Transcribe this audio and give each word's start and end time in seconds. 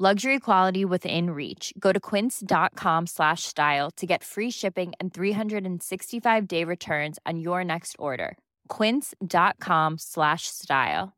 Luxury 0.00 0.40
quality 0.40 0.84
within 0.84 1.30
reach. 1.30 1.72
Go 1.78 1.92
to 1.92 2.00
quince.com 2.00 3.06
slash 3.06 3.44
style 3.44 3.92
to 3.92 4.06
get 4.06 4.24
free 4.24 4.50
shipping 4.50 4.92
and 4.98 5.14
365 5.14 6.48
day 6.48 6.64
returns 6.64 7.20
on 7.24 7.38
your 7.38 7.62
next 7.62 7.94
order. 7.96 8.36
Quince.com 8.66 9.94
slash 9.98 10.48
style. 10.48 11.12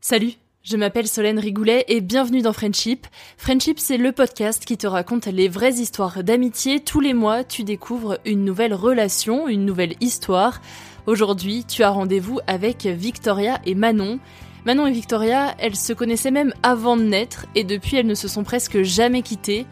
Salut, 0.00 0.34
je 0.62 0.76
m'appelle 0.76 1.08
Solène 1.08 1.40
Rigoulet 1.40 1.84
et 1.88 2.00
bienvenue 2.00 2.40
dans 2.40 2.52
Friendship. 2.52 3.08
Friendship, 3.36 3.80
c'est 3.80 3.96
le 3.96 4.12
podcast 4.12 4.64
qui 4.64 4.78
te 4.78 4.86
raconte 4.86 5.26
les 5.26 5.48
vraies 5.48 5.74
histoires 5.74 6.22
d'amitié. 6.22 6.78
Tous 6.78 7.00
les 7.00 7.14
mois, 7.14 7.42
tu 7.42 7.64
découvres 7.64 8.18
une 8.24 8.44
nouvelle 8.44 8.74
relation, 8.74 9.48
une 9.48 9.64
nouvelle 9.64 9.94
histoire. 10.00 10.60
Aujourd'hui, 11.06 11.64
tu 11.64 11.82
as 11.82 11.90
rendez-vous 11.90 12.38
avec 12.46 12.86
Victoria 12.86 13.60
et 13.66 13.74
Manon. 13.74 14.20
Manon 14.66 14.88
et 14.88 14.92
Victoria, 14.92 15.54
elles 15.60 15.76
se 15.76 15.92
connaissaient 15.92 16.32
même 16.32 16.52
avant 16.64 16.96
de 16.96 17.04
naître 17.04 17.46
et 17.54 17.62
depuis 17.62 17.98
elles 17.98 18.06
ne 18.06 18.16
se 18.16 18.26
sont 18.26 18.42
presque 18.42 18.82
jamais 18.82 19.22
quittées. 19.22 19.64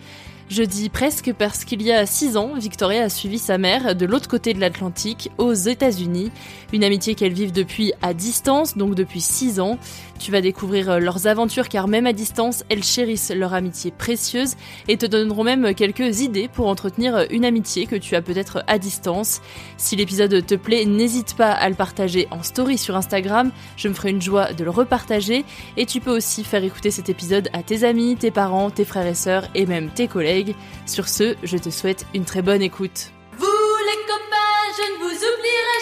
Je 0.49 0.63
dis 0.63 0.89
presque 0.89 1.33
parce 1.33 1.65
qu'il 1.65 1.83
y 1.83 1.91
a 1.91 2.07
6 2.07 2.37
ans, 2.37 2.53
Victoria 2.55 3.03
a 3.03 3.09
suivi 3.09 3.41
sa 3.41 3.59
mère 3.59 3.97
de 3.97 4.07
l'autre 4.07 4.29
côté 4.29 4.55
de 4.55 4.61
l'Atlantique, 4.61 5.33
aux 5.37 5.53
États-Unis. 5.53 6.31
Une 6.73 6.85
amitié 6.85 7.17
qu'elles 7.17 7.33
vivent 7.33 7.51
depuis 7.51 7.93
à 8.03 8.15
distance, 8.15 8.77
donc 8.77 8.95
depuis 8.95 9.21
6 9.21 9.59
ans. 9.59 9.79
Tu 10.25 10.31
vas 10.31 10.41
découvrir 10.41 11.01
leurs 11.01 11.27
aventures 11.27 11.69
car 11.69 11.87
même 11.87 12.07
à 12.07 12.15
distance, 12.15 12.65
elles 12.71 12.83
chérissent 12.83 13.31
leur 13.31 13.53
amitié 13.53 13.91
précieuse 13.91 14.55
et 14.89 14.97
te 14.97 15.05
donneront 15.05 15.45
même 15.45 15.75
quelques 15.75 16.21
idées 16.21 16.49
pour 16.49 16.69
entretenir 16.69 17.27
une 17.29 17.45
amitié 17.45 17.85
que 17.85 17.95
tu 17.95 18.17
as 18.17 18.23
peut-être 18.23 18.65
à 18.67 18.79
distance. 18.79 19.43
Si 19.77 19.97
l'épisode 19.97 20.47
te 20.47 20.55
plaît, 20.55 20.87
n'hésite 20.87 21.37
pas 21.37 21.51
à 21.51 21.69
le 21.69 21.75
partager 21.75 22.27
en 22.31 22.43
story 22.43 22.79
sur 22.79 22.97
Instagram, 22.97 23.53
je 23.77 23.87
me 23.87 23.93
ferai 23.93 24.13
une 24.13 24.23
joie 24.23 24.55
de 24.55 24.65
le 24.65 24.71
repartager 24.71 25.45
et 25.77 25.85
tu 25.85 26.01
peux 26.01 26.17
aussi 26.17 26.43
faire 26.43 26.65
écouter 26.65 26.91
cet 26.91 27.11
épisode 27.11 27.51
à 27.53 27.63
tes 27.63 27.85
amis, 27.85 28.17
tes 28.17 28.31
parents, 28.31 28.71
tes 28.71 28.87
frères 28.87 29.07
et 29.07 29.13
sœurs 29.13 29.47
et 29.55 29.67
même 29.67 29.91
tes 29.91 30.09
collègues. 30.09 30.55
Sur 30.87 31.07
ce, 31.07 31.35
je 31.43 31.59
te 31.59 31.69
souhaite 31.69 32.07
une 32.15 32.25
très 32.25 32.41
bonne 32.41 32.63
écoute. 32.63 33.13
Vous 33.37 33.45
les 33.45 34.01
copains, 34.07 34.73
je 34.79 34.91
ne 34.91 34.99
vous 35.01 35.17
oublierai 35.17 35.79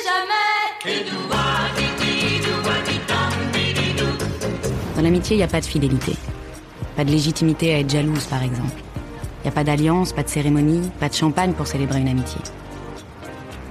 jamais. 0.99 1.92
Dans 5.03 5.09
l'amitié, 5.09 5.35
il 5.35 5.39
n'y 5.39 5.43
a 5.43 5.49
pas 5.49 5.61
de 5.61 5.67
fidélité. 5.67 6.13
Pas 6.95 7.05
de 7.05 7.11
légitimité 7.11 7.75
à 7.75 7.81
être 7.81 7.91
jalouse, 7.91 8.27
par 8.27 8.41
exemple. 8.45 8.81
Il 9.41 9.43
n'y 9.43 9.49
a 9.49 9.51
pas 9.51 9.65
d'alliance, 9.65 10.13
pas 10.13 10.23
de 10.23 10.29
cérémonie, 10.29 10.93
pas 11.01 11.09
de 11.09 11.15
champagne 11.15 11.55
pour 11.55 11.67
célébrer 11.67 11.99
une 11.99 12.07
amitié. 12.07 12.41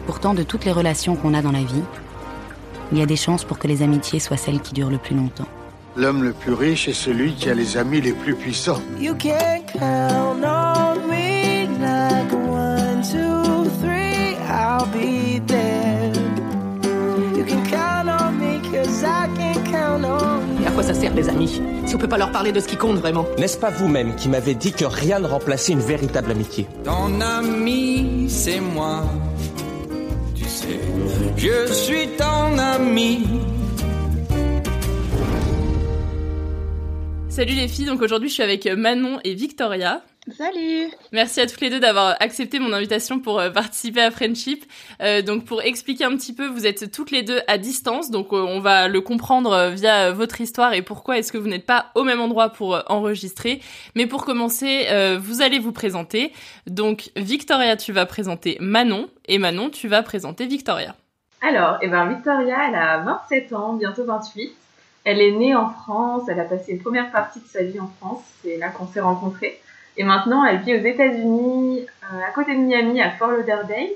Pourtant, 0.05 0.33
de 0.33 0.43
toutes 0.43 0.65
les 0.65 0.73
relations 0.73 1.15
qu'on 1.15 1.33
a 1.33 1.41
dans 1.41 1.53
la 1.53 1.63
vie, 1.63 1.83
il 2.91 2.97
y 2.97 3.01
a 3.01 3.05
des 3.05 3.15
chances 3.15 3.45
pour 3.45 3.59
que 3.59 3.69
les 3.69 3.81
amitiés 3.81 4.19
soient 4.19 4.35
celles 4.35 4.59
qui 4.59 4.73
durent 4.73 4.89
le 4.89 4.97
plus 4.97 5.15
longtemps. 5.15 5.47
L'homme 5.95 6.21
le 6.21 6.33
plus 6.33 6.51
riche 6.51 6.89
est 6.89 6.93
celui 6.93 7.33
qui 7.33 7.49
a 7.49 7.53
les 7.53 7.77
amis 7.77 8.01
les 8.01 8.11
plus 8.11 8.35
puissants. 8.35 8.81
You 8.99 9.15
can 9.15 9.61
count 9.71 10.43
on 10.43 11.07
me 11.07 11.65
like 11.79 12.40
sert 21.01 21.15
les 21.15 21.29
amis 21.29 21.59
Si 21.87 21.95
on 21.95 21.97
peut 21.97 22.07
pas 22.07 22.19
leur 22.19 22.31
parler 22.31 22.51
de 22.51 22.59
ce 22.59 22.67
qui 22.67 22.77
compte 22.77 22.97
vraiment 22.97 23.25
N'est-ce 23.39 23.57
pas 23.57 23.71
vous-même 23.71 24.15
qui 24.15 24.29
m'avez 24.29 24.53
dit 24.53 24.71
que 24.71 24.85
rien 24.85 25.17
ne 25.17 25.25
remplaçait 25.25 25.73
une 25.73 25.79
véritable 25.79 26.29
amitié 26.29 26.67
Ton 26.83 27.19
ami, 27.19 28.27
c'est 28.29 28.59
moi. 28.59 29.03
Tu 30.35 30.45
sais, 30.45 30.79
je 31.37 31.73
suis 31.73 32.07
ton 32.19 32.55
ami. 32.55 33.27
Salut 37.29 37.53
les 37.53 37.67
filles, 37.67 37.85
donc 37.85 38.03
aujourd'hui 38.03 38.29
je 38.29 38.35
suis 38.35 38.43
avec 38.43 38.67
Manon 38.67 39.19
et 39.23 39.33
Victoria. 39.33 40.03
Salut 40.29 40.91
Merci 41.11 41.41
à 41.41 41.47
toutes 41.47 41.61
les 41.61 41.71
deux 41.71 41.79
d'avoir 41.79 42.15
accepté 42.19 42.59
mon 42.59 42.73
invitation 42.73 43.19
pour 43.19 43.39
euh, 43.39 43.49
participer 43.49 44.01
à 44.01 44.11
Friendship. 44.11 44.65
Euh, 45.01 45.23
donc 45.23 45.45
pour 45.45 45.63
expliquer 45.63 46.03
un 46.03 46.15
petit 46.15 46.35
peu, 46.35 46.45
vous 46.45 46.67
êtes 46.67 46.91
toutes 46.91 47.09
les 47.09 47.23
deux 47.23 47.39
à 47.47 47.57
distance, 47.57 48.11
donc 48.11 48.31
euh, 48.31 48.35
on 48.35 48.59
va 48.59 48.87
le 48.87 49.01
comprendre 49.01 49.71
via 49.71 50.11
votre 50.11 50.39
histoire 50.39 50.73
et 50.73 50.83
pourquoi 50.83 51.17
est-ce 51.17 51.31
que 51.31 51.39
vous 51.39 51.47
n'êtes 51.47 51.65
pas 51.65 51.87
au 51.95 52.03
même 52.03 52.21
endroit 52.21 52.49
pour 52.49 52.83
enregistrer. 52.87 53.61
Mais 53.95 54.05
pour 54.05 54.23
commencer, 54.23 54.85
euh, 54.91 55.17
vous 55.19 55.41
allez 55.41 55.57
vous 55.57 55.71
présenter. 55.71 56.33
Donc 56.67 57.09
Victoria, 57.15 57.75
tu 57.75 57.91
vas 57.91 58.05
présenter 58.05 58.57
Manon 58.61 59.09
et 59.25 59.39
Manon, 59.39 59.71
tu 59.71 59.87
vas 59.87 60.03
présenter 60.03 60.45
Victoria. 60.45 60.95
Alors, 61.41 61.79
eh 61.81 61.87
ben, 61.87 62.07
Victoria, 62.07 62.57
elle 62.67 62.75
a 62.75 62.99
27 62.99 63.53
ans, 63.53 63.73
bientôt 63.73 64.05
28. 64.05 64.53
Elle 65.03 65.19
est 65.19 65.31
née 65.31 65.55
en 65.55 65.71
France, 65.71 66.25
elle 66.27 66.39
a 66.39 66.43
passé 66.43 66.73
une 66.73 66.79
première 66.79 67.09
partie 67.09 67.39
de 67.39 67.47
sa 67.47 67.63
vie 67.63 67.79
en 67.79 67.89
France, 67.99 68.21
c'est 68.43 68.57
là 68.57 68.69
qu'on 68.69 68.85
s'est 68.85 68.99
rencontrés. 68.99 69.59
Et 69.97 70.03
maintenant, 70.03 70.45
elle 70.45 70.59
vit 70.59 70.75
aux 70.75 70.85
États-Unis, 70.85 71.85
euh, 72.03 72.27
à 72.27 72.31
côté 72.31 72.55
de 72.55 72.59
Miami, 72.59 73.01
à 73.01 73.11
Fort 73.11 73.31
Lauderdale. 73.31 73.89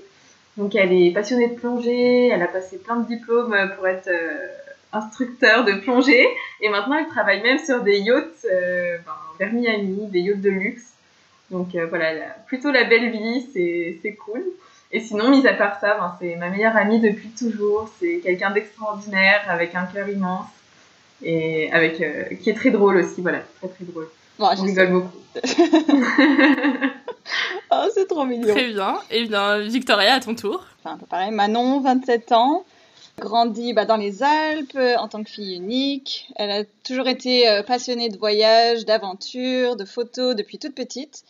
Donc, 0.57 0.73
elle 0.75 0.93
est 0.93 1.11
passionnée 1.11 1.49
de 1.49 1.55
plongée, 1.55 2.29
elle 2.29 2.41
a 2.41 2.47
passé 2.47 2.77
plein 2.77 2.97
de 2.97 3.07
diplômes 3.07 3.55
pour 3.75 3.87
être 3.87 4.07
euh, 4.07 4.47
instructeur 4.93 5.65
de 5.65 5.73
plongée. 5.73 6.25
Et 6.61 6.69
maintenant, 6.69 6.97
elle 6.97 7.07
travaille 7.07 7.41
même 7.41 7.59
sur 7.59 7.81
des 7.83 7.99
yachts 7.99 8.45
euh, 8.49 8.97
ben, 9.05 9.13
vers 9.39 9.53
Miami, 9.53 10.07
des 10.07 10.21
yachts 10.21 10.41
de 10.41 10.49
luxe. 10.49 10.93
Donc, 11.51 11.75
euh, 11.75 11.87
voilà, 11.87 12.11
plutôt 12.47 12.71
la 12.71 12.85
belle 12.85 13.11
vie, 13.11 13.47
c'est 13.53 14.13
cool. 14.13 14.43
Et 14.91 15.01
sinon, 15.01 15.29
mis 15.29 15.45
à 15.45 15.53
part 15.53 15.79
ça, 15.81 15.95
ben, 15.95 16.15
c'est 16.21 16.35
ma 16.35 16.49
meilleure 16.49 16.75
amie 16.77 17.01
depuis 17.01 17.29
toujours. 17.29 17.89
C'est 17.99 18.19
quelqu'un 18.23 18.51
d'extraordinaire, 18.51 19.43
avec 19.49 19.75
un 19.75 19.85
cœur 19.85 20.07
immense 20.07 20.47
et 21.21 21.71
avec 21.71 22.01
qui 22.41 22.49
est 22.49 22.53
très 22.53 22.71
drôle 22.71 22.97
aussi, 22.97 23.21
voilà, 23.21 23.39
très 23.59 23.67
très 23.67 23.85
drôle. 23.85 24.07
Bon, 24.39 24.47
On 24.57 24.63
rigole 24.63 24.91
beaucoup. 24.91 25.11
oh, 27.71 27.87
c'est 27.93 28.07
trop 28.07 28.25
mignon. 28.25 28.53
Très 28.53 28.67
bien. 28.67 28.97
Et 29.11 29.25
bien 29.25 29.59
Victoria, 29.59 30.15
à 30.15 30.19
ton 30.19 30.35
tour. 30.35 30.65
Enfin, 30.79 30.95
un 30.95 30.97
peu 30.97 31.05
pareil, 31.05 31.31
Manon, 31.31 31.81
27 31.81 32.31
ans, 32.31 32.63
grandie 33.19 33.73
bah, 33.73 33.85
dans 33.85 33.97
les 33.97 34.23
Alpes 34.23 34.75
euh, 34.75 34.95
en 34.97 35.07
tant 35.07 35.23
que 35.23 35.29
fille 35.29 35.55
unique. 35.55 36.29
Elle 36.35 36.51
a 36.51 36.63
toujours 36.83 37.07
été 37.07 37.49
euh, 37.49 37.63
passionnée 37.63 38.09
de 38.09 38.17
voyage, 38.17 38.85
d'aventure, 38.85 39.75
de 39.75 39.85
photos 39.85 40.35
depuis 40.35 40.57
toute 40.57 40.75
petite. 40.75 41.23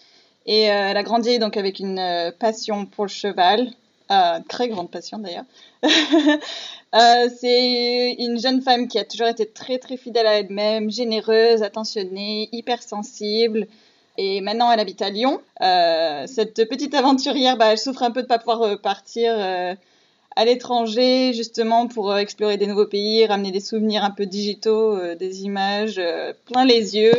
Et 0.46 0.70
euh, 0.72 0.90
elle 0.90 0.98
a 0.98 1.04
grandi 1.04 1.40
donc 1.40 1.58
avec 1.58 1.80
une 1.80 2.00
euh, 2.00 2.32
passion 2.32 2.86
pour 2.86 3.06
le 3.06 3.10
cheval, 3.10 3.68
euh, 4.12 4.40
très 4.48 4.68
grande 4.68 4.92
passion 4.92 5.18
d'ailleurs. 5.18 5.46
Euh, 6.96 7.30
c'est 7.38 8.16
une 8.20 8.40
jeune 8.40 8.62
femme 8.62 8.88
qui 8.88 8.98
a 8.98 9.04
toujours 9.04 9.28
été 9.28 9.46
très 9.46 9.80
très 9.80 9.98
fidèle 9.98 10.28
à 10.28 10.40
elle-même, 10.40 10.90
généreuse, 10.90 11.62
attentionnée, 11.62 12.48
hypersensible. 12.54 13.68
Et 14.18 14.40
maintenant, 14.40 14.72
elle 14.72 14.80
habite 14.80 15.02
à 15.02 15.10
Lyon. 15.10 15.42
Euh, 15.62 16.26
cette 16.26 16.70
petite 16.70 16.94
aventurière, 16.94 17.58
bah, 17.58 17.74
elle 17.74 17.78
souffre 17.78 18.04
un 18.04 18.12
peu 18.12 18.22
de 18.22 18.28
pas 18.28 18.40
pouvoir 18.40 18.62
euh, 18.62 18.76
partir 18.78 19.36
à 20.38 20.46
l'étranger, 20.46 21.34
justement 21.34 21.88
pour 21.88 22.16
explorer 22.18 22.58
des 22.58 22.68
nouveaux 22.68 22.88
pays, 22.88 23.26
ramener 23.26 23.52
des 23.52 23.60
souvenirs 23.60 24.04
un 24.04 24.12
peu 24.12 24.26
digitaux, 24.26 24.98
des 25.16 25.44
images 25.44 26.02
plein 26.46 26.66
les 26.66 26.96
yeux. 26.96 27.18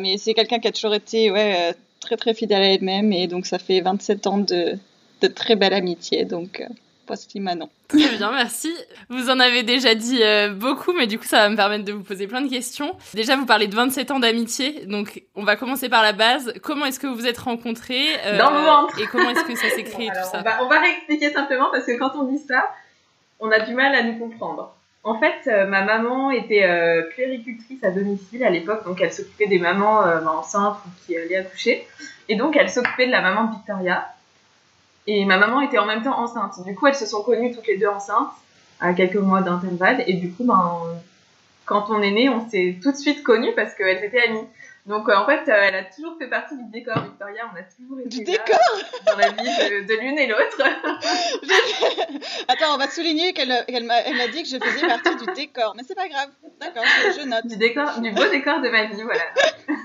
Mais 0.00 0.16
c'est 0.18 0.34
quelqu'un 0.34 0.58
qui 0.58 0.68
a 0.68 0.72
toujours 0.72 0.94
été 0.94 1.30
ouais, 1.30 1.74
très 2.00 2.16
très 2.16 2.34
fidèle 2.34 2.62
à 2.62 2.74
elle-même. 2.74 3.12
Et 3.12 3.26
donc, 3.26 3.46
ça 3.46 3.58
fait 3.58 3.80
27 3.80 4.26
ans 4.26 4.38
de, 4.38 4.78
de 5.22 5.26
très 5.28 5.56
belle 5.56 5.74
amitié. 5.74 6.24
Donc, 6.24 6.62
Très 7.88 8.16
bien, 8.16 8.32
merci. 8.32 8.74
Vous 9.08 9.30
en 9.30 9.40
avez 9.40 9.62
déjà 9.62 9.94
dit 9.94 10.22
euh, 10.22 10.52
beaucoup, 10.52 10.92
mais 10.92 11.06
du 11.06 11.18
coup, 11.18 11.24
ça 11.24 11.38
va 11.38 11.48
me 11.48 11.56
permettre 11.56 11.84
de 11.84 11.92
vous 11.92 12.02
poser 12.02 12.26
plein 12.26 12.40
de 12.42 12.48
questions. 12.48 12.96
Déjà, 13.14 13.36
vous 13.36 13.46
parlez 13.46 13.66
de 13.66 13.74
27 13.74 14.10
ans 14.10 14.20
d'amitié, 14.20 14.86
donc 14.86 15.22
on 15.34 15.44
va 15.44 15.56
commencer 15.56 15.88
par 15.88 16.02
la 16.02 16.12
base. 16.12 16.54
Comment 16.62 16.86
est-ce 16.86 17.00
que 17.00 17.06
vous 17.06 17.14
vous 17.14 17.26
êtes 17.26 17.38
rencontrés 17.38 18.06
euh, 18.26 18.38
Dans 18.38 18.50
le 18.50 18.60
ventre. 18.60 19.00
Et 19.00 19.06
comment 19.06 19.30
est-ce 19.30 19.44
que 19.44 19.56
ça 19.56 19.70
s'est 19.70 19.84
créé 19.84 20.10
Alors, 20.10 20.24
tout 20.24 20.30
ça 20.30 20.40
on, 20.40 20.44
va, 20.44 20.64
on 20.64 20.68
va 20.68 20.80
réexpliquer 20.80 21.32
simplement 21.32 21.70
parce 21.70 21.86
que 21.86 21.98
quand 21.98 22.12
on 22.16 22.24
dit 22.24 22.38
ça, 22.38 22.64
on 23.40 23.50
a 23.50 23.60
du 23.60 23.74
mal 23.74 23.94
à 23.94 24.02
nous 24.02 24.18
comprendre. 24.18 24.74
En 25.02 25.18
fait, 25.18 25.48
euh, 25.48 25.66
ma 25.66 25.82
maman 25.82 26.30
était 26.30 26.64
euh, 26.64 27.02
puéricultrice 27.02 27.82
à 27.82 27.90
domicile 27.90 28.44
à 28.44 28.50
l'époque, 28.50 28.84
donc 28.84 29.00
elle 29.00 29.12
s'occupait 29.12 29.46
des 29.46 29.58
mamans 29.58 30.06
euh, 30.06 30.22
enceintes 30.26 30.76
ou 30.86 30.90
qui 31.06 31.16
allaient 31.16 31.38
accoucher. 31.38 31.86
Et 32.28 32.36
donc, 32.36 32.54
elle 32.56 32.68
s'occupait 32.68 33.06
de 33.06 33.12
la 33.12 33.22
maman 33.22 33.44
de 33.44 33.52
Victoria. 33.52 34.06
Et 35.06 35.24
ma 35.24 35.38
maman 35.38 35.60
était 35.60 35.78
en 35.78 35.86
même 35.86 36.02
temps 36.02 36.18
enceinte. 36.18 36.62
Du 36.64 36.74
coup, 36.74 36.86
elles 36.86 36.94
se 36.94 37.06
sont 37.06 37.22
connues 37.22 37.52
toutes 37.54 37.66
les 37.66 37.78
deux 37.78 37.88
enceintes 37.88 38.30
à 38.80 38.92
quelques 38.92 39.16
mois 39.16 39.40
d'intervalle. 39.40 40.04
Et 40.06 40.14
du 40.14 40.30
coup, 40.32 40.44
ben, 40.44 40.78
quand 41.64 41.86
on 41.90 42.02
est 42.02 42.10
né, 42.10 42.28
on 42.28 42.48
s'est 42.48 42.78
tout 42.82 42.92
de 42.92 42.96
suite 42.96 43.22
connues 43.22 43.54
parce 43.54 43.74
qu'elles 43.74 44.04
étaient 44.04 44.28
amies. 44.28 44.46
Donc 44.86 45.08
euh, 45.08 45.14
en 45.16 45.26
fait, 45.26 45.48
euh, 45.48 45.54
elle 45.68 45.74
a 45.74 45.84
toujours 45.84 46.16
fait 46.18 46.26
partie 46.28 46.56
du 46.56 46.64
décor, 46.70 47.02
Victoria. 47.02 47.42
On 47.52 47.56
a 47.56 47.62
toujours 47.62 48.00
été 48.00 48.08
Du 48.08 48.24
là, 48.24 48.32
décor 48.32 48.58
dans 49.06 49.18
la 49.18 49.28
vie 49.30 49.36
de, 49.70 49.86
de 49.86 50.00
l'une 50.00 50.18
et 50.18 50.26
l'autre. 50.26 50.56
Attends, 52.48 52.74
on 52.74 52.78
va 52.78 52.88
souligner 52.88 53.32
qu'elle 53.32 53.48
m'a 53.84 54.28
dit 54.32 54.42
que 54.42 54.48
je 54.48 54.56
faisais 54.58 54.86
partie 54.86 55.16
du 55.16 55.32
décor. 55.34 55.74
Mais 55.76 55.82
c'est 55.86 55.94
pas 55.94 56.08
grave. 56.08 56.30
D'accord, 56.60 56.84
je, 57.14 57.20
je 57.20 57.26
note. 57.26 57.46
du 57.46 57.56
décor, 57.56 58.00
du 58.00 58.10
beau 58.10 58.26
décor 58.28 58.60
de 58.60 58.68
ma 58.68 58.84
vie, 58.86 59.02
voilà. 59.02 59.22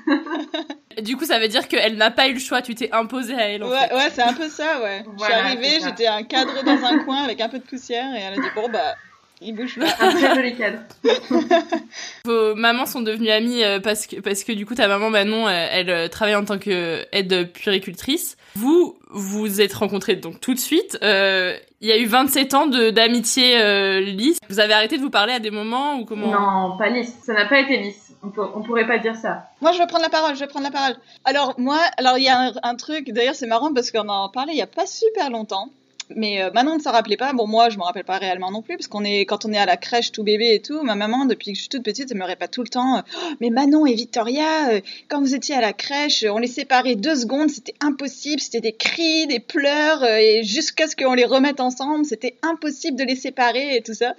Du 1.01 1.17
coup, 1.17 1.25
ça 1.25 1.39
veut 1.39 1.49
dire 1.49 1.67
qu'elle 1.67 1.97
n'a 1.97 2.09
pas 2.09 2.29
eu 2.29 2.33
le 2.35 2.39
choix, 2.39 2.61
tu 2.61 2.73
t'es 2.73 2.89
imposée 2.93 3.35
à 3.35 3.49
elle 3.49 3.63
en 3.65 3.69
Ouais, 3.69 4.09
c'est 4.13 4.21
un 4.21 4.31
peu 4.31 4.47
ça, 4.47 4.81
ouais. 4.81 5.03
je 5.19 5.23
suis 5.25 5.33
arrivée, 5.33 5.79
j'étais 5.83 6.07
un 6.07 6.23
cadre 6.23 6.63
dans 6.63 6.85
un 6.85 6.99
coin 6.99 7.21
avec 7.23 7.41
un 7.41 7.49
peu 7.49 7.59
de 7.59 7.65
poussière 7.65 8.15
et 8.15 8.21
elle 8.21 8.39
a 8.39 8.41
dit 8.41 8.49
bon 8.55 8.69
bah 8.69 8.95
il 9.41 9.53
bouge 9.55 9.77
pas. 9.79 9.85
Un 10.05 10.11
très 10.11 10.35
joli 10.35 10.55
cadre. 10.55 10.79
Vos 12.25 12.55
mamans 12.55 12.85
sont 12.85 13.01
devenues 13.01 13.29
amies 13.29 13.63
euh, 13.63 13.79
parce 13.79 14.07
que 14.07 14.19
parce 14.19 14.43
que 14.43 14.51
du 14.51 14.65
coup 14.65 14.75
ta 14.75 14.87
maman 14.87 15.09
Manon 15.09 15.47
euh, 15.47 15.67
elle 15.71 15.89
euh, 15.89 16.07
travaille 16.07 16.35
en 16.35 16.45
tant 16.45 16.57
que 16.57 17.05
aide 17.11 17.51
puéricultrice. 17.53 18.37
Vous 18.55 18.97
vous 19.09 19.61
êtes 19.61 19.73
rencontrés 19.73 20.15
donc 20.15 20.39
tout 20.41 20.53
de 20.53 20.59
suite. 20.59 20.97
Euh, 21.03 21.55
Il 21.81 21.87
y 21.87 21.91
a 21.91 21.97
eu 21.97 22.05
27 22.05 22.53
ans 22.53 22.67
d'amitié 22.67 23.57
euh, 23.61 23.99
lisse. 24.01 24.39
Vous 24.49 24.59
avez 24.59 24.73
arrêté 24.73 24.97
de 24.97 25.01
vous 25.03 25.09
parler 25.09 25.33
à 25.33 25.39
des 25.39 25.51
moments 25.51 25.97
ou 25.99 26.05
comment? 26.05 26.27
Non, 26.31 26.77
pas 26.77 26.89
lisse. 26.89 27.13
Ça 27.23 27.33
n'a 27.33 27.45
pas 27.45 27.59
été 27.59 27.77
lisse. 27.77 28.13
On, 28.23 28.29
peut- 28.29 28.47
on 28.55 28.63
pourrait 28.63 28.87
pas 28.87 28.97
dire 28.97 29.15
ça. 29.15 29.43
Moi, 29.61 29.71
je 29.71 29.77
vais 29.77 29.85
prendre 29.85 30.01
la 30.03 30.09
parole, 30.09 30.33
je 30.33 30.39
vais 30.39 30.47
prendre 30.47 30.65
la 30.65 30.71
parole. 30.71 30.95
Alors, 31.25 31.53
moi, 31.59 31.77
alors 31.97 32.17
il 32.17 32.23
y 32.23 32.27
a 32.29 32.39
un, 32.39 32.51
un 32.63 32.75
truc, 32.75 33.11
d'ailleurs, 33.11 33.35
c'est 33.35 33.45
marrant 33.45 33.71
parce 33.71 33.91
qu'on 33.91 34.09
en 34.09 34.29
parlait 34.29 34.53
il 34.53 34.57
y 34.57 34.63
a 34.63 34.67
pas 34.67 34.87
super 34.87 35.29
longtemps. 35.29 35.67
Mais 36.09 36.41
euh, 36.41 36.51
Manon 36.53 36.75
ne 36.75 36.81
s'en 36.81 36.91
rappelait 36.91 37.17
pas. 37.17 37.33
Bon, 37.33 37.47
moi, 37.47 37.69
je 37.69 37.77
me 37.77 37.83
rappelle 37.83 38.03
pas 38.03 38.17
réellement 38.17 38.51
non 38.51 38.61
plus, 38.61 38.77
parce 38.77 38.87
qu'on 38.87 39.03
est, 39.03 39.21
quand 39.21 39.45
on 39.45 39.53
est 39.53 39.57
à 39.57 39.65
la 39.65 39.77
crèche 39.77 40.11
tout 40.11 40.23
bébé 40.23 40.53
et 40.53 40.61
tout, 40.61 40.81
ma 40.83 40.95
maman, 40.95 41.25
depuis 41.25 41.51
que 41.51 41.55
je 41.55 41.61
suis 41.61 41.69
toute 41.69 41.83
petite, 41.83 42.11
elle 42.11 42.17
me 42.17 42.25
répète 42.25 42.51
tout 42.51 42.61
le 42.61 42.67
temps, 42.67 42.97
euh, 42.97 43.01
Oh, 43.17 43.33
mais 43.39 43.49
Manon 43.49 43.85
et 43.85 43.93
Victoria, 43.93 44.69
euh, 44.69 44.81
quand 45.07 45.19
vous 45.19 45.33
étiez 45.33 45.55
à 45.55 45.61
la 45.61 45.73
crèche, 45.73 46.25
on 46.29 46.37
les 46.37 46.47
séparait 46.47 46.95
deux 46.95 47.15
secondes, 47.15 47.49
c'était 47.49 47.73
impossible, 47.81 48.39
c'était 48.39 48.61
des 48.61 48.73
cris, 48.73 49.25
des 49.27 49.39
pleurs, 49.39 50.03
et 50.03 50.43
jusqu'à 50.43 50.87
ce 50.87 50.95
qu'on 50.95 51.13
les 51.13 51.25
remette 51.25 51.59
ensemble, 51.59 52.05
c'était 52.05 52.35
impossible 52.43 52.97
de 52.97 53.03
les 53.03 53.15
séparer 53.15 53.75
et 53.75 53.81
tout 53.81 53.93
ça. 53.93 54.15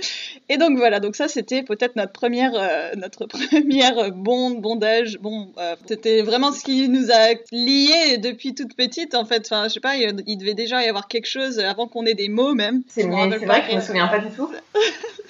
Et 0.49 0.57
donc 0.57 0.77
voilà, 0.79 0.99
donc 1.01 1.15
ça 1.15 1.29
c'était 1.29 1.63
peut-être 1.63 1.97
notre 1.97 2.13
première, 2.13 2.53
notre 2.97 3.27
première 3.51 4.13
bondage. 4.13 5.19
Bon, 5.21 5.49
c'était 5.87 6.23
vraiment 6.23 6.53
ce 6.53 6.65
qui 6.65 6.89
nous 6.89 7.11
a 7.11 7.35
liés 7.53 8.19
depuis 8.19 8.55
toute 8.55 8.75
petite 8.75 9.15
en 9.15 9.25
fait. 9.25 9.47
Enfin, 9.47 9.69
je 9.69 9.75
sais 9.75 9.81
pas, 9.81 9.97
il 9.97 10.39
devait 10.39 10.55
déjà 10.55 10.83
y 10.83 10.89
avoir 10.89 11.09
quelque 11.09 11.27
chose 11.27 11.61
avant 11.77 11.87
qu'on 11.89 12.07
ait 12.07 12.15
des 12.15 12.29
mots 12.29 12.55
même. 12.55 12.83
C'est 12.89 13.03
vrai 13.07 13.29
que 13.31 13.71
je 13.71 13.77
me 13.77 13.81
souviens 13.81 14.09
pas 14.09 14.19
du 14.19 14.31
tout. 14.35 14.51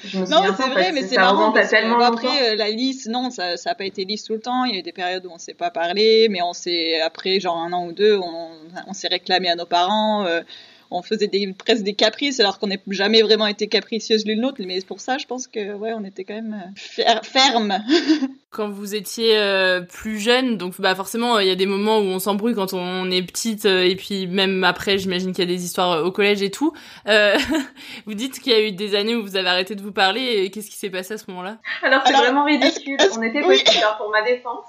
Je 0.04 0.18
me 0.18 0.26
Non, 0.26 0.42
mais 0.42 0.50
c'est 0.56 0.68
vrai, 0.68 0.92
mais 0.92 1.02
c'est 1.02 1.16
marrant 1.16 1.52
parce 1.52 1.70
tellement 1.70 1.98
après 2.00 2.52
euh, 2.52 2.54
la 2.56 2.68
lisse, 2.68 3.06
non, 3.06 3.30
ça, 3.30 3.56
ça 3.56 3.70
a 3.70 3.74
pas 3.74 3.86
été 3.86 4.04
lisse 4.04 4.24
tout 4.24 4.34
le 4.34 4.40
temps. 4.40 4.64
Il 4.64 4.74
y 4.74 4.76
a 4.76 4.80
eu 4.80 4.82
des 4.82 4.92
périodes 4.92 5.24
où 5.24 5.30
on 5.32 5.38
s'est 5.38 5.54
pas 5.54 5.70
parlé, 5.70 6.28
mais 6.30 6.42
on 6.42 6.52
s'est 6.52 7.00
après 7.00 7.40
genre 7.40 7.56
un 7.56 7.72
an 7.72 7.86
ou 7.86 7.92
deux, 7.92 8.16
on, 8.18 8.50
on 8.86 8.92
s'est 8.92 9.08
réclamé 9.08 9.48
à 9.48 9.56
nos 9.56 9.64
parents. 9.64 10.26
euh, 10.26 10.42
on 10.90 11.02
faisait 11.02 11.26
des, 11.26 11.52
presque 11.52 11.82
des 11.82 11.94
caprices 11.94 12.40
alors 12.40 12.58
qu'on 12.58 12.68
n'a 12.68 12.76
jamais 12.88 13.22
vraiment 13.22 13.46
été 13.46 13.66
capricieuses 13.68 14.24
l'une 14.26 14.40
l'autre. 14.40 14.56
Mais 14.64 14.80
pour 14.82 15.00
ça, 15.00 15.18
je 15.18 15.26
pense 15.26 15.46
que 15.46 15.74
ouais, 15.74 15.92
on 15.94 16.04
était 16.04 16.24
quand 16.24 16.34
même 16.34 16.54
euh, 16.54 16.70
fer- 16.76 17.24
ferme. 17.24 17.78
Quand 18.50 18.70
vous 18.70 18.94
étiez 18.94 19.36
euh, 19.36 19.80
plus 19.82 20.18
jeune, 20.18 20.56
donc 20.56 20.80
bah 20.80 20.94
forcément 20.94 21.38
il 21.40 21.46
y 21.46 21.50
a 21.50 21.56
des 21.56 21.66
moments 21.66 21.98
où 21.98 22.04
on 22.04 22.18
s'embrouille 22.18 22.54
quand 22.54 22.72
on 22.72 23.10
est 23.10 23.20
petite 23.22 23.66
euh, 23.66 23.82
et 23.84 23.96
puis 23.96 24.26
même 24.26 24.64
après 24.64 24.96
j'imagine 24.96 25.32
qu'il 25.34 25.44
y 25.44 25.52
a 25.52 25.54
des 25.54 25.62
histoires 25.62 25.92
euh, 25.92 26.04
au 26.04 26.10
collège 26.10 26.40
et 26.40 26.50
tout. 26.50 26.72
Euh, 27.06 27.36
vous 28.06 28.14
dites 28.14 28.40
qu'il 28.40 28.52
y 28.52 28.56
a 28.56 28.62
eu 28.62 28.72
des 28.72 28.94
années 28.94 29.14
où 29.14 29.20
vous 29.22 29.36
avez 29.36 29.48
arrêté 29.48 29.74
de 29.74 29.82
vous 29.82 29.92
parler 29.92 30.22
et 30.22 30.50
qu'est-ce 30.50 30.70
qui 30.70 30.76
s'est 30.76 30.88
passé 30.88 31.14
à 31.14 31.18
ce 31.18 31.24
moment-là? 31.28 31.58
Alors 31.82 32.00
c'est 32.06 32.14
vraiment 32.14 32.44
ridicule. 32.44 32.96
On 33.18 33.22
était 33.22 33.44
oui. 33.44 33.62
alors 33.78 33.98
pour 33.98 34.08
ma 34.10 34.22
défense. 34.22 34.64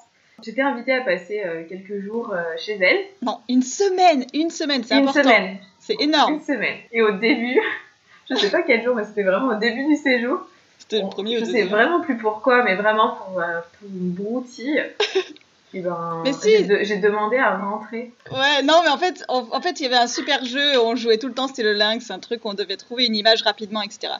J'étais 0.46 0.62
invitée 0.62 0.94
à 0.94 1.02
passer 1.02 1.42
euh, 1.46 1.64
quelques 1.68 2.00
jours 2.06 2.32
euh, 2.32 2.44
chez 2.58 2.74
elle. 2.80 2.98
Non, 3.24 3.40
une 3.50 3.64
semaine, 3.64 4.26
une 4.36 4.50
semaine, 4.52 4.84
c'est 4.84 4.96
Une 4.96 5.08
important. 5.08 5.24
semaine. 5.24 5.58
C'est 5.88 5.96
énorme. 6.00 6.34
Une 6.36 6.42
semaine. 6.44 6.78
Et 6.92 7.02
au 7.02 7.12
début, 7.12 7.60
je 8.30 8.36
sais 8.36 8.50
pas 8.52 8.62
quel 8.62 8.84
jour, 8.84 8.94
mais 8.96 9.06
c'était 9.06 9.24
vraiment 9.24 9.56
au 9.56 9.60
début 9.60 9.86
du 9.86 9.96
séjour. 9.96 10.42
C'était 10.78 11.02
le 11.02 11.10
premier 11.10 11.40
Je 11.40 11.46
sais 11.46 11.64
vraiment 11.64 12.02
plus 12.02 12.18
pourquoi, 12.18 12.64
mais 12.64 12.76
vraiment 12.76 13.16
pour, 13.16 13.40
euh, 13.42 13.60
pour 13.80 13.90
une 13.90 14.12
broutille. 14.12 14.84
Et 15.74 15.82
ben, 15.82 16.22
Mais 16.24 16.32
si. 16.32 16.50
j'ai 16.50 16.64
de- 16.64 16.80
j'ai 16.84 16.96
demandé 16.98 17.38
à 17.38 17.58
rentrer. 17.58 18.12
Ouais, 18.32 18.64
non, 18.64 18.82
mais 18.84 18.90
en 18.90 18.98
fait, 18.98 19.26
en, 19.28 19.46
en 19.52 19.60
fait, 19.62 19.80
il 19.80 19.84
y 19.84 19.86
avait 19.86 19.98
un 19.98 20.08
super 20.08 20.46
jeu, 20.46 20.80
on 20.80 20.96
jouait 20.96 21.18
tout 21.18 21.28
le 21.28 21.34
temps, 21.34 21.48
c'était 21.50 21.64
le 21.64 21.74
lynx, 21.74 22.10
un 22.10 22.20
truc 22.20 22.46
où 22.46 22.50
on 22.50 22.54
devait 22.54 22.78
trouver 22.78 23.06
une 23.06 23.16
image 23.18 23.42
rapidement, 23.42 23.82
etc. 23.82 24.14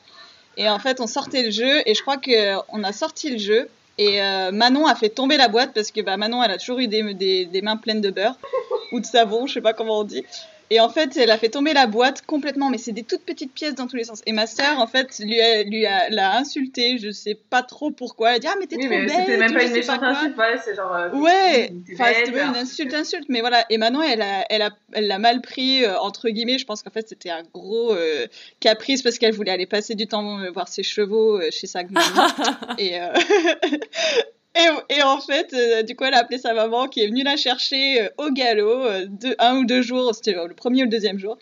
Et 0.58 0.68
en 0.70 0.78
fait, 0.80 1.00
on 1.00 1.08
sortait 1.08 1.44
le 1.44 1.52
jeu, 1.52 1.82
et 1.86 1.94
je 1.96 2.02
crois 2.02 2.18
que 2.18 2.58
on 2.70 2.84
a 2.84 2.92
sorti 2.92 3.30
le 3.32 3.38
jeu, 3.38 3.70
et 3.98 4.22
euh, 4.22 4.52
Manon 4.52 4.88
a 4.88 4.96
fait 4.96 5.08
tomber 5.10 5.38
la 5.38 5.48
boîte, 5.48 5.72
parce 5.74 5.92
que 5.92 6.02
bah, 6.02 6.18
Manon, 6.18 6.44
elle 6.44 6.52
a 6.52 6.58
toujours 6.58 6.80
eu 6.80 6.88
des, 6.88 7.14
des, 7.14 7.46
des 7.46 7.62
mains 7.62 7.78
pleines 7.78 8.02
de 8.02 8.10
beurre, 8.10 8.36
ou 8.92 9.00
de 9.00 9.06
savon, 9.06 9.48
je 9.48 9.54
sais 9.54 9.62
pas 9.62 9.72
comment 9.74 10.00
on 10.00 10.04
dit. 10.04 10.26
Et 10.70 10.80
en 10.80 10.90
fait, 10.90 11.16
elle 11.18 11.32
a 11.32 11.38
fait 11.38 11.50
tomber 11.50 11.74
la 11.74 11.88
boîte 11.88 12.24
complètement, 12.26 12.70
mais 12.70 12.78
c'est 12.78 12.92
des 12.92 13.04
toutes 13.04 13.22
petites 13.24 13.54
pièces 13.54 13.76
dans 13.76 13.88
tous 13.88 13.96
les 13.96 14.04
sens. 14.04 14.22
Et 14.26 14.34
ma 14.34 14.48
sœur, 14.48 14.80
en 14.80 14.88
fait, 14.88 15.18
lui 15.20 15.40
a, 15.40 15.64
lui 15.64 15.86
a, 15.86 16.10
l'a 16.10 16.38
insulté, 16.38 16.98
je 16.98 17.10
sais 17.12 17.36
pas 17.50 17.64
trop 17.64 17.92
pourquoi. 17.92 18.32
Elle 18.32 18.36
a 18.36 18.40
dit, 18.40 18.48
ah, 18.50 18.56
mais 18.60 18.68
t'es 18.68 18.76
Oui, 18.76 18.84
trop 18.88 18.90
mais 18.98 19.06
bête, 19.06 19.16
c'était 19.20 19.38
même 19.38 19.54
pas 19.54 19.64
une 19.64 19.72
méchante 19.74 20.04
insulte, 20.04 20.36
voilà, 20.36 20.58
c'est 20.58 20.76
genre. 20.76 20.94
euh, 20.94 21.10
Ouais, 21.12 21.72
enfin 21.94 22.12
c'était 22.14 22.32
une 22.32 22.56
insulte, 22.56 22.94
insulte, 22.94 23.26
mais 23.30 23.40
voilà. 23.40 23.66
Et 23.70 23.78
Manon, 23.78 24.02
elle 24.02 24.22
a, 24.22 24.46
elle 24.50 24.62
a, 24.62 24.72
elle 24.94 25.08
l'a 25.08 25.20
mal 25.20 25.42
pris 25.42 25.86
euh, 25.86 25.98
entre 26.00 26.30
guillemets. 26.30 26.58
Je 26.58 26.66
pense 26.66 26.84
qu'en 26.84 26.92
fait 26.92 27.08
c'était 27.08 27.30
un 27.30 27.44
gros 27.54 27.94
euh, 27.94 28.28
caprice 28.60 29.02
parce 29.02 29.18
qu'elle 29.18 29.34
voulait 29.34 29.52
aller 29.52 29.66
passer 29.68 29.96
du 29.96 30.08
temps 30.08 30.40
euh, 30.40 30.52
voir 30.52 30.68
ses 30.68 30.84
chevaux 30.84 31.40
euh, 31.40 31.48
chez 31.52 31.68
sa 31.68 31.82
et, 32.78 33.00
euh, 33.00 33.14
et 34.58 34.96
et 34.98 35.04
en 35.04 35.20
fait, 35.20 35.54
euh, 35.54 35.84
du 35.84 35.96
coup, 35.96 36.04
elle 36.06 36.14
a 36.14 36.20
appelé 36.20 36.38
sa 36.38 36.54
maman 36.54 36.88
qui 36.88 37.02
est 37.02 37.08
venue 37.08 37.24
la 37.24 37.38
chercher 37.38 38.02
euh, 38.02 38.10
au 38.18 38.32
galop, 38.32 38.84
euh, 38.86 39.06
deux, 39.08 39.36
un 39.40 39.58
ou 39.58 39.66
deux 39.66 39.82
jours, 39.82 40.14
c'était 40.16 40.34
le 40.34 40.54
premier 40.54 40.82
ou 40.82 40.86
le 40.86 40.92
deuxième 40.92 41.20
jour. 41.20 41.38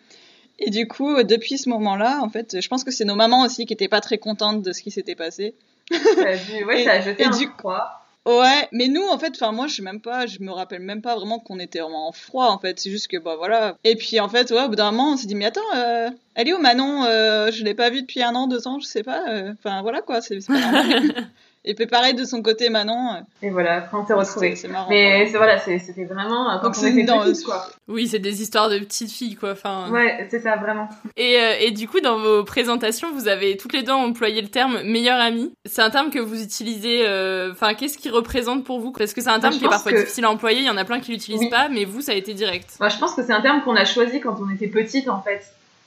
Et 0.60 0.70
du 0.70 0.88
coup, 0.88 1.14
euh, 1.16 1.24
depuis 1.24 1.58
ce 1.58 1.68
moment-là, 1.70 2.20
en 2.22 2.30
fait, 2.30 2.62
je 2.62 2.68
pense 2.68 2.84
que 2.84 2.92
c'est 2.92 3.06
nos 3.06 3.16
mamans 3.16 3.44
aussi 3.44 3.66
qui 3.66 3.74
étaient 3.74 3.88
pas 3.90 4.02
très 4.02 4.18
contentes 4.18 4.62
de 4.62 4.72
ce 4.74 4.82
qui 4.82 4.92
s'était 4.92 5.16
passé. 5.16 5.54
Ça 5.92 5.98
a 6.30 6.36
dû- 6.38 6.64
ouais, 6.66 6.82
Et- 6.82 6.86
ça 6.86 6.92
a 6.94 7.02
jeté 7.02 7.24
et 7.24 7.26
un 7.26 7.30
du- 7.38 7.48
froid. 7.60 8.02
Ouais, 8.28 8.68
mais 8.72 8.88
nous, 8.88 9.04
en 9.08 9.20
fait, 9.20 9.34
enfin, 9.36 9.52
moi, 9.52 9.68
je 9.68 9.76
sais 9.76 9.82
même 9.84 10.02
pas, 10.02 10.26
je 10.26 10.40
me 10.40 10.52
rappelle 10.52 10.80
même 10.82 11.04
pas 11.04 11.14
vraiment 11.16 11.38
qu'on 11.38 11.60
était 11.60 11.78
vraiment 11.80 12.08
en 12.08 12.12
froid, 12.12 12.48
en 12.48 12.58
fait. 12.58 12.80
C'est 12.80 12.90
juste 12.90 13.08
que, 13.08 13.18
bah, 13.18 13.36
voilà. 13.38 13.78
Et 13.84 13.96
puis, 13.96 14.20
en 14.20 14.28
fait, 14.30 14.50
ouais, 14.50 14.64
au 14.64 14.70
bout 14.70 14.76
d'un 14.76 14.90
moment, 14.90 15.12
on 15.14 15.18
s'est 15.18 15.28
dit, 15.28 15.36
mais 15.36 15.46
attends, 15.46 15.62
euh, 15.76 16.10
elle 16.34 16.48
est 16.48 16.54
où 16.54 16.58
Manon? 16.58 17.04
Euh, 17.06 17.52
je 17.52 17.64
l'ai 17.64 17.76
pas 17.76 17.92
vue 17.92 18.02
depuis 18.02 18.24
un 18.24 18.34
an, 18.34 18.48
deux 18.48 18.68
ans, 18.68 18.80
je 18.80 18.88
sais 18.88 19.04
pas. 19.04 19.24
euh, 19.30 19.54
Enfin, 19.60 19.84
voilà, 19.84 20.02
quoi, 20.02 20.22
c'est 20.22 20.40
c'est 20.42 20.48
pas 20.48 20.60
normal. 20.60 20.86
Et 21.68 21.74
puis 21.74 21.88
pareil 21.88 22.14
de 22.14 22.24
son 22.26 22.42
côté 22.44 22.70
Manon. 22.70 23.16
euh, 23.16 23.20
Et 23.42 23.50
voilà, 23.50 23.78
après 23.78 23.98
on 23.98 24.06
s'est 24.06 24.14
retrouvés. 24.14 24.56
C'est 24.56 24.68
marrant. 24.68 24.88
Mais 24.90 25.28
c'est 25.32 25.38
voilà, 25.38 25.58
c'est- 25.58 25.80
c'était 25.80 26.06
vraiment 26.06 26.50
euh, 26.52 26.58
quand 26.58 26.68
Donc 26.68 26.76
on 26.78 26.80
c'est 26.82 26.92
était 26.92 27.04
dans- 27.04 27.22
petites, 27.24 27.44
quoi. 27.44 27.66
Oui, 27.88 28.08
c'est 28.08 28.20
des 28.20 28.42
histoires 28.42 28.70
de 28.70 28.78
petites 28.80 29.12
filles, 29.12 29.36
quoi. 29.36 29.52
Enfin, 29.54 29.90
Ouais, 29.92 30.28
c'est 30.30 30.40
ça, 30.42 30.56
vraiment. 30.58 30.88
Et, 31.18 31.40
euh, 31.40 31.54
et 31.60 31.72
du 31.72 31.88
coup, 31.88 32.00
dans 32.02 32.20
vos 32.20 32.44
présentations, 32.44 33.12
vous 33.14 33.28
avez 33.28 33.58
toutes 33.58 33.74
les 33.74 33.82
deux 33.84 33.92
employé 33.92 34.42
le 34.42 34.48
terme 34.48 34.82
meilleur 34.84 35.20
ami. 35.20 35.54
C'est 35.66 35.82
un 35.82 35.90
terme 35.90 36.10
que 36.12 36.20
vous 36.20 36.42
utilisez. 36.42 37.04
euh, 37.08 37.52
Enfin, 37.52 37.74
qu'est-ce 37.74 37.98
qui 37.98 38.10
représente 38.10 38.64
pour 38.64 38.80
vous? 38.80 38.92
Parce 38.92 39.14
que 39.14 39.22
c'est 39.22 39.30
un 39.30 39.40
terme 39.40 39.54
je 39.54 39.60
qui 39.60 39.66
est 39.66 39.70
parfois 39.70 39.92
que- 39.92 39.98
difficile 39.98 40.26
à 40.26 40.30
employer. 40.32 40.60
Il 40.60 40.66
y 40.66 40.70
en 40.70 40.78
a 40.78 40.86
plein 40.86 41.00
qui 41.00 41.12
l'utilisent 41.12 41.40
Oui. 41.42 41.50
pas, 41.50 41.68
mais 41.70 41.86
vous, 41.86 42.02
ça 42.02 42.12
a 42.12 42.16
été 42.16 42.34
direct. 42.36 42.70
Moi, 42.80 42.90
je 42.90 42.98
pense 42.98 43.14
que 43.16 43.24
c'est 43.24 43.34
un 43.34 43.42
terme 43.42 43.62
qu'on 43.64 43.76
a 43.76 43.86
choisi 43.86 44.20
quand 44.22 44.38
on 44.40 44.54
était 44.54 44.68
petite, 44.68 45.10
en 45.10 45.22
fait. 45.22 45.42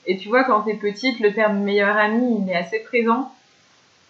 Et 0.07 0.17
tu 0.17 0.27
vois, 0.29 0.43
quand 0.43 0.61
t'es 0.61 0.73
petite, 0.73 1.19
le 1.19 1.33
terme 1.33 1.59
meilleur 1.59 1.95
ami, 1.97 2.41
il 2.45 2.49
est 2.51 2.55
assez 2.55 2.79
présent. 2.79 3.31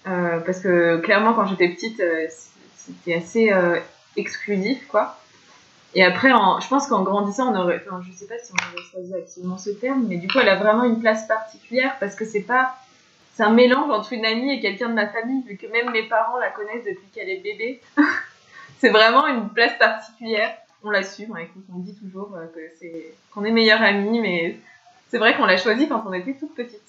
Euh, 0.08 0.40
parce 0.40 0.60
que 0.60 0.98
clairement, 0.98 1.34
quand 1.34 1.46
j'étais 1.46 1.70
petite, 1.70 2.00
euh, 2.00 2.28
c'était 2.76 3.16
assez 3.16 3.52
euh, 3.52 3.80
exclusif, 4.16 4.88
quoi. 4.88 5.18
Et 5.96 6.04
après, 6.04 6.32
en, 6.32 6.60
je 6.60 6.68
pense 6.68 6.88
qu'en 6.88 7.04
grandissant, 7.04 7.52
on 7.52 7.60
aurait, 7.60 7.82
enfin, 7.86 8.02
je 8.08 8.16
sais 8.16 8.28
pas 8.28 8.38
si 8.38 8.52
on 8.54 8.74
aurait 8.74 8.86
choisi 8.92 9.16
activement 9.16 9.58
ce 9.58 9.72
terme, 9.72 10.06
mais 10.08 10.18
du 10.18 10.28
coup, 10.28 10.40
elle 10.40 10.50
a 10.50 10.56
vraiment 10.56 10.84
une 10.84 11.00
place 11.00 11.28
particulière 11.28 11.96
parce 12.00 12.16
que 12.16 12.26
c'est 12.26 12.42
pas, 12.42 12.76
c'est 13.34 13.44
un 13.44 13.50
mélange 13.50 13.90
entre 13.90 14.14
une 14.14 14.26
amie 14.26 14.52
et 14.54 14.60
quelqu'un 14.60 14.90
de 14.90 14.94
ma 14.94 15.08
famille, 15.08 15.44
vu 15.48 15.58
que 15.58 15.66
même 15.68 15.92
mes 15.92 16.04
parents 16.04 16.38
la 16.38 16.50
connaissent 16.50 16.86
depuis 16.86 17.08
qu'elle 17.14 17.30
est 17.30 17.42
bébé. 17.42 17.82
c'est 18.80 18.90
vraiment 18.90 19.26
une 19.28 19.50
place 19.50 19.78
particulière. 19.80 20.56
On 20.84 20.92
l'assume, 20.92 21.36
écoute, 21.40 21.66
on 21.76 21.80
dit 21.80 21.96
toujours 21.96 22.36
euh, 22.36 22.46
que 22.54 22.62
c'est, 22.80 23.14
qu'on 23.34 23.44
est 23.44 23.52
meilleure 23.52 23.82
amie, 23.82 24.20
mais 24.20 24.58
c'est 25.10 25.18
vrai 25.18 25.36
qu'on 25.36 25.46
l'a 25.46 25.58
choisi 25.58 25.88
quand 25.88 26.04
on 26.08 26.14
était 26.14 26.34
toute 26.34 26.54
petite. 26.56 26.80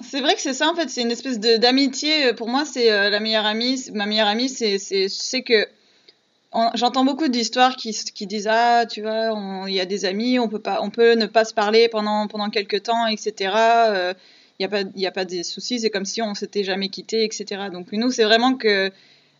C'est 0.00 0.20
vrai 0.20 0.34
que 0.34 0.40
c'est 0.40 0.54
ça 0.54 0.68
en 0.68 0.74
fait, 0.74 0.90
c'est 0.90 1.02
une 1.02 1.10
espèce 1.12 1.38
d'amitié. 1.38 2.26
Euh, 2.26 2.32
Pour 2.32 2.48
moi, 2.48 2.64
c'est 2.64 2.90
euh, 2.90 3.08
la 3.08 3.20
meilleure 3.20 3.46
amie. 3.46 3.84
Ma 3.94 4.06
meilleure 4.06 4.26
amie, 4.26 4.48
c'est 4.48 4.78
c'est 4.78 5.42
que 5.42 5.66
j'entends 6.74 7.04
beaucoup 7.04 7.28
d'histoires 7.28 7.76
qui 7.76 7.92
qui 8.14 8.26
disent 8.26 8.48
ah 8.50 8.84
tu 8.86 9.00
vois 9.02 9.34
il 9.68 9.74
y 9.74 9.80
a 9.80 9.86
des 9.86 10.04
amis, 10.04 10.38
on 10.38 10.48
peut 10.48 10.58
pas 10.58 10.80
on 10.82 10.90
peut 10.90 11.14
ne 11.14 11.26
pas 11.26 11.44
se 11.44 11.54
parler 11.54 11.88
pendant 11.88 12.26
pendant 12.26 12.50
quelques 12.50 12.82
temps 12.82 13.06
etc. 13.06 13.54
Euh, 13.54 14.14
Il 14.58 14.62
y 14.62 14.66
a 14.66 14.68
pas 14.68 14.82
il 14.94 15.06
a 15.06 15.12
pas 15.12 15.24
de 15.24 15.42
soucis, 15.42 15.80
c'est 15.80 15.90
comme 15.90 16.04
si 16.04 16.20
on 16.20 16.34
s'était 16.34 16.64
jamais 16.64 16.88
quitté 16.88 17.24
etc. 17.24 17.68
Donc 17.72 17.92
nous 17.92 18.10
c'est 18.10 18.24
vraiment 18.24 18.54
que 18.54 18.90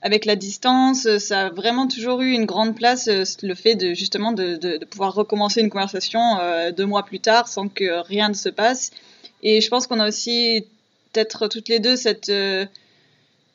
avec 0.03 0.25
la 0.25 0.35
distance, 0.35 1.07
euh, 1.07 1.19
ça 1.19 1.47
a 1.47 1.51
vraiment 1.51 1.87
toujours 1.87 2.21
eu 2.21 2.33
une 2.33 2.45
grande 2.45 2.75
place 2.75 3.07
euh, 3.09 3.23
le 3.43 3.55
fait 3.55 3.77
de 3.77 3.95
justement 3.95 4.33
de, 4.33 4.85
pouvoir 4.87 5.15
recommencer 5.15 5.61
une 5.61 5.71
conversation 5.71 6.21
euh, 6.41 6.73
deux 6.73 6.87
mois 6.87 7.05
plus 7.05 7.21
tard 7.21 7.47
sans 7.47 7.69
que 7.69 8.03
rien 8.03 8.29
ne 8.29 8.35
se 8.35 8.49
passe. 8.49 8.91
Et 9.45 9.61
je 9.61 9.69
pense 9.69 9.87
qu'on 9.87 10.01
a 10.01 10.09
aussi 10.09 10.67
peut-être 11.13 11.47
toutes 11.47 11.69
les 11.69 11.79
deux 11.79 11.97
cette, 11.97 12.29
je, 12.29 12.67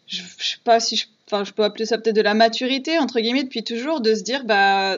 je 0.07 0.21
sais 0.39 0.57
pas 0.63 0.79
si 0.79 0.95
je, 0.95 1.05
enfin 1.27 1.43
je 1.43 1.51
peux 1.51 1.63
appeler 1.63 1.85
ça 1.85 1.97
peut-être 1.97 2.15
de 2.15 2.21
la 2.21 2.33
maturité 2.33 2.97
entre 2.99 3.19
guillemets 3.19 3.43
depuis 3.43 3.63
toujours 3.63 4.01
de 4.01 4.13
se 4.13 4.21
dire 4.21 4.43
bah 4.43 4.97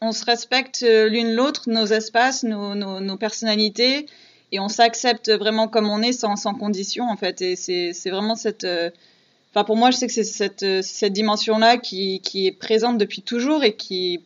on 0.00 0.12
se 0.12 0.24
respecte 0.24 0.82
l'une 0.82 1.34
l'autre, 1.34 1.64
nos 1.68 1.86
espaces, 1.86 2.42
nos, 2.42 2.74
nos, 2.74 3.16
personnalités 3.16 4.06
et 4.52 4.60
on 4.60 4.68
s'accepte 4.68 5.30
vraiment 5.30 5.68
comme 5.68 5.88
on 5.88 6.02
est 6.02 6.12
sans, 6.12 6.36
sans 6.36 6.54
condition 6.54 7.08
en 7.08 7.16
fait. 7.16 7.40
Et 7.40 7.56
c'est 7.56 8.10
vraiment 8.10 8.34
cette 8.34 8.66
Enfin, 9.56 9.64
pour 9.64 9.76
moi, 9.76 9.90
je 9.90 9.96
sais 9.96 10.06
que 10.06 10.12
c'est 10.12 10.22
cette, 10.22 10.64
euh, 10.64 10.82
cette 10.82 11.14
dimension-là 11.14 11.78
qui, 11.78 12.20
qui 12.20 12.46
est 12.46 12.52
présente 12.52 12.98
depuis 12.98 13.22
toujours 13.22 13.64
et 13.64 13.74
qui 13.74 14.20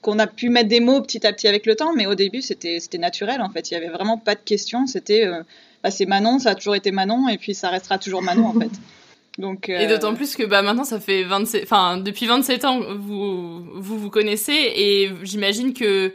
qu'on 0.00 0.18
a 0.18 0.26
pu 0.26 0.48
mettre 0.48 0.68
des 0.68 0.80
mots 0.80 1.00
petit 1.00 1.24
à 1.24 1.32
petit 1.32 1.46
avec 1.46 1.66
le 1.66 1.76
temps, 1.76 1.92
mais 1.94 2.06
au 2.06 2.16
début, 2.16 2.42
c'était 2.42 2.80
naturel, 2.98 3.40
en 3.40 3.48
fait. 3.48 3.70
Il 3.70 3.74
y 3.74 3.76
avait 3.76 3.90
vraiment 3.90 4.18
pas 4.18 4.34
de 4.34 4.40
question. 4.40 4.88
C'était, 4.88 5.24
euh, 5.24 5.44
bah, 5.84 5.92
c'est 5.92 6.06
Manon, 6.06 6.40
ça 6.40 6.50
a 6.50 6.54
toujours 6.56 6.74
été 6.74 6.90
Manon, 6.90 7.28
et 7.28 7.38
puis 7.38 7.54
ça 7.54 7.70
restera 7.70 7.98
toujours 7.98 8.22
Manon, 8.22 8.46
en 8.46 8.54
fait. 8.54 8.70
Donc, 9.38 9.68
Et 9.68 9.86
euh, 9.86 9.88
d'autant 9.88 10.14
plus 10.14 10.34
que 10.34 10.42
bah 10.42 10.60
maintenant 10.60 10.84
ça 10.84 11.00
fait 11.00 11.22
27 11.22 11.62
enfin 11.62 11.96
depuis 11.96 12.26
27 12.26 12.66
ans 12.66 12.80
vous 12.98 13.64
vous 13.76 13.98
vous 13.98 14.10
connaissez 14.10 14.52
et 14.52 15.10
j'imagine 15.22 15.72
que 15.72 16.12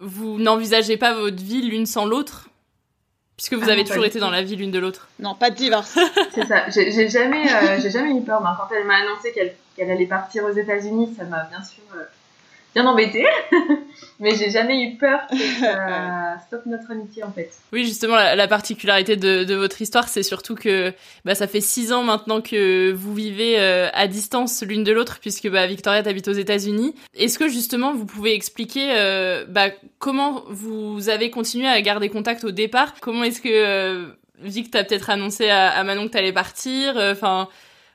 vous 0.00 0.36
n'envisagez 0.40 0.96
pas 0.96 1.14
votre 1.14 1.40
vie 1.40 1.62
l'une 1.62 1.86
sans 1.86 2.04
l'autre 2.04 2.50
puisque 3.36 3.54
vous 3.54 3.68
Ah 3.68 3.72
avez 3.72 3.84
toujours 3.84 4.04
été 4.04 4.18
dans 4.18 4.30
la 4.30 4.42
vie 4.42 4.56
l'une 4.56 4.70
de 4.70 4.78
l'autre. 4.78 5.08
Non, 5.18 5.34
pas 5.34 5.50
de 5.50 5.56
divorce. 5.56 5.98
C'est 6.34 6.46
ça. 6.46 6.68
J'ai 6.70 6.90
j'ai 6.90 7.08
jamais, 7.08 7.52
euh, 7.52 7.78
j'ai 7.80 7.90
jamais 7.90 8.16
eu 8.16 8.22
peur. 8.22 8.40
Ben, 8.42 8.56
quand 8.58 8.74
elle 8.74 8.86
m'a 8.86 8.96
annoncé 8.96 9.32
qu'elle 9.32 9.54
qu'elle 9.76 9.90
allait 9.90 10.06
partir 10.06 10.44
aux 10.44 10.52
États-Unis, 10.52 11.14
ça 11.16 11.24
m'a 11.24 11.44
bien 11.44 11.62
sûr 11.62 11.82
euh, 11.94 12.04
bien 12.76 12.86
embêtée. 12.86 13.24
Mais 14.20 14.34
j'ai 14.34 14.50
jamais 14.50 14.82
eu 14.82 14.96
peur 14.96 15.20
que 15.30 15.36
ça 15.60 16.38
stoppe 16.46 16.66
notre 16.66 16.90
amitié 16.90 17.22
en 17.22 17.32
fait. 17.32 17.50
Oui, 17.72 17.84
justement, 17.84 18.16
la, 18.16 18.36
la 18.36 18.48
particularité 18.48 19.16
de, 19.16 19.44
de 19.44 19.54
votre 19.54 19.80
histoire, 19.80 20.08
c'est 20.08 20.22
surtout 20.22 20.54
que 20.54 20.92
bah, 21.24 21.34
ça 21.34 21.46
fait 21.46 21.60
six 21.60 21.92
ans 21.92 22.02
maintenant 22.02 22.40
que 22.40 22.92
vous 22.92 23.14
vivez 23.14 23.58
euh, 23.58 23.88
à 23.94 24.06
distance 24.06 24.62
l'une 24.62 24.84
de 24.84 24.92
l'autre, 24.92 25.18
puisque 25.20 25.48
bah, 25.48 25.66
Victoria 25.66 26.02
t'habite 26.02 26.28
aux 26.28 26.32
États-Unis. 26.32 26.94
Est-ce 27.14 27.38
que 27.38 27.48
justement 27.48 27.94
vous 27.94 28.06
pouvez 28.06 28.34
expliquer 28.34 28.92
euh, 28.96 29.44
bah, 29.48 29.68
comment 29.98 30.44
vous 30.48 31.08
avez 31.08 31.30
continué 31.30 31.66
à 31.66 31.80
garder 31.80 32.10
contact 32.10 32.44
au 32.44 32.50
départ? 32.50 32.94
Comment 33.00 33.24
est-ce 33.24 33.40
que 33.40 33.48
euh, 33.50 34.06
Vic 34.40 34.70
t'a 34.70 34.84
peut-être 34.84 35.08
annoncé 35.08 35.48
à, 35.48 35.70
à 35.70 35.82
Manon 35.82 36.08
que 36.08 36.12
t'allais 36.12 36.32
partir? 36.32 36.96
Enfin, 36.96 37.48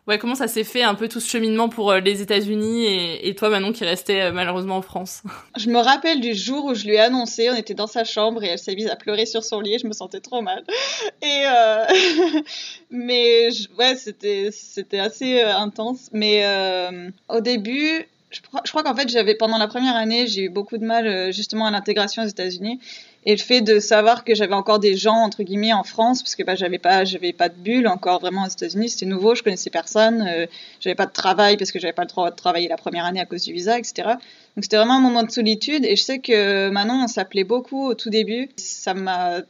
ouais, 0.08 0.18
comment 0.18 0.36
ça 0.36 0.48
s'est 0.48 0.64
fait 0.64 0.84
un 0.84 0.96
peu 0.96 1.08
tout 1.08 1.20
ce 1.20 1.30
cheminement 1.30 1.70
pour 1.70 1.92
euh, 1.92 2.00
les 2.00 2.22
États-Unis 2.22 2.86
et, 2.86 3.36
toi 3.36 3.50
Manon 3.50 3.72
qui 3.72 3.84
restait 3.84 4.22
euh, 4.22 4.32
malheureusement 4.32 4.78
en 4.78 4.82
France? 4.82 5.24
Je 5.58 5.70
me 5.70 5.80
rappelle 5.80 6.22
du 6.22 6.34
jour 6.34 6.66
où 6.66 6.74
je 6.74 6.86
lui 6.86 6.96
ai 6.96 7.00
annoncé, 7.00 7.50
on 7.50 7.56
était 7.56 7.74
dans 7.74 7.88
sa 7.88 8.04
chambre 8.04 8.44
et 8.44 8.48
elle 8.48 8.60
s'est 8.60 8.76
mise 8.76 8.88
à 8.88 8.96
pleurer 8.96 9.26
sur 9.26 9.44
son 9.44 9.60
lit, 9.60 9.78
je 9.80 9.88
me 9.88 9.94
sentais 9.94 10.20
trop 10.20 10.42
mal. 10.42 10.64
Et 11.22 11.44
euh... 11.46 11.86
mais 12.90 13.50
ouais, 13.78 13.96
c'était 13.96 15.00
assez 15.00 15.42
intense. 15.42 16.10
Mais 16.14 16.46
au 17.30 17.42
début, 17.42 18.08
je, 18.30 18.42
crois- 18.42 18.62
crois 18.62 18.84
qu'en 18.84 18.96
fait 18.96 19.10
j'avais 19.10 19.36
pendant 19.36 19.58
la 19.58 19.68
première 19.68 19.96
année, 19.96 20.28
j'ai 20.28 20.44
eu 20.44 20.50
beaucoup 20.50 20.78
de 20.78 20.86
mal 20.86 21.32
justement 21.32 21.68
à 21.68 21.72
l'intégration 21.72 22.24
aux 22.24 22.28
États-Unis 22.28 22.80
et 23.26 23.36
le 23.36 23.42
fait 23.42 23.62
de 23.62 23.80
savoir 23.80 24.24
que 24.24 24.34
j'avais 24.34 24.54
encore 24.54 24.80
des 24.80 24.96
gens 24.96 25.18
entre 25.18 25.44
guillemets 25.44 25.74
en 25.74 25.84
France 25.84 26.24
parce 26.24 26.36
que 26.36 26.44
bah 26.44 26.56
j'avais 26.56 26.80
pas 26.80 27.06
j'avais 27.06 27.34
pas 27.34 27.50
de 27.50 27.56
bulle 27.56 27.88
encore 27.88 28.20
vraiment 28.20 28.46
aux 28.46 28.50
États-Unis, 28.50 28.90
c'était 28.90 29.06
nouveau, 29.06 29.36
je 29.36 29.44
connaissais 29.44 29.70
personne, 29.70 30.26
euh, 30.28 30.48
j'avais 30.80 30.96
pas 30.96 31.06
de 31.06 31.12
travail 31.12 31.58
parce 31.58 31.72
que 31.72 31.80
j'avais 31.80 31.94
pas 31.94 32.04
le 32.04 32.08
droit 32.08 32.32
de 32.32 32.36
travailler 32.36 32.68
la 32.68 32.78
première 32.78 33.06
année 33.06 33.20
à 33.20 33.26
cause 33.26 33.44
du 33.44 33.54
visa, 33.54 33.78
etc. 33.78 34.10
Donc 34.56 34.64
c'était 34.64 34.78
vraiment 34.78 34.98
un 34.98 35.02
moment 35.02 35.24
de 35.24 35.32
solitude 35.32 35.86
et 35.86 35.96
je 35.96 36.02
sais 36.02 36.20
que 36.20 36.70
Manon 36.70 37.04
on 37.04 37.08
s'appelait 37.08 37.44
beaucoup 37.44 37.88
au 37.88 37.94
tout 37.94 38.10
début, 38.10 38.50
ça 38.58 38.94
m'a 38.94 39.42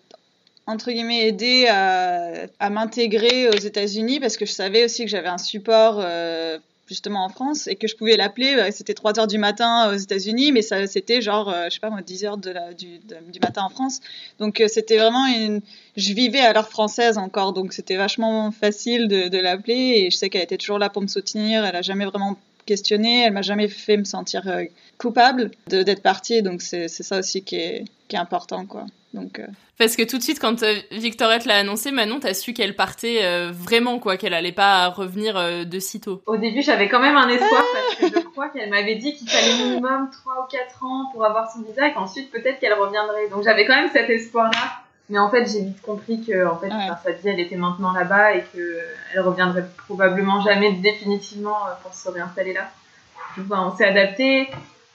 entre 0.68 0.92
guillemets 0.92 1.28
aidé 1.28 1.68
à, 1.68 2.70
m'intégrer 2.70 3.50
aux 3.50 3.60
États-Unis 3.60 4.20
parce 4.20 4.38
que 4.38 4.46
je 4.46 4.52
savais 4.52 4.86
aussi 4.86 5.04
que 5.04 5.10
j'avais 5.10 5.28
un 5.28 5.38
support 5.38 6.00
euh, 6.00 6.58
justement 6.92 7.24
en 7.26 7.30
France 7.30 7.68
et 7.68 7.76
que 7.76 7.88
je 7.88 7.96
pouvais 7.96 8.18
l'appeler. 8.18 8.56
euh, 8.56 8.70
C'était 8.72 8.94
3 8.94 9.20
heures 9.20 9.28
du 9.28 9.38
matin 9.38 9.92
aux 9.92 9.98
États-Unis, 9.98 10.52
mais 10.52 10.62
c'était 10.62 11.22
genre, 11.22 11.50
euh, 11.50 11.66
je 11.66 11.76
sais 11.76 11.80
pas 11.80 11.90
moi, 11.90 12.02
10 12.02 12.26
heures 12.26 12.38
du 12.38 13.40
matin 13.42 13.64
en 13.64 13.70
France. 13.70 14.02
Donc 14.40 14.60
euh, 14.62 14.68
c'était 14.68 14.98
vraiment 14.98 15.26
une. 15.26 15.62
Je 15.98 16.14
vivais 16.14 16.40
à 16.40 16.54
l'heure 16.54 16.70
française 16.70 17.18
encore, 17.18 17.54
donc 17.54 17.74
c'était 17.74 17.96
vachement 17.96 18.52
facile 18.52 19.08
de, 19.08 19.28
de 19.28 19.38
l'appeler 19.38 19.94
et 19.98 20.12
je 20.12 20.18
sais 20.18 20.30
qu'elle 20.30 20.44
était 20.44 20.58
toujours 20.58 20.80
là 20.80 20.90
pour 20.90 21.02
me 21.02 21.08
soutenir. 21.08 21.66
Elle 21.66 21.76
a 21.76 21.82
jamais 21.82 22.06
vraiment 22.06 22.38
questionné, 22.66 23.24
elle 23.24 23.34
m'a 23.34 23.42
jamais 23.42 23.68
fait 23.68 23.98
me 23.98 24.04
sentir 24.04 24.48
euh, 24.48 24.64
coupable 24.98 25.52
de- 25.70 25.84
d'être 25.84 26.02
partie, 26.04 26.42
donc 26.42 26.62
c'est 26.62 26.88
c'est 26.88 27.04
ça 27.04 27.20
aussi 27.20 27.44
qui 27.44 27.56
est, 27.56 27.86
qui 28.08 28.16
est 28.16 28.20
important, 28.20 28.66
quoi. 28.66 28.86
Donc, 29.14 29.40
euh, 29.40 29.48
Parce 29.78 29.98
que 29.98 30.04
tout 30.04 30.18
de 30.18 30.24
suite, 30.24 30.40
quand 30.40 30.64
euh, 30.64 30.74
Victorette 30.92 31.44
l'a 31.44 31.58
annoncé, 31.58 31.92
Manon, 31.92 32.22
t'as 32.22 32.34
su 32.34 32.54
qu'elle 32.54 32.78
partait 32.78 33.20
euh, 33.24 33.52
vraiment, 33.54 34.00
quoi, 34.00 34.16
qu'elle 34.16 34.34
allait 34.34 34.54
pas 34.54 34.88
revenir 34.88 35.36
euh, 35.36 35.66
de 35.66 35.80
sitôt. 35.80 36.22
Au 36.28 36.38
début, 36.38 36.62
j'avais 36.62 36.88
quand 36.88 37.02
même 37.02 37.18
un 37.18 37.28
espoir 37.28 37.62
parce 37.74 37.96
que 38.10 38.20
je 38.22 38.24
crois 38.28 38.48
qu'elle 38.48 38.70
m'avait 38.70 38.96
dit 38.96 39.14
qu'il 39.16 39.28
fallait 39.30 39.66
minimum 39.66 40.10
3 40.24 40.46
ou 40.46 40.48
4 40.50 40.84
ans 40.86 41.10
pour 41.12 41.26
avoir 41.26 41.52
son 41.52 41.62
visa 41.64 41.90
et 41.90 41.94
qu'ensuite 41.94 42.32
peut-être 42.32 42.60
qu'elle 42.62 42.72
reviendrait. 42.74 43.28
Donc 43.30 43.44
j'avais 43.44 43.66
quand 43.66 43.76
même 43.76 43.90
cet 43.92 44.10
espoir-là. 44.10 44.82
Mais 45.12 45.20
en 45.20 45.30
fait, 45.30 45.46
j'ai 45.46 45.62
vite 45.62 45.82
compris 45.82 46.24
que 46.26 46.48
en 46.48 46.58
fait, 46.58 46.70
enfin, 46.72 46.98
sa 47.04 47.12
vie, 47.12 47.28
elle 47.30 47.40
était 47.40 47.56
maintenant 47.58 47.92
là-bas 47.92 48.34
et 48.34 48.44
que 48.54 48.80
elle 49.14 49.20
reviendrait 49.22 49.66
probablement 49.78 50.42
jamais 50.42 50.72
définitivement 50.74 51.58
euh, 51.68 51.72
pour 51.84 51.94
se 51.94 52.10
réinstaller 52.10 52.54
là. 52.54 52.70
Ben, 53.38 53.70
on 53.72 53.76
s'est 53.78 53.86
adapté. 53.86 54.50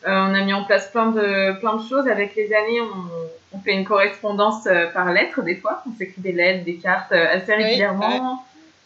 Euh, 0.07 0.11
on 0.11 0.35
a 0.35 0.43
mis 0.43 0.53
en 0.53 0.65
place 0.65 0.91
plein 0.91 1.11
de, 1.11 1.59
plein 1.61 1.77
de 1.77 1.83
choses. 1.89 2.09
Avec 2.09 2.35
les 2.35 2.53
années, 2.53 2.81
on, 2.81 3.57
on 3.57 3.61
fait 3.61 3.73
une 3.73 3.85
correspondance 3.85 4.67
euh, 4.67 4.87
par 4.93 5.13
lettres 5.13 5.43
des 5.43 5.57
fois. 5.57 5.83
On 5.91 5.97
s'écrit 5.97 6.21
des 6.23 6.33
lettres, 6.33 6.65
des 6.65 6.77
cartes 6.77 7.13
euh, 7.13 7.27
assez 7.37 7.53
Oui, 7.55 7.63
régulièrement. 7.65 8.43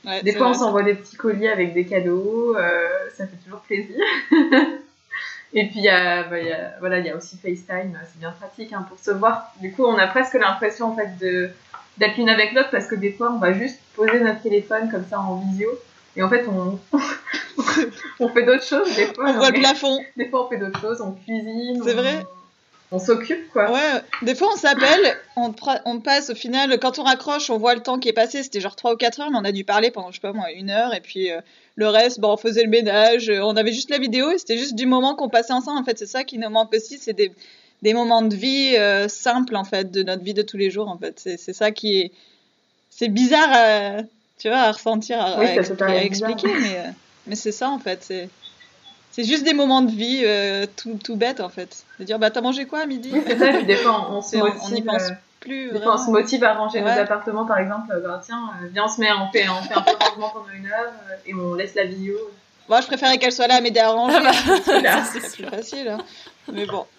ouais, 0.07 0.23
Des 0.23 0.33
fois, 0.33 0.49
on 0.49 0.55
s'envoie 0.55 0.83
des 0.83 0.95
petits 0.95 1.17
colis 1.17 1.49
avec 1.49 1.75
des 1.75 1.85
cadeaux. 1.85 2.57
euh, 2.57 2.89
ça 3.17 3.25
fait 3.27 3.37
toujours 3.45 3.61
plaisir. 3.61 3.97
Et 5.53 5.67
puis, 5.67 5.79
il 5.81 5.85
y 5.85 5.89
a, 5.89 6.23
bah, 6.25 6.39
il 6.39 6.47
y 6.47 6.53
a- 6.53 6.75
voilà, 6.79 6.99
il 6.99 7.07
y 7.07 7.11
a 7.11 7.17
aussi 7.17 7.37
FaceTime. 7.37 7.99
C'est 8.13 8.19
bien 8.21 8.31
pratique 8.33 8.73
hein, 8.73 8.85
pour 8.89 8.99
se 8.99 9.11
voir. 9.11 9.53
Du 9.61 9.73
coup, 9.73 9.85
on 9.85 9.97
a 9.99 10.07
presque 10.07 10.35
l'impression 10.35 10.87
en 10.93 10.97
fait 10.97 11.17
de 11.21 11.51
d'être 11.99 12.17
l'une 12.17 12.31
avec 12.31 12.53
l'autre 12.55 12.71
parce 12.71 12.87
que 12.87 12.95
des 12.95 13.13
fois, 13.13 13.31
on 13.33 13.39
va 13.39 13.53
juste 13.53 13.79
poser 13.95 14.21
notre 14.21 14.41
téléphone 14.43 14.91
comme 14.91 15.05
ça 15.11 15.19
en 15.21 15.37
visio. 15.37 15.69
Et 16.17 16.23
en 16.23 16.29
fait, 16.31 16.47
on, 16.49 16.79
on 18.21 18.29
fait 18.29 18.43
d'autres 18.45 18.65
choses 18.65 18.95
des 18.97 19.07
fois. 19.07 19.25
On 19.29 19.33
voit 19.35 19.51
le 19.51 19.59
plafond. 19.61 19.99
Des 20.17 20.29
fois, 20.29 20.47
on 20.47 20.49
fait 20.49 20.57
d'autres 20.59 20.81
choses. 20.81 21.01
On 21.01 21.13
cuisine. 21.13 21.83
C'est 21.85 21.95
on- 21.95 21.97
vrai 21.97 22.25
on 22.93 22.99
s'occupe 22.99 23.51
quoi. 23.53 23.71
Ouais, 23.71 24.01
des 24.23 24.35
fois 24.35 24.49
on 24.53 24.57
s'appelle, 24.57 25.17
on, 25.37 25.55
on 25.85 26.01
passe 26.01 26.31
au 26.31 26.35
final, 26.35 26.79
quand 26.81 26.99
on 26.99 27.05
raccroche, 27.05 27.49
on 27.51 27.59
voit 27.59 27.75
le 27.75 27.83
temps 27.83 27.99
qui 27.99 28.09
est 28.09 28.13
passé, 28.13 28.43
c'était 28.43 28.61
genre 28.61 28.75
3 28.75 28.95
ou 28.95 28.97
4 28.97 29.21
heures, 29.21 29.31
mais 29.31 29.39
on 29.39 29.45
a 29.45 29.53
dû 29.53 29.65
parler 29.65 29.91
pendant, 29.91 30.11
je 30.11 30.17
sais 30.17 30.21
pas 30.21 30.33
moi, 30.33 30.51
une 30.53 30.71
heure, 30.71 30.95
et 30.95 31.01
puis 31.01 31.31
euh, 31.31 31.41
le 31.77 31.89
reste, 31.89 32.21
bon, 32.21 32.33
on 32.33 32.37
faisait 32.37 32.65
le 32.65 32.69
ménage, 32.69 33.31
on 33.31 33.57
avait 33.57 33.73
juste 33.73 33.91
la 33.91 33.99
vidéo, 33.99 34.31
et 34.33 34.39
c'était 34.39 34.59
juste 34.59 34.75
du 34.75 34.87
moment 34.87 35.15
qu'on 35.15 35.29
passait 35.29 35.53
ensemble, 35.53 35.79
en 35.79 35.85
fait, 35.85 35.99
c'est 35.99 36.07
ça 36.07 36.25
qui 36.25 36.39
nous 36.39 36.51
manque 36.51 36.75
aussi, 36.75 36.99
c'est 36.99 37.13
des, 37.13 37.33
des 37.83 37.95
moments 37.95 38.23
de 38.23 38.35
vie 38.35 38.75
euh, 38.77 39.09
simples, 39.09 39.55
en 39.57 39.65
fait, 39.65 39.91
de 39.91 40.03
notre 40.03 40.25
vie 40.25 40.35
de 40.35 40.43
tous 40.43 40.57
les 40.57 40.71
jours, 40.71 40.89
en 40.89 40.99
fait, 40.99 41.21
c'est 41.21 41.53
ça 41.53 41.71
qui 41.71 42.01
est, 42.01 42.13
c'est 42.91 43.09
bizarre, 43.09 43.51
à, 43.53 44.03
tu 44.39 44.49
vois, 44.49 44.59
à 44.59 44.73
ressentir, 44.73 45.21
à, 45.21 45.39
à 45.39 45.95
expliquer, 46.03 46.49
mais, 46.49 46.79
euh, 46.79 46.91
mais 47.29 47.37
c'est 47.37 47.53
ça, 47.53 47.71
en 47.71 47.79
fait, 47.79 48.03
c'est 48.03 48.29
c'est 49.11 49.25
juste 49.25 49.45
des 49.45 49.55
moments 49.55 49.83
de 49.83 49.91
vie 49.91 50.23
euh, 50.25 50.67
tout, 50.77 50.99
tout 51.03 51.17
bêtes 51.17 51.41
en 51.41 51.49
fait. 51.49 51.85
De 51.99 52.05
dire 52.05 52.19
bah 52.19 52.31
t'as 52.31 52.41
mangé 52.41 52.67
quoi 52.67 52.81
à 52.81 52.87
midi 52.87 53.13
C'est 53.27 53.39
ça, 53.39 53.49
puis 53.53 53.65
des 53.65 53.77
fois 53.77 54.09
on, 54.11 54.23
se 54.23 54.37
motive, 54.37 54.61
on 54.63 54.75
y 54.75 54.83
pense 54.83 55.11
euh, 55.11 55.15
plus. 55.41 55.73
Des 55.73 55.81
fois 55.81 55.95
on 55.95 55.99
se 55.99 56.11
motive 56.11 56.45
à 56.45 56.55
ranger 56.55 56.81
nos 56.81 56.89
appartements 56.89 57.47
par 57.47 57.59
exemple. 57.59 57.89
Bah 58.05 58.21
tiens, 58.25 58.51
euh, 58.63 58.69
viens 58.73 58.85
on 58.85 58.89
se 58.89 59.01
met, 59.01 59.11
on 59.13 59.31
fait, 59.33 59.49
on 59.49 59.63
fait 59.63 59.75
un 59.75 59.83
peu 59.83 59.93
de 59.93 60.05
rangement 60.05 60.31
pendant 60.31 60.51
une 60.51 60.67
heure 60.67 60.93
et 61.27 61.35
on 61.35 61.55
laisse 61.55 61.75
la 61.75 61.85
vidéo. 61.85 62.17
Moi 62.69 62.81
je 62.81 62.87
préférais 62.87 63.19
qu'elle 63.19 63.33
soit 63.33 63.49
là 63.49 63.57
à 63.57 63.61
m'aider 63.61 63.81
à 63.81 63.91
ranger. 63.91 64.17
Ah 64.23 64.33
bah, 64.83 65.03
c'est 65.13 65.33
plus 65.33 65.45
facile. 65.51 65.89
Hein. 65.89 65.99
Mais 66.53 66.67
bon. 66.67 66.87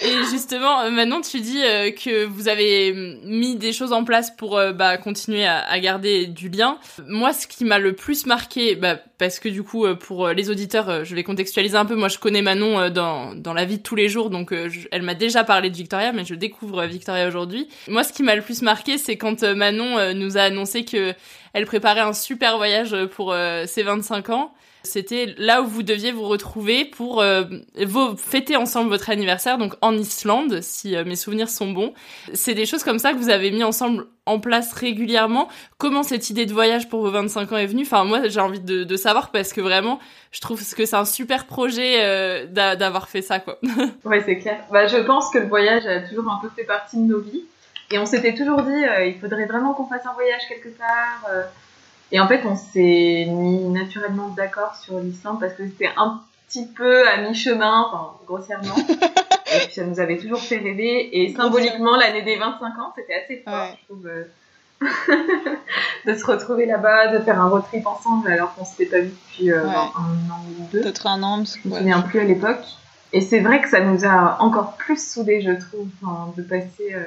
Et 0.00 0.24
justement, 0.30 0.80
euh, 0.80 0.90
maintenant 0.90 1.20
tu 1.20 1.40
dis 1.40 1.60
euh, 1.64 1.90
que 1.90 2.24
vous 2.24 2.48
avez 2.48 2.92
mis 3.24 3.56
des 3.56 3.72
choses 3.72 3.92
en 3.92 4.04
place 4.04 4.30
pour 4.30 4.56
euh, 4.56 4.72
bah, 4.72 4.96
continuer 4.96 5.44
à, 5.44 5.78
garder 5.80 6.26
du 6.26 6.48
lien. 6.48 6.78
Moi, 7.06 7.32
ce 7.32 7.46
qui 7.46 7.64
m'a 7.64 7.78
le 7.78 7.94
plus 7.94 8.26
marqué, 8.26 8.76
bah, 8.76 8.96
parce 9.18 9.40
que 9.40 9.48
du 9.48 9.62
coup, 9.62 9.86
pour 9.96 10.28
les 10.28 10.50
auditeurs, 10.50 11.04
je 11.04 11.14
vais 11.14 11.24
contextualiser 11.24 11.76
un 11.76 11.84
peu. 11.84 11.96
Moi, 11.96 12.08
je 12.08 12.18
connais 12.18 12.42
Manon 12.42 12.90
dans, 12.90 13.34
dans 13.34 13.52
la 13.52 13.64
vie 13.64 13.78
de 13.78 13.82
tous 13.82 13.96
les 13.96 14.08
jours, 14.08 14.30
donc 14.30 14.52
elle 14.92 15.02
m'a 15.02 15.14
déjà 15.14 15.42
parlé 15.42 15.70
de 15.70 15.76
Victoria, 15.76 16.12
mais 16.12 16.24
je 16.24 16.34
découvre 16.34 16.84
Victoria 16.84 17.26
aujourd'hui. 17.26 17.68
Moi, 17.88 18.04
ce 18.04 18.12
qui 18.12 18.22
m'a 18.22 18.36
le 18.36 18.42
plus 18.42 18.62
marqué, 18.62 18.98
c'est 18.98 19.16
quand 19.16 19.42
Manon 19.42 20.14
nous 20.14 20.38
a 20.38 20.42
annoncé 20.42 20.84
que 20.84 21.14
elle 21.52 21.66
préparait 21.66 22.00
un 22.00 22.12
super 22.12 22.56
voyage 22.56 22.96
pour 23.14 23.34
ses 23.66 23.82
25 23.82 24.30
ans 24.30 24.52
c'était 24.88 25.34
là 25.38 25.60
où 25.62 25.66
vous 25.66 25.82
deviez 25.82 26.12
vous 26.12 26.24
retrouver 26.24 26.84
pour 26.84 27.20
euh, 27.20 27.44
fêter 28.16 28.56
ensemble 28.56 28.90
votre 28.90 29.10
anniversaire, 29.10 29.58
donc 29.58 29.74
en 29.82 29.92
Islande, 29.96 30.60
si 30.62 30.96
euh, 30.96 31.04
mes 31.04 31.16
souvenirs 31.16 31.48
sont 31.48 31.72
bons. 31.72 31.92
C'est 32.32 32.54
des 32.54 32.64
choses 32.64 32.84
comme 32.84 32.98
ça 32.98 33.12
que 33.12 33.18
vous 33.18 33.28
avez 33.28 33.50
mis 33.50 33.64
ensemble 33.64 34.06
en 34.24 34.40
place 34.40 34.72
régulièrement. 34.72 35.48
Comment 35.78 36.02
cette 36.02 36.30
idée 36.30 36.46
de 36.46 36.52
voyage 36.52 36.88
pour 36.88 37.00
vos 37.00 37.10
25 37.10 37.52
ans 37.52 37.56
est 37.56 37.66
venue? 37.66 37.82
Enfin, 37.82 38.04
moi, 38.04 38.28
j'ai 38.28 38.40
envie 38.40 38.60
de, 38.60 38.96
savoir 38.96 39.30
parce 39.30 39.52
que 39.52 39.60
vraiment, 39.60 39.98
je 40.32 40.40
trouve 40.40 40.58
que 40.74 40.86
c'est 40.86 40.96
un 40.96 41.04
super 41.04 41.46
projet 41.46 41.96
euh, 41.98 42.46
d'avoir 42.46 43.08
fait 43.08 43.22
ça, 43.22 43.40
quoi. 43.40 43.58
ouais, 44.04 44.22
c'est 44.24 44.38
clair. 44.38 44.58
Bah, 44.72 44.86
je 44.86 44.98
pense 44.98 45.30
que 45.30 45.38
le 45.38 45.46
voyage 45.46 45.86
a 45.86 46.00
toujours 46.00 46.30
un 46.30 46.38
peu 46.40 46.48
fait 46.54 46.64
partie 46.64 46.96
de 46.96 47.02
nos 47.02 47.20
vies. 47.20 47.44
Et 47.90 47.98
on 47.98 48.06
s'était 48.06 48.34
toujours 48.34 48.62
dit, 48.62 48.82
il 49.06 49.18
faudrait 49.20 49.46
vraiment 49.46 49.72
qu'on 49.72 49.86
fasse 49.86 50.04
un 50.04 50.12
voyage 50.12 50.42
quelque 50.48 50.68
part 50.68 51.24
et 52.10 52.20
en 52.20 52.28
fait, 52.28 52.42
on 52.46 52.56
s'est 52.56 53.26
mis 53.28 53.68
naturellement 53.68 54.28
d'accord 54.28 54.76
sur 54.76 54.98
l'Islande 54.98 55.40
parce 55.40 55.52
que 55.52 55.64
c'était 55.66 55.90
un 55.96 56.20
petit 56.46 56.66
peu 56.66 57.06
à 57.06 57.18
mi-chemin, 57.18 57.86
enfin, 57.86 58.14
grossièrement. 58.26 58.76
et 59.54 59.58
puis 59.66 59.74
ça 59.74 59.84
nous 59.84 60.00
avait 60.00 60.16
toujours 60.16 60.40
fait 60.40 60.56
rêver. 60.56 61.20
Et 61.20 61.34
symboliquement, 61.34 61.96
l'année 61.96 62.22
des 62.22 62.36
25 62.36 62.66
ans, 62.78 62.92
c'était 62.96 63.14
assez 63.14 63.42
fort, 63.44 63.76
je 63.78 63.84
trouve. 63.86 64.06
Euh, 64.06 64.24
de 66.06 66.14
se 66.14 66.24
retrouver 66.24 66.64
là-bas, 66.64 67.08
de 67.08 67.18
faire 67.18 67.40
un 67.40 67.48
road 67.48 67.64
trip 67.64 67.84
ensemble 67.84 68.30
alors 68.30 68.54
qu'on 68.54 68.64
s'était 68.64 68.86
pas 68.86 69.00
vu 69.00 69.08
depuis 69.10 69.50
euh, 69.50 69.66
un 69.66 69.74
an 69.74 70.40
ou 70.48 70.62
deux. 70.70 70.82
Peut-être 70.82 71.08
un 71.08 71.20
an, 71.24 71.38
parce 71.38 71.56
que 71.56 71.62
je 71.64 71.68
me 71.68 71.78
souviens 71.78 72.00
plus 72.00 72.20
à 72.20 72.24
l'époque. 72.24 72.64
Et 73.12 73.20
c'est 73.20 73.40
vrai 73.40 73.60
que 73.60 73.68
ça 73.68 73.80
nous 73.80 74.04
a 74.04 74.40
encore 74.40 74.76
plus 74.76 75.04
soudés, 75.04 75.40
je 75.40 75.50
trouve, 75.50 75.88
de 76.36 76.42
passer 76.42 76.94
euh, 76.94 77.02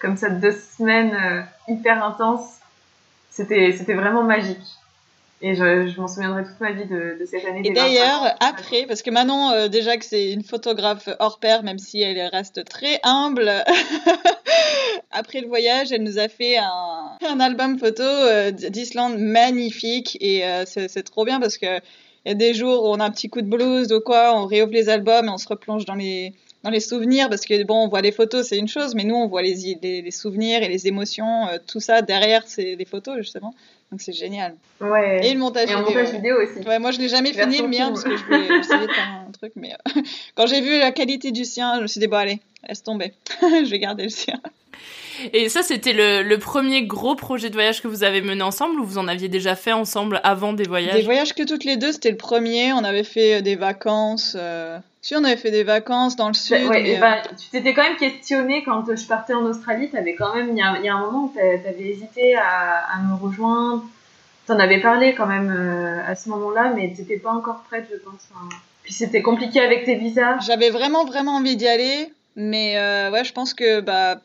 comme 0.00 0.16
ça 0.16 0.30
deux 0.30 0.52
semaines 0.52 1.46
hyper 1.66 2.04
intenses 2.04 2.58
c'était 3.38 3.72
c'était 3.72 3.94
vraiment 3.94 4.24
magique. 4.24 4.58
Et 5.40 5.54
je, 5.54 5.86
je 5.86 6.00
m'en 6.00 6.08
souviendrai 6.08 6.42
toute 6.42 6.58
ma 6.60 6.72
vie 6.72 6.86
de, 6.86 7.16
de 7.20 7.24
cette 7.24 7.44
année. 7.44 7.62
Et 7.64 7.70
d'ailleurs, 7.70 8.34
après, 8.40 8.86
parce 8.88 9.02
que 9.02 9.10
Manon, 9.12 9.52
euh, 9.52 9.68
déjà 9.68 9.96
que 9.96 10.04
c'est 10.04 10.32
une 10.32 10.42
photographe 10.42 11.08
hors 11.20 11.38
pair, 11.38 11.62
même 11.62 11.78
si 11.78 12.02
elle 12.02 12.20
reste 12.26 12.64
très 12.64 12.98
humble, 13.04 13.48
après 15.12 15.40
le 15.40 15.46
voyage, 15.46 15.92
elle 15.92 16.02
nous 16.02 16.18
a 16.18 16.26
fait 16.26 16.56
un, 16.58 17.16
un 17.24 17.38
album 17.38 17.78
photo 17.78 18.02
euh, 18.02 18.50
d'Islande 18.50 19.16
magnifique. 19.18 20.18
Et 20.20 20.44
euh, 20.44 20.64
c'est 20.66 21.04
trop 21.04 21.24
bien 21.24 21.38
parce 21.38 21.56
que 21.56 21.78
il 22.24 22.30
y 22.30 22.32
a 22.32 22.34
des 22.34 22.52
jours 22.52 22.82
où 22.82 22.88
on 22.88 22.98
a 22.98 23.04
un 23.04 23.10
petit 23.12 23.30
coup 23.30 23.40
de 23.40 23.48
blues 23.48 23.92
ou 23.92 24.00
quoi, 24.00 24.34
on 24.34 24.46
réouvre 24.46 24.72
les 24.72 24.88
albums 24.88 25.26
et 25.26 25.30
on 25.30 25.38
se 25.38 25.46
replonge 25.46 25.84
dans 25.84 25.94
les, 25.94 26.34
dans 26.64 26.70
les 26.70 26.80
souvenirs, 26.80 27.28
parce 27.28 27.44
que 27.44 27.62
bon, 27.64 27.84
on 27.84 27.88
voit 27.88 28.00
les 28.00 28.12
photos, 28.12 28.46
c'est 28.46 28.58
une 28.58 28.68
chose, 28.68 28.94
mais 28.94 29.04
nous, 29.04 29.14
on 29.14 29.28
voit 29.28 29.42
les, 29.42 29.78
les, 29.80 30.10
souvenirs 30.10 30.62
et 30.62 30.68
les 30.68 30.86
émotions, 30.88 31.46
euh, 31.48 31.58
tout 31.66 31.80
ça 31.80 32.02
derrière, 32.02 32.42
c'est 32.46 32.74
les 32.74 32.84
photos, 32.84 33.16
justement. 33.18 33.54
Donc 33.90 34.02
c'est 34.02 34.12
génial. 34.12 34.54
Ouais. 34.80 35.26
Et 35.26 35.32
le 35.32 35.38
montage, 35.38 35.70
et 35.70 35.74
vidéo. 35.74 35.86
montage 35.86 36.12
vidéo 36.12 36.36
aussi. 36.42 36.66
Ouais, 36.66 36.78
moi, 36.78 36.90
je 36.90 36.98
n'ai 36.98 37.08
jamais 37.08 37.32
fini 37.32 37.58
le 37.58 37.68
mien, 37.68 37.88
parce 37.88 38.04
que 38.04 38.16
je 38.16 38.24
voulais 38.24 38.58
essayer 38.58 38.86
de 38.86 38.92
faire 38.92 39.24
un 39.26 39.30
truc, 39.32 39.52
mais 39.56 39.72
euh, 39.72 40.02
quand 40.34 40.46
j'ai 40.46 40.60
vu 40.60 40.78
la 40.78 40.90
qualité 40.90 41.30
du 41.30 41.44
sien, 41.44 41.76
je 41.76 41.82
me 41.82 41.86
suis 41.86 42.00
dit, 42.00 42.08
bon, 42.08 42.16
allez, 42.16 42.40
laisse 42.68 42.82
tomber. 42.82 43.14
je 43.40 43.70
vais 43.70 43.78
garder 43.78 44.04
le 44.04 44.10
sien. 44.10 44.40
Et 45.32 45.48
ça, 45.48 45.62
c'était 45.62 45.92
le, 45.92 46.22
le, 46.22 46.38
premier 46.38 46.82
gros 46.82 47.16
projet 47.16 47.48
de 47.48 47.54
voyage 47.54 47.82
que 47.82 47.88
vous 47.88 48.04
avez 48.04 48.20
mené 48.20 48.42
ensemble 48.42 48.78
ou 48.78 48.84
vous 48.84 48.98
en 48.98 49.08
aviez 49.08 49.28
déjà 49.28 49.56
fait 49.56 49.72
ensemble 49.72 50.20
avant 50.22 50.52
des 50.52 50.64
voyages? 50.64 50.94
Des 50.94 51.02
voyages 51.02 51.34
que 51.34 51.42
toutes 51.42 51.64
les 51.64 51.76
deux, 51.76 51.92
c'était 51.92 52.10
le 52.10 52.16
premier. 52.16 52.72
On 52.72 52.84
avait 52.84 53.04
fait 53.04 53.36
euh, 53.36 53.40
des 53.40 53.56
vacances. 53.56 54.36
Euh... 54.38 54.78
Si, 55.08 55.16
on 55.16 55.24
avait 55.24 55.38
fait 55.38 55.50
des 55.50 55.64
vacances 55.64 56.16
dans 56.16 56.28
le 56.28 56.34
sud. 56.34 56.68
ouais, 56.68 56.98
bah, 56.98 57.22
tu 57.30 57.48
t'étais 57.48 57.72
quand 57.72 57.82
même 57.82 57.96
questionné 57.96 58.62
quand 58.62 58.84
je 58.94 59.06
partais 59.06 59.32
en 59.32 59.42
Australie. 59.46 59.88
Avais 59.94 60.14
quand 60.14 60.34
même, 60.34 60.50
il 60.50 60.58
y, 60.58 60.60
a, 60.60 60.78
y 60.80 60.88
a 60.90 60.94
un 60.96 61.00
moment 61.00 61.24
où 61.24 61.32
tu 61.34 61.40
avais 61.40 61.82
hésité 61.82 62.36
à, 62.36 62.84
à, 62.92 62.98
me 62.98 63.14
rejoindre. 63.14 63.84
T'en 64.46 64.58
avais 64.58 64.82
parlé 64.82 65.14
quand 65.14 65.24
même 65.24 65.50
euh, 65.50 66.02
à 66.06 66.14
ce 66.14 66.28
moment-là, 66.28 66.74
mais 66.76 66.92
tu 66.94 67.00
n'étais 67.00 67.16
pas 67.16 67.30
encore 67.30 67.62
prête, 67.70 67.88
je 67.90 67.96
pense. 67.96 68.28
Puis 68.82 68.92
c'était 68.92 69.22
compliqué 69.22 69.60
avec 69.60 69.86
tes 69.86 69.94
visas. 69.94 70.40
J'avais 70.40 70.68
vraiment, 70.68 71.06
vraiment 71.06 71.36
envie 71.36 71.56
d'y 71.56 71.68
aller. 71.68 72.12
Mais 72.36 72.76
euh, 72.76 73.10
ouais, 73.10 73.24
je 73.24 73.32
pense 73.32 73.54
que 73.54 73.80
bah, 73.80 74.16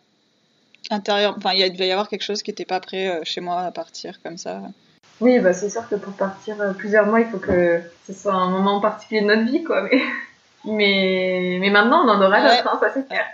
intérieur. 0.90 1.36
Enfin, 1.38 1.52
il 1.54 1.72
devait 1.72 1.88
y 1.88 1.94
avoir 1.94 2.10
quelque 2.10 2.24
chose 2.24 2.44
qui 2.44 2.52
n'était 2.52 2.66
pas 2.66 2.82
prêt 2.82 3.08
euh, 3.08 3.22
chez 3.24 3.40
moi 3.40 3.62
à 3.62 3.72
partir 3.72 4.22
comme 4.22 4.36
ça. 4.36 4.60
Oui, 5.22 5.40
bah, 5.40 5.54
c'est 5.54 5.70
sûr 5.70 5.88
que 5.88 5.96
pour 5.96 6.12
partir 6.12 6.58
plusieurs 6.78 7.06
mois, 7.06 7.22
il 7.22 7.28
faut 7.28 7.40
que 7.40 7.80
ce 8.06 8.12
soit 8.12 8.34
un 8.34 8.50
moment 8.50 8.82
particulier 8.82 9.22
de 9.22 9.28
notre 9.28 9.50
vie, 9.50 9.64
quoi. 9.64 9.84
Mais, 9.84 10.02
mais, 10.66 11.58
mais 11.60 11.70
maintenant, 11.70 12.06
on 12.06 12.10
en 12.10 12.22
aura 12.22 12.42
d'autres, 12.42 12.68
hein, 12.68 12.78
ça 12.80 12.92
c'est 12.94 13.08
clair. 13.08 13.26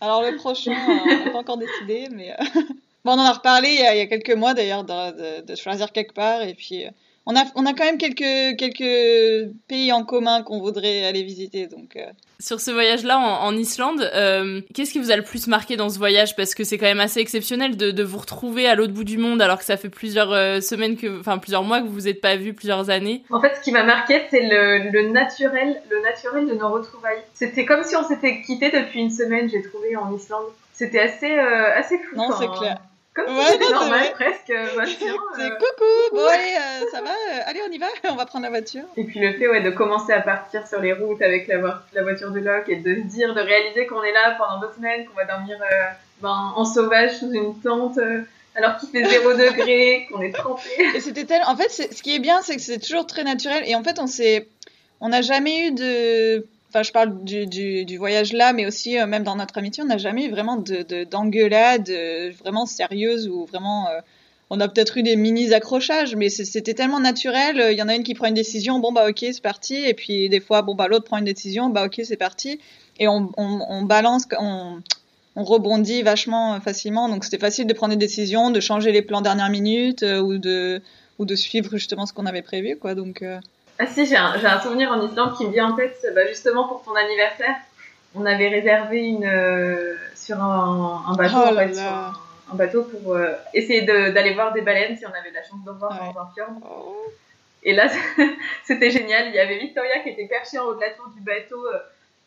Alors, 0.00 0.22
le 0.22 0.36
prochain, 0.36 0.72
euh, 0.72 0.98
on 1.04 1.24
n'a 1.24 1.30
pas 1.30 1.38
encore 1.38 1.58
décidé, 1.58 2.08
mais. 2.10 2.34
bon, 3.04 3.12
on 3.12 3.18
en 3.18 3.24
a 3.24 3.32
reparlé 3.32 3.68
il 3.70 3.80
y 3.80 3.86
a, 3.86 3.94
il 3.94 3.98
y 3.98 4.02
a 4.02 4.06
quelques 4.06 4.34
mois 4.34 4.54
d'ailleurs, 4.54 4.84
de, 4.84 5.40
de, 5.42 5.54
choisir 5.56 5.92
quelque 5.92 6.14
part, 6.14 6.42
et 6.42 6.54
puis 6.54 6.84
on 7.30 7.36
a, 7.36 7.44
on 7.56 7.66
a 7.66 7.74
quand 7.74 7.84
même 7.84 7.98
quelques, 7.98 8.56
quelques 8.58 9.52
pays 9.68 9.92
en 9.92 10.02
commun 10.02 10.42
qu'on 10.42 10.60
voudrait 10.60 11.04
aller 11.04 11.22
visiter. 11.22 11.66
Donc, 11.66 11.94
euh. 11.96 12.06
Sur 12.40 12.58
ce 12.58 12.70
voyage-là 12.70 13.18
en, 13.18 13.54
Islande, 13.54 14.00
euh, 14.14 14.62
qu'est-ce 14.72 14.92
qui 14.92 14.98
vous 14.98 15.10
a 15.10 15.16
le 15.16 15.22
plus 15.22 15.46
marqué 15.46 15.76
dans 15.76 15.90
ce 15.90 15.98
voyage? 15.98 16.36
Parce 16.36 16.54
que 16.54 16.64
c'est 16.64 16.78
quand 16.78 16.86
même 16.86 17.00
assez 17.00 17.20
exceptionnel 17.20 17.76
de, 17.76 17.90
de 17.90 18.02
vous 18.02 18.16
retrouver 18.16 18.66
à 18.66 18.74
l'autre 18.74 18.94
bout 18.94 19.04
du 19.04 19.18
monde 19.18 19.42
alors 19.42 19.58
que 19.58 19.64
ça 19.64 19.76
fait 19.76 19.90
plusieurs 19.90 20.32
euh, 20.32 20.62
semaines, 20.62 20.96
que, 20.96 21.20
enfin 21.20 21.36
plusieurs 21.36 21.64
mois 21.64 21.82
que 21.82 21.86
vous 21.86 21.92
vous 21.92 22.08
êtes 22.08 22.22
pas 22.22 22.36
vus, 22.36 22.54
plusieurs 22.54 22.88
années. 22.88 23.22
En 23.28 23.42
fait, 23.42 23.56
ce 23.56 23.60
qui 23.60 23.72
m'a 23.72 23.84
marqué, 23.84 24.22
c'est 24.30 24.48
le, 24.48 24.90
le, 24.90 25.10
naturel, 25.10 25.82
le 25.90 26.00
naturel 26.00 26.46
de 26.46 26.54
nos 26.54 26.70
retrouvailles. 26.70 27.20
C'était 27.34 27.66
comme 27.66 27.84
si 27.84 27.94
on 27.94 28.08
s'était 28.08 28.40
quitté 28.40 28.70
depuis 28.70 29.00
une 29.00 29.10
semaine, 29.10 29.50
j'ai 29.50 29.60
trouvé 29.60 29.96
en 29.96 30.16
Islande. 30.16 30.46
C'était 30.72 31.00
assez, 31.00 31.38
assez 31.38 31.98
fou. 31.98 32.16
Non, 32.16 32.30
c'est 32.38 32.48
clair. 32.58 32.78
Comme 33.24 33.36
ouais, 33.36 33.44
c'était 33.48 33.72
normal, 33.72 34.12
presque. 34.14 34.52
Bah, 34.76 34.84
c'est 34.86 35.50
coucou, 35.50 36.14
bon 36.14 36.26
allez, 36.26 36.56
euh, 36.56 36.86
ça 36.92 37.02
va 37.02 37.10
Allez, 37.46 37.60
on 37.68 37.72
y 37.72 37.78
va, 37.78 37.86
on 38.10 38.14
va 38.14 38.26
prendre 38.26 38.44
la 38.44 38.50
voiture. 38.50 38.84
Et 38.96 39.04
puis 39.04 39.18
le 39.18 39.32
fait 39.32 39.48
ouais, 39.48 39.60
de 39.60 39.70
commencer 39.70 40.12
à 40.12 40.20
partir 40.20 40.66
sur 40.66 40.80
les 40.80 40.92
routes 40.92 41.22
avec 41.22 41.48
la, 41.48 41.82
la 41.92 42.02
voiture 42.02 42.30
de 42.30 42.40
Locke 42.40 42.68
et 42.68 42.76
de 42.76 42.94
se 42.94 43.00
dire, 43.00 43.34
de 43.34 43.40
réaliser 43.40 43.86
qu'on 43.86 44.02
est 44.02 44.12
là 44.12 44.36
pendant 44.38 44.60
deux 44.60 44.72
semaines, 44.74 45.06
qu'on 45.06 45.14
va 45.14 45.24
dormir 45.24 45.58
ben, 46.20 46.52
en 46.54 46.64
sauvage 46.64 47.18
sous 47.18 47.32
une 47.32 47.60
tente 47.60 47.98
alors 48.58 48.76
qu'il 48.76 48.88
fait 48.90 49.04
zéro 49.04 49.32
degré, 49.34 50.06
qu'on 50.10 50.20
est 50.20 50.32
trempé. 50.32 50.68
Et 50.94 51.00
c'était 51.00 51.24
tellement... 51.24 51.48
En 51.48 51.56
fait, 51.56 51.70
ce 51.70 52.02
qui 52.02 52.14
est 52.14 52.18
bien, 52.18 52.42
c'est 52.42 52.56
que 52.56 52.62
c'est 52.62 52.78
toujours 52.78 53.06
très 53.06 53.24
naturel. 53.24 53.62
Et 53.66 53.74
en 53.74 53.82
fait, 53.82 53.98
on 53.98 54.06
s'est... 54.06 54.48
On 55.00 55.10
n'a 55.10 55.22
jamais 55.22 55.68
eu 55.68 55.70
de 55.72 56.44
Enfin, 56.70 56.82
je 56.82 56.92
parle 56.92 57.24
du, 57.24 57.96
voyage 57.96 58.34
là, 58.34 58.52
mais 58.52 58.66
aussi 58.66 58.98
euh, 58.98 59.06
même 59.06 59.24
dans 59.24 59.36
notre 59.36 59.56
amitié, 59.56 59.82
on 59.82 59.86
n'a 59.86 59.96
jamais 59.96 60.26
eu 60.26 60.30
vraiment 60.30 60.56
de 60.56 61.04
d'engueulade 61.04 61.88
euh, 61.88 62.30
vraiment 62.38 62.66
sérieuse 62.66 63.26
ou 63.28 63.46
vraiment. 63.46 63.88
Euh, 63.88 64.00
on 64.50 64.60
a 64.60 64.68
peut-être 64.68 64.96
eu 64.96 65.02
des 65.02 65.16
mini 65.16 65.52
accrochages, 65.52 66.16
mais 66.16 66.30
c'était 66.30 66.72
tellement 66.72 67.00
naturel. 67.00 67.68
Il 67.70 67.78
y 67.78 67.82
en 67.82 67.88
a 67.88 67.94
une 67.94 68.02
qui 68.02 68.14
prend 68.14 68.28
une 68.28 68.34
décision, 68.34 68.80
bon 68.80 68.92
bah 68.92 69.06
ok 69.08 69.18
c'est 69.20 69.42
parti, 69.42 69.76
et 69.76 69.92
puis 69.92 70.28
des 70.30 70.40
fois 70.40 70.62
bon 70.62 70.74
bah 70.74 70.88
l'autre 70.88 71.04
prend 71.04 71.18
une 71.18 71.26
décision, 71.26 71.68
bah 71.68 71.84
ok 71.84 72.00
c'est 72.04 72.16
parti, 72.16 72.58
et 72.98 73.08
on, 73.08 73.82
balance, 73.82 74.24
on, 74.38 74.80
on 75.36 75.44
rebondit 75.44 76.02
vachement 76.02 76.60
facilement. 76.62 77.10
Donc 77.10 77.24
c'était 77.24 77.38
facile 77.38 77.66
de 77.66 77.74
prendre 77.74 77.92
des 77.92 77.98
décisions, 77.98 78.50
de 78.50 78.60
changer 78.60 78.90
les 78.90 79.02
plans 79.02 79.20
dernière 79.20 79.50
minute 79.50 80.02
ou 80.02 80.38
de 80.38 80.82
ou 81.18 81.26
de 81.26 81.34
suivre 81.34 81.70
justement 81.72 82.06
ce 82.06 82.14
qu'on 82.14 82.26
avait 82.26 82.42
prévu 82.42 82.76
quoi. 82.78 82.94
Donc 82.94 83.22
Ah 83.78 83.86
si, 83.86 84.06
j'ai 84.06 84.16
un, 84.16 84.32
un, 84.32 84.60
souvenir 84.60 84.90
en 84.90 85.00
Islande 85.06 85.36
qui 85.36 85.46
me 85.46 85.52
vient 85.52 85.72
en 85.72 85.76
tête, 85.76 86.04
bah, 86.14 86.26
justement 86.26 86.66
pour 86.66 86.82
ton 86.82 86.94
anniversaire. 86.96 87.54
On 88.14 88.26
avait 88.26 88.48
réservé 88.48 89.04
une 89.04 89.24
euh, 89.24 89.94
sur 90.16 90.42
un, 90.42 91.04
un 91.08 91.14
bateau, 91.14 91.36
oh 91.36 91.52
en 91.52 91.54
fait, 91.54 91.74
sur 91.74 91.84
un, 91.84 92.12
un, 92.52 92.54
bateau 92.56 92.82
pour 92.84 93.14
euh, 93.14 93.32
essayer 93.54 93.82
d'aller 93.82 94.34
voir 94.34 94.52
des 94.52 94.62
baleines 94.62 94.96
si 94.96 95.06
on 95.06 95.10
avait 95.10 95.30
la 95.30 95.42
chance 95.42 95.62
d'en 95.64 95.74
voir 95.74 95.92
ouais. 95.92 96.12
dans 96.12 96.22
un 96.22 96.30
fjord. 96.34 96.48
Oh. 96.64 97.12
Et 97.62 97.74
là, 97.74 97.88
c'était 98.64 98.90
génial. 98.90 99.28
Il 99.28 99.34
y 99.34 99.38
avait 99.38 99.58
Victoria 99.58 100.00
qui 100.00 100.08
était 100.08 100.26
perchée 100.26 100.58
en 100.58 100.64
haut 100.64 100.74
de 100.74 100.80
la 100.80 100.90
tour 100.90 101.08
du 101.14 101.20
bateau, 101.20 101.64
euh, 101.66 101.78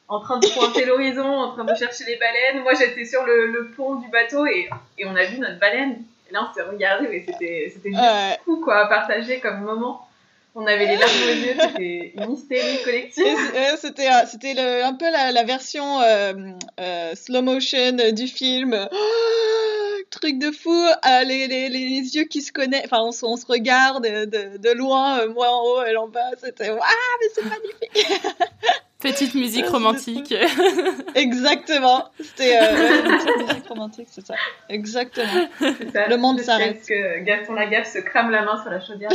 en 0.07 0.21
train 0.21 0.39
de 0.39 0.47
pointer 0.47 0.85
l'horizon, 0.85 1.25
en 1.25 1.51
train 1.53 1.65
de 1.65 1.75
chercher 1.75 2.05
les 2.05 2.17
baleines. 2.17 2.63
Moi, 2.63 2.73
j'étais 2.75 3.05
sur 3.05 3.25
le, 3.25 3.47
le, 3.47 3.71
pont 3.71 3.95
du 3.95 4.07
bateau 4.09 4.45
et, 4.45 4.69
et 4.97 5.05
on 5.05 5.15
a 5.15 5.25
vu 5.25 5.39
notre 5.39 5.59
baleine. 5.59 5.97
Et 6.29 6.33
là, 6.33 6.47
on 6.49 6.53
s'est 6.53 6.61
regardé, 6.61 7.07
mais 7.09 7.25
c'était 7.25 7.71
c'était 7.73 7.89
ouais. 7.89 8.39
fou 8.45 8.61
quoi 8.63 8.85
à 8.85 8.87
partager 8.87 9.41
comme 9.41 9.61
moment. 9.61 10.07
On 10.53 10.65
avait 10.65 10.85
les 10.85 10.97
larmes 10.97 11.23
aux 11.23 11.33
yeux, 11.33 11.55
c'était 11.59 12.13
une 12.17 12.33
hystérie 12.33 12.83
collective. 12.83 13.37
C'était 13.77 14.09
c'était 14.27 14.59
un 14.59 14.93
peu 14.93 15.09
la, 15.09 15.43
version 15.43 16.01
euh, 16.01 16.33
euh, 16.79 17.15
slow 17.15 17.41
motion 17.41 18.11
du 18.11 18.27
film. 18.27 18.87
Oh, 18.91 19.91
truc 20.09 20.39
de 20.39 20.51
fou, 20.51 20.71
euh, 20.71 21.23
les, 21.23 21.47
les, 21.47 21.69
les, 21.69 22.15
yeux 22.15 22.25
qui 22.25 22.41
se 22.41 22.51
connaissent, 22.51 22.83
enfin 22.85 22.99
on, 23.01 23.11
on, 23.27 23.37
se 23.37 23.45
regarde 23.45 24.03
de, 24.03 24.57
de 24.57 24.71
loin, 24.71 25.25
moi 25.27 25.47
en 25.49 25.63
haut, 25.63 25.81
elle 25.83 25.97
en 25.97 26.09
bas, 26.09 26.31
c'était 26.43 26.69
waouh, 26.69 26.81
mais 27.21 27.27
c'est 27.33 27.45
magnifique. 27.45 28.21
Petite 29.01 29.35
musique 29.35 29.67
romantique. 29.67 30.33
Exactement. 31.15 32.09
C'était 32.19 32.57
euh, 32.57 33.03
une 33.03 33.17
petite 33.17 33.37
musique 33.47 33.67
romantique, 33.69 34.07
c'est 34.11 34.25
ça. 34.25 34.35
Exactement. 34.69 35.47
Ça, 35.93 36.07
le 36.07 36.17
monde 36.17 36.39
s'arrête. 36.39 36.85
que 36.87 37.19
Gaston 37.23 37.53
Lagaffe 37.53 37.91
se 37.91 37.99
crame 37.99 38.29
la 38.29 38.43
main 38.43 38.61
sur 38.61 38.69
la 38.71 38.79
chaudière. 38.79 39.09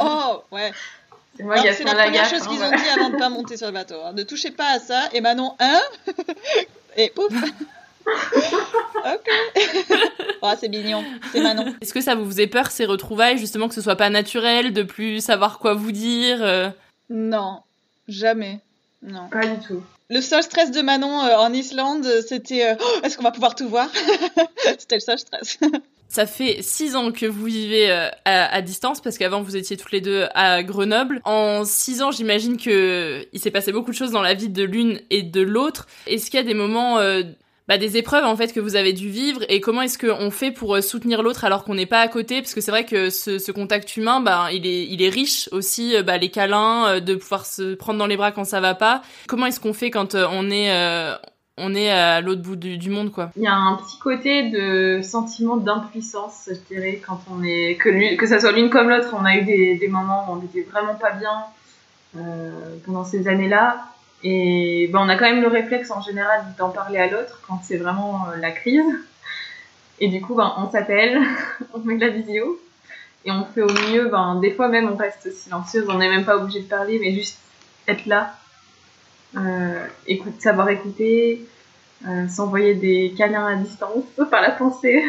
oh, 0.00 0.42
ouais. 0.50 0.72
C'est 1.36 1.44
moi, 1.44 1.56
C'est 1.56 1.84
la 1.84 1.94
première 1.94 2.24
chose 2.28 2.46
qu'ils 2.48 2.62
ont 2.62 2.70
dit 2.70 2.88
avant 2.96 3.10
de 3.10 3.16
pas 3.16 3.28
monter 3.28 3.56
sur 3.56 3.68
le 3.68 3.72
bateau. 3.72 3.94
Hein. 4.04 4.12
Ne 4.12 4.24
touchez 4.24 4.50
pas 4.50 4.72
à 4.74 4.78
ça. 4.80 5.08
Et 5.12 5.20
Manon, 5.20 5.54
hein 5.60 5.80
Et 6.96 7.10
pouf 7.14 7.32
ok. 9.04 9.30
oh, 10.42 10.52
c'est 10.58 10.68
mignon, 10.68 11.04
c'est 11.30 11.40
Manon. 11.40 11.74
Est-ce 11.80 11.92
que 11.92 12.00
ça 12.00 12.14
vous 12.14 12.24
faisait 12.24 12.46
peur 12.46 12.70
ces 12.70 12.86
retrouvailles, 12.86 13.38
justement 13.38 13.68
que 13.68 13.74
ce 13.74 13.82
soit 13.82 13.96
pas 13.96 14.10
naturel, 14.10 14.72
de 14.72 14.82
plus 14.82 15.20
savoir 15.20 15.58
quoi 15.58 15.74
vous 15.74 15.92
dire 15.92 16.38
euh... 16.42 16.70
Non, 17.10 17.62
jamais. 18.08 18.60
Non. 19.02 19.28
Pas 19.28 19.46
du 19.46 19.64
tout. 19.64 19.82
Le 20.10 20.20
seul 20.20 20.42
stress 20.42 20.70
de 20.70 20.80
Manon 20.80 21.22
euh, 21.22 21.36
en 21.36 21.52
Islande, 21.52 22.06
c'était 22.26 22.66
euh, 22.66 22.74
oh, 22.80 23.00
est-ce 23.04 23.16
qu'on 23.16 23.22
va 23.22 23.30
pouvoir 23.30 23.54
tout 23.54 23.68
voir? 23.68 23.88
C'était 24.78 24.96
le 24.96 25.00
seul 25.00 25.18
stress. 25.18 25.58
Ça 26.08 26.24
fait 26.24 26.62
six 26.62 26.96
ans 26.96 27.12
que 27.12 27.26
vous 27.26 27.44
vivez 27.44 27.90
euh, 27.90 28.08
à, 28.24 28.46
à, 28.46 28.62
distance 28.62 29.02
parce 29.02 29.18
qu'avant 29.18 29.42
vous 29.42 29.56
étiez 29.56 29.76
toutes 29.76 29.92
les 29.92 30.00
deux 30.00 30.26
à 30.34 30.62
Grenoble. 30.62 31.20
En 31.24 31.66
six 31.66 32.00
ans, 32.00 32.10
j'imagine 32.10 32.56
que 32.56 33.26
il 33.34 33.40
s'est 33.40 33.50
passé 33.50 33.72
beaucoup 33.72 33.90
de 33.90 33.96
choses 33.96 34.12
dans 34.12 34.22
la 34.22 34.32
vie 34.32 34.48
de 34.48 34.62
l'une 34.62 35.00
et 35.10 35.22
de 35.22 35.42
l'autre. 35.42 35.86
Est-ce 36.06 36.30
qu'il 36.30 36.40
y 36.40 36.42
a 36.42 36.46
des 36.46 36.54
moments 36.54 36.98
euh, 36.98 37.24
bah, 37.68 37.78
des 37.78 37.96
épreuves 37.96 38.24
en 38.24 38.36
fait 38.36 38.52
que 38.52 38.60
vous 38.60 38.76
avez 38.76 38.92
dû 38.92 39.08
vivre 39.08 39.40
et 39.48 39.60
comment 39.60 39.82
est-ce 39.82 39.98
qu'on 39.98 40.30
fait 40.30 40.50
pour 40.50 40.74
euh, 40.74 40.80
soutenir 40.80 41.22
l'autre 41.22 41.44
alors 41.44 41.64
qu'on 41.64 41.74
n'est 41.74 41.86
pas 41.86 42.00
à 42.00 42.08
côté? 42.08 42.40
Parce 42.40 42.54
que 42.54 42.60
c'est 42.60 42.70
vrai 42.70 42.84
que 42.84 43.10
ce, 43.10 43.52
contact 43.52 43.96
humain 43.96 44.20
bah 44.20 44.48
il 44.52 44.66
est 44.66 44.84
il 44.86 45.02
est 45.02 45.08
riche 45.08 45.48
aussi 45.52 45.94
bah, 46.02 46.16
les 46.16 46.30
câlins 46.30 47.00
de 47.00 47.14
pouvoir 47.14 47.46
se 47.46 47.74
prendre 47.74 47.98
dans 47.98 48.06
les 48.06 48.16
bras 48.16 48.32
quand 48.32 48.44
ça 48.44 48.60
va 48.60 48.74
pas. 48.74 49.02
Comment 49.26 49.46
est-ce 49.46 49.60
qu'on 49.60 49.72
fait 49.72 49.90
quand 49.90 50.14
on 50.14 50.50
est 50.50 50.70
euh, 50.70 51.14
on 51.58 51.74
est 51.74 51.90
à 51.90 52.20
l'autre 52.20 52.42
bout 52.42 52.56
du, 52.56 52.90
monde 52.90 53.10
quoi? 53.10 53.30
Il 53.36 53.42
y 53.42 53.46
a 53.46 53.54
un 53.54 53.76
petit 53.76 53.98
côté 53.98 54.50
de 54.50 55.00
sentiment 55.02 55.56
d'impuissance 55.56 56.48
je 56.48 56.74
dirais 56.74 57.02
quand 57.04 57.20
on 57.30 57.42
est 57.42 57.76
que 57.76 58.16
que 58.16 58.26
ça 58.26 58.40
soit 58.40 58.52
l'une 58.52 58.70
comme 58.70 58.88
l'autre. 58.88 59.14
On 59.18 59.24
a 59.24 59.36
eu 59.36 59.44
des, 59.44 59.88
moments 59.88 60.26
où 60.28 60.36
on 60.36 60.42
était 60.42 60.62
vraiment 60.70 60.94
pas 60.94 61.10
bien 61.12 61.44
euh, 62.16 62.76
pendant 62.86 63.04
ces 63.04 63.28
années 63.28 63.48
là 63.48 63.84
et 64.22 64.88
ben, 64.92 65.00
on 65.00 65.08
a 65.08 65.16
quand 65.16 65.26
même 65.26 65.42
le 65.42 65.48
réflexe 65.48 65.90
en 65.90 66.00
général 66.00 66.44
d'en 66.58 66.70
parler 66.70 66.98
à 66.98 67.08
l'autre 67.08 67.40
quand 67.46 67.60
c'est 67.62 67.76
vraiment 67.76 68.26
euh, 68.28 68.36
la 68.36 68.50
crise. 68.50 68.84
Et 70.00 70.08
du 70.08 70.20
coup, 70.20 70.34
ben, 70.34 70.52
on 70.58 70.70
s'appelle, 70.70 71.20
on 71.74 71.78
met 71.80 71.96
de 71.96 72.00
la 72.00 72.10
vidéo 72.10 72.60
et 73.24 73.30
on 73.30 73.44
fait 73.44 73.62
au 73.62 73.72
mieux. 73.90 74.08
Ben, 74.08 74.40
des 74.40 74.52
fois 74.52 74.68
même, 74.68 74.90
on 74.90 74.96
reste 74.96 75.32
silencieuse, 75.32 75.86
on 75.88 75.98
n'est 75.98 76.08
même 76.08 76.24
pas 76.24 76.36
obligé 76.36 76.60
de 76.60 76.68
parler, 76.68 76.98
mais 76.98 77.12
juste 77.12 77.38
être 77.86 78.06
là, 78.06 78.34
euh, 79.36 79.86
écoute, 80.06 80.40
savoir 80.40 80.68
écouter, 80.68 81.46
euh, 82.06 82.28
s'envoyer 82.28 82.74
des 82.74 83.14
câlins 83.16 83.46
à 83.46 83.56
distance 83.56 84.04
par 84.30 84.42
la 84.42 84.50
pensée. 84.50 85.04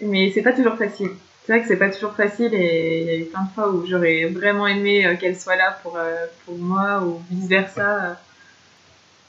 mais 0.00 0.30
c'est 0.32 0.42
pas 0.42 0.52
toujours 0.52 0.76
facile 0.76 1.10
c'est 1.44 1.52
vrai 1.52 1.62
que 1.62 1.68
c'est 1.68 1.76
pas 1.76 1.90
toujours 1.90 2.14
facile 2.14 2.54
et 2.54 3.00
il 3.02 3.06
y 3.06 3.10
a 3.10 3.16
eu 3.16 3.24
plein 3.26 3.42
de 3.42 3.50
fois 3.50 3.70
où 3.70 3.86
j'aurais 3.86 4.24
vraiment 4.26 4.66
aimé 4.66 5.06
euh, 5.06 5.16
qu'elle 5.16 5.38
soit 5.38 5.56
là 5.56 5.78
pour, 5.82 5.96
euh, 5.96 6.26
pour 6.44 6.56
moi 6.56 7.02
ou 7.04 7.22
vice 7.30 7.48
versa. 7.48 8.18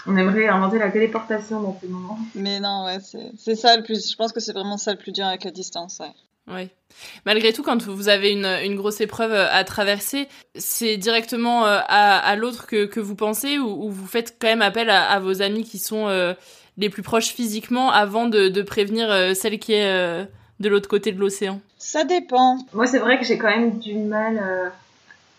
On 0.07 0.15
aimerait 0.15 0.47
inventer 0.47 0.77
la 0.77 0.91
téléportation 0.91 1.61
dans 1.61 1.77
ces 1.81 1.87
moments. 1.87 2.19
Mais 2.35 2.59
non, 2.59 2.85
ouais, 2.85 2.99
c'est 3.37 3.55
ça 3.55 3.75
le 3.75 3.83
plus. 3.83 4.11
Je 4.11 4.15
pense 4.15 4.31
que 4.31 4.39
c'est 4.39 4.53
vraiment 4.53 4.77
ça 4.77 4.91
le 4.91 4.97
plus 4.97 5.11
dur 5.11 5.25
avec 5.25 5.43
la 5.43 5.51
distance, 5.51 5.97
ouais. 5.99 6.13
Oui. 6.47 6.69
Malgré 7.25 7.51
tout, 7.53 7.63
quand 7.63 7.81
vous 7.87 8.07
avez 8.07 8.31
une, 8.31 8.45
une 8.45 8.75
grosse 8.75 9.01
épreuve 9.01 9.33
à 9.33 9.63
traverser, 9.63 10.27
c'est 10.53 10.95
directement 10.97 11.65
à, 11.65 11.79
à 11.79 12.35
l'autre 12.35 12.67
que, 12.67 12.85
que 12.85 12.99
vous 12.99 13.15
pensez 13.15 13.57
ou, 13.57 13.85
ou, 13.85 13.89
vous 13.89 14.05
faites 14.05 14.37
quand 14.39 14.47
même 14.47 14.61
appel 14.61 14.91
à, 14.91 15.09
à 15.09 15.19
vos 15.19 15.41
amis 15.41 15.63
qui 15.63 15.79
sont 15.79 16.07
euh, 16.07 16.35
les 16.77 16.89
plus 16.89 17.01
proches 17.01 17.29
physiquement 17.29 17.91
avant 17.91 18.27
de, 18.27 18.47
de 18.47 18.61
prévenir 18.61 19.09
euh, 19.09 19.33
celle 19.33 19.57
qui 19.57 19.73
est 19.73 19.91
euh, 19.91 20.23
de 20.59 20.69
l'autre 20.69 20.87
côté 20.87 21.11
de 21.11 21.19
l'océan? 21.19 21.61
Ça 21.85 22.03
dépend. 22.03 22.57
Moi, 22.73 22.87
c'est 22.87 22.97
vrai 22.97 23.19
que 23.19 23.25
j'ai 23.25 23.37
quand 23.37 23.47
même 23.47 23.77
du 23.77 23.93
mal 23.93 24.39
euh, 24.39 24.69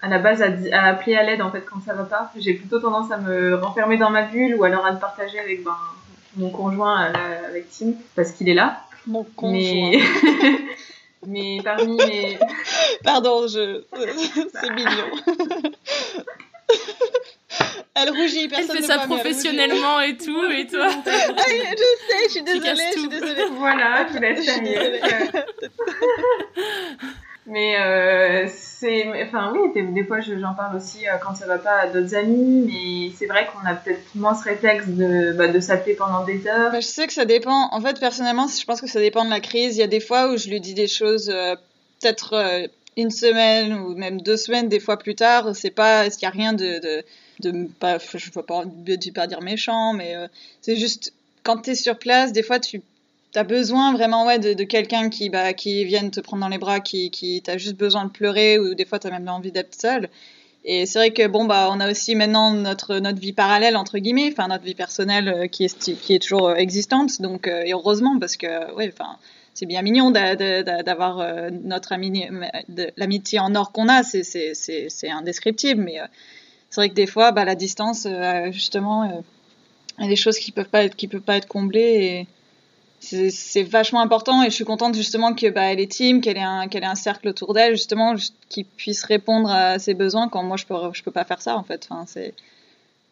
à 0.01 0.09
la 0.09 0.21
base 0.21 0.41
à, 0.43 0.47
à 0.73 0.91
appeler 0.91 1.17
à 1.17 1.25
l'aide 1.25 1.43
en 1.43 1.51
fait 1.51 1.63
quand 1.63 1.81
ça 1.85 1.93
va 1.93 2.05
pas. 2.05 2.31
J'ai 2.37 2.55
plutôt 2.55 2.79
tendance 2.79 3.11
à 3.11 3.17
me 3.17 3.57
renfermer 3.57 3.97
dans 3.97 4.11
ma 4.11 4.23
bulle 4.23 4.55
ou 4.55 4.63
alors 4.63 4.87
à 4.87 4.93
le 4.93 4.99
partager 5.01 5.41
avec 5.41 5.65
ben, 5.65 5.77
mon 6.37 6.51
conjoint, 6.51 7.07
euh, 7.07 7.49
avec 7.49 7.69
Tim, 7.77 7.95
parce 8.15 8.31
qu'il 8.31 8.49
est 8.49 8.55
là. 8.55 8.81
Mon 9.09 9.25
conjoint. 9.25 9.91
Mais, 9.91 9.99
mais 11.27 11.59
parmi 11.65 11.97
mes. 11.97 12.39
Pardon, 13.03 13.49
je. 13.49 13.83
c'est 14.55 14.71
mignon. 14.71 15.73
Elle 17.97 18.11
rougit, 18.11 18.49
personne 18.49 18.77
Elle 18.77 18.83
fait 18.83 18.87
ça 18.87 18.97
voit, 18.99 19.17
professionnellement 19.17 20.01
et 20.01 20.17
tout, 20.17 20.45
et 20.51 20.67
toi 20.71 20.89
Je 20.91 21.03
sais, 21.03 22.25
je 22.27 22.31
suis 22.31 22.43
désolée, 22.43 22.83
je 22.95 22.99
suis 22.99 23.09
désolée. 23.09 23.43
Voilà, 23.57 24.07
tu 24.13 24.19
laisses 24.21 24.45
sérieuse. 24.45 25.01
mais 27.47 27.77
euh, 27.81 28.47
c'est, 28.49 29.07
enfin 29.25 29.53
oui, 29.55 29.73
des, 29.75 29.83
des 29.83 30.05
fois 30.05 30.21
j'en 30.21 30.55
parle 30.55 30.77
aussi 30.77 31.09
euh, 31.09 31.13
quand 31.23 31.35
ça 31.35 31.47
va 31.47 31.59
pas 31.59 31.79
à 31.79 31.87
d'autres 31.87 32.15
amis, 32.15 32.67
mais 32.67 33.13
c'est 33.17 33.27
vrai 33.27 33.47
qu'on 33.47 33.67
a 33.67 33.75
peut-être 33.75 34.15
moins 34.15 34.35
ce 34.35 34.45
réflexe 34.45 34.89
de, 34.89 35.33
bah, 35.33 35.49
de 35.49 35.61
s'appeler 35.61 35.95
pendant 35.95 36.25
des 36.25 36.47
heures. 36.47 36.73
Bah, 36.73 36.81
je 36.81 36.87
sais 36.87 37.07
que 37.07 37.15
ça 37.15 37.25
dépend. 37.25 37.69
En 37.73 37.81
fait, 37.81 37.99
personnellement, 37.99 38.47
je 38.47 38.65
pense 38.67 38.83
que 38.83 38.89
ça 38.89 39.01
dépend 39.01 39.25
de 39.25 39.31
la 39.31 39.41
crise. 39.41 39.77
Il 39.77 39.81
y 39.81 39.85
a 39.85 39.89
des 39.89 40.01
fois 40.01 40.29
où 40.31 40.37
je 40.37 40.49
lui 40.49 40.61
dis 40.61 40.75
des 40.75 40.89
choses, 40.89 41.31
euh, 41.31 41.55
peut-être 42.01 42.35
euh, 42.35 42.67
une 42.99 43.11
semaine 43.11 43.73
ou 43.73 43.95
même 43.95 44.21
deux 44.21 44.37
semaines, 44.37 44.69
des 44.69 44.81
fois 44.81 44.99
plus 44.99 45.15
tard. 45.15 45.57
C'est 45.57 45.71
pas, 45.71 46.05
est-ce 46.07 46.19
qu'il 46.19 46.27
y 46.27 46.29
a 46.29 46.35
rien 46.35 46.53
de, 46.53 46.79
de 46.81 47.05
de 47.41 47.69
pas 47.79 47.99
je 47.99 48.31
veux 48.35 48.43
pas 48.43 48.65
de 48.65 49.11
pas 49.13 49.27
dire 49.27 49.43
méchant 49.43 49.93
mais 49.93 50.17
euh, 50.17 50.29
c'est 50.61 50.77
juste 50.77 51.13
quand 51.43 51.63
tu 51.63 51.71
es 51.71 51.75
sur 51.75 51.99
place 51.99 52.33
des 52.33 52.43
fois 52.43 52.59
tu 52.59 52.83
as 53.35 53.45
besoin 53.45 53.93
vraiment 53.93 54.27
ouais 54.27 54.39
de, 54.39 54.65
quelqu'un 54.65 55.11
qui 55.11 55.29
bah 55.29 55.53
qui 55.53 55.85
vienne 55.85 56.11
te 56.11 56.21
prendre 56.21 56.43
dans 56.43 56.49
les 56.49 56.59
bras 56.59 56.81
qui 56.81 57.11
qui 57.11 57.43
t'a 57.43 57.59
juste 57.59 57.77
besoin 57.77 58.05
de 58.07 58.11
pleurer 58.11 58.59
ou 58.59 58.75
des 58.75 58.85
fois 58.85 58.99
tu 58.99 59.07
as 59.07 59.11
même 59.11 59.29
envie 59.29 59.53
d'être 59.53 59.75
seul. 59.75 60.09
Et 60.69 60.85
c'est 60.85 60.99
vrai 60.99 61.11
que 61.13 61.29
bon 61.29 61.45
bah 61.45 61.69
on 61.71 61.79
a 61.79 61.91
aussi 61.91 62.17
maintenant 62.17 62.53
notre 62.53 62.97
notre 62.99 63.21
vie 63.21 63.33
parallèle 63.33 63.77
entre 63.77 63.99
guillemets 63.99 64.31
enfin 64.33 64.49
notre 64.49 64.65
vie 64.65 64.75
personnelle 64.75 65.29
euh, 65.29 65.47
qui 65.47 65.65
est 65.65 65.95
qui 66.01 66.15
est 66.15 66.19
toujours 66.19 66.53
existante. 66.57 67.21
Donc 67.21 67.47
euh, 67.47 67.63
et 67.65 67.73
heureusement 67.73 68.19
parce 68.19 68.37
que 68.37 68.73
ouais 68.75 68.91
enfin 68.93 69.17
c'est 69.57 69.67
bien 69.67 69.81
mignon 69.81 70.11
d'avoir 70.11 71.21
euh, 71.21 71.49
notre 71.51 71.93
ami 71.93 72.29
l'amitié 72.97 73.39
en 73.39 73.55
or 73.55 73.73
qu'on 73.73 73.89
a. 73.89 74.03
C'est 74.03 75.11
indescriptible 75.11 75.83
mais 75.83 76.01
euh, 76.01 76.07
c'est 76.71 76.81
vrai 76.81 76.89
que 76.91 76.95
des 76.95 77.07
fois, 77.07 77.33
bah, 77.33 77.45
la 77.45 77.55
distance, 77.55 78.07
euh, 78.07 78.51
justement, 78.53 79.05
euh, 79.05 79.21
il 79.99 80.05
y 80.05 80.07
a 80.07 80.11
des 80.11 80.17
choses 80.17 80.39
qui 80.39 80.53
peuvent 80.53 80.69
peuvent 80.69 81.21
pas 81.21 81.37
être 81.37 81.49
comblées 81.49 81.81
et 81.81 82.27
c'est 83.01 83.63
vachement 83.63 84.01
important. 84.01 84.43
Et 84.43 84.47
je 84.47 84.55
suis 84.55 84.65
contente 84.65 84.95
justement 84.95 85.35
que 85.35 85.49
bah, 85.49 85.73
elle 85.73 85.81
est 85.81 85.91
team, 85.91 86.21
qu'elle 86.21 86.37
ait 86.37 86.43
un, 86.43 86.69
qu'elle 86.69 86.83
ait 86.83 86.87
un 86.87 86.95
cercle 86.95 87.29
autour 87.29 87.55
d'elle, 87.55 87.77
justement, 87.77 88.15
qui 88.49 88.65
puisse 88.65 89.05
répondre 89.05 89.51
à 89.51 89.79
ses 89.79 89.95
besoins 89.95 90.29
quand 90.29 90.43
moi 90.43 90.57
je 90.57 90.67
peux, 90.67 90.75
je 90.93 91.03
peux 91.03 91.11
pas 91.11 91.25
faire 91.25 91.41
ça 91.41 91.57
en 91.57 91.63
fait. 91.63 91.87
Enfin, 91.89 92.05
c'est 92.07 92.35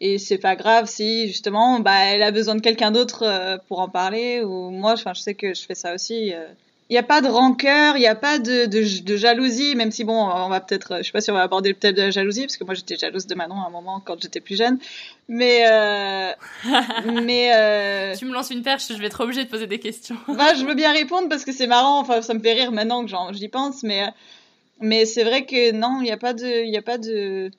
et 0.01 0.17
c'est 0.17 0.37
pas 0.37 0.57
grave 0.57 0.87
si 0.87 1.27
justement 1.27 1.79
bah 1.79 1.97
elle 2.03 2.21
a 2.21 2.31
besoin 2.31 2.55
de 2.55 2.59
quelqu'un 2.59 2.91
d'autre 2.91 3.23
euh, 3.23 3.57
pour 3.69 3.79
en 3.79 3.87
parler 3.87 4.41
ou 4.43 4.69
moi 4.69 4.95
je 4.95 5.03
sais 5.13 5.35
que 5.35 5.53
je 5.53 5.61
fais 5.65 5.73
ça 5.73 5.93
aussi 5.93 6.33
il 6.89 6.93
n'y 6.93 6.99
a 6.99 7.03
pas 7.03 7.21
de 7.21 7.27
rancœur, 7.27 7.97
il 7.97 8.01
n'y 8.01 8.07
a 8.07 8.13
pas 8.13 8.37
de, 8.37 8.65
de, 8.67 9.01
de, 9.01 9.17
jalousie, 9.17 9.75
même 9.75 9.91
si 9.91 10.03
bon, 10.03 10.13
on 10.13 10.49
va 10.49 10.59
peut-être, 10.59 10.97
je 10.97 11.03
sais 11.03 11.11
pas 11.11 11.21
si 11.21 11.31
on 11.31 11.33
va 11.33 11.41
aborder 11.41 11.69
le 11.69 11.75
thème 11.75 11.93
de 11.95 12.01
la 12.03 12.11
jalousie, 12.11 12.41
parce 12.41 12.57
que 12.57 12.63
moi 12.63 12.75
j'étais 12.75 12.95
jalouse 12.95 13.25
de 13.25 13.33
Manon 13.33 13.59
à 13.59 13.67
un 13.67 13.69
moment 13.71 13.99
quand 14.05 14.21
j'étais 14.21 14.39
plus 14.39 14.55
jeune, 14.55 14.77
mais 15.27 15.65
euh, 15.67 16.31
mais 17.23 17.51
euh... 17.55 18.15
tu 18.15 18.25
me 18.25 18.33
lances 18.33 18.51
une 18.51 18.61
perche, 18.61 18.87
je 18.87 18.99
vais 18.99 19.07
être 19.07 19.21
obligée 19.21 19.43
de 19.43 19.49
poser 19.49 19.65
des 19.65 19.79
questions. 19.79 20.17
bah, 20.27 20.53
je 20.53 20.63
veux 20.63 20.75
bien 20.75 20.93
répondre 20.93 21.27
parce 21.27 21.43
que 21.43 21.51
c'est 21.51 21.67
marrant, 21.67 21.99
enfin 21.99 22.21
ça 22.21 22.35
me 22.35 22.39
fait 22.39 22.53
rire 22.53 22.71
maintenant 22.71 23.03
que 23.03 23.11
j'y 23.33 23.47
pense, 23.47 23.81
mais 23.81 24.03
Mais 24.79 25.05
c'est 25.05 25.23
vrai 25.23 25.45
que 25.45 25.71
non, 25.71 26.01
il 26.01 26.03
n'y 26.03 26.11
a 26.11 26.17
pas 26.17 26.33
de, 26.33 26.65
il 26.65 26.71
y 26.71 26.77
a 26.77 26.83
pas 26.83 26.99
de, 26.99 27.49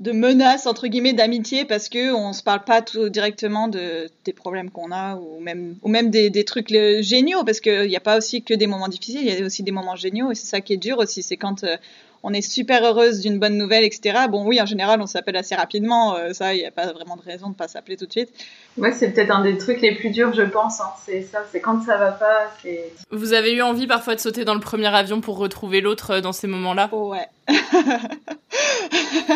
de 0.00 0.12
menace 0.12 0.66
entre 0.66 0.86
guillemets 0.86 1.12
d'amitié 1.12 1.64
parce 1.64 1.88
que 1.88 2.12
on 2.14 2.32
se 2.32 2.42
parle 2.42 2.62
pas 2.64 2.82
tout 2.82 3.08
directement 3.08 3.66
de 3.66 4.08
des 4.24 4.32
problèmes 4.32 4.70
qu'on 4.70 4.92
a 4.92 5.16
ou 5.16 5.40
même 5.40 5.74
ou 5.82 5.88
même 5.88 6.10
des, 6.10 6.30
des 6.30 6.44
trucs 6.44 6.70
le- 6.70 7.02
géniaux 7.02 7.42
parce 7.44 7.58
qu'il 7.60 7.88
n'y 7.88 7.96
a 7.96 8.00
pas 8.00 8.16
aussi 8.16 8.42
que 8.42 8.54
des 8.54 8.66
moments 8.68 8.88
difficiles, 8.88 9.22
il 9.26 9.34
y 9.34 9.42
a 9.42 9.44
aussi 9.44 9.62
des 9.64 9.72
moments 9.72 9.96
géniaux 9.96 10.30
et 10.30 10.34
c'est 10.36 10.46
ça 10.46 10.60
qui 10.60 10.72
est 10.74 10.76
dur 10.76 10.98
aussi, 10.98 11.22
c'est 11.24 11.36
quand 11.36 11.64
euh, 11.64 11.76
on 12.24 12.32
est 12.32 12.42
super 12.42 12.84
heureuse 12.84 13.20
d'une 13.20 13.38
bonne 13.38 13.56
nouvelle, 13.56 13.84
etc. 13.84 14.26
Bon, 14.28 14.44
oui, 14.44 14.60
en 14.60 14.66
général, 14.66 15.00
on 15.00 15.06
s'appelle 15.06 15.36
assez 15.36 15.54
rapidement. 15.54 16.16
euh, 16.16 16.32
ça, 16.32 16.52
il 16.52 16.58
n'y 16.58 16.66
a 16.66 16.72
pas 16.72 16.92
vraiment 16.92 17.14
de 17.14 17.22
raison 17.22 17.48
de 17.50 17.54
pas 17.54 17.68
s'appeler 17.68 17.96
tout 17.96 18.06
de 18.06 18.10
suite. 18.10 18.30
Ouais, 18.76 18.90
c'est 18.90 19.12
peut-être 19.12 19.30
un 19.30 19.42
des 19.44 19.56
trucs 19.56 19.80
les 19.80 19.94
plus 19.94 20.10
durs, 20.10 20.32
je 20.34 20.42
pense. 20.42 20.80
hein. 20.80 20.90
C'est 21.06 21.22
ça, 21.22 21.44
c'est 21.52 21.60
quand 21.60 21.80
ça 21.84 21.96
va 21.96 22.10
pas, 22.10 22.50
c'est. 22.60 22.92
Vous 23.12 23.34
avez 23.34 23.52
eu 23.52 23.62
envie 23.62 23.86
parfois 23.86 24.16
de 24.16 24.20
sauter 24.20 24.44
dans 24.44 24.54
le 24.54 24.60
premier 24.60 24.88
avion 24.88 25.20
pour 25.20 25.38
retrouver 25.38 25.80
l'autre 25.80 26.14
euh, 26.14 26.20
dans 26.20 26.32
ces 26.32 26.48
moments-là? 26.48 26.88
Ouais. 26.92 27.26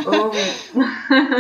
Oh 0.06 0.30
oui. 0.32 0.84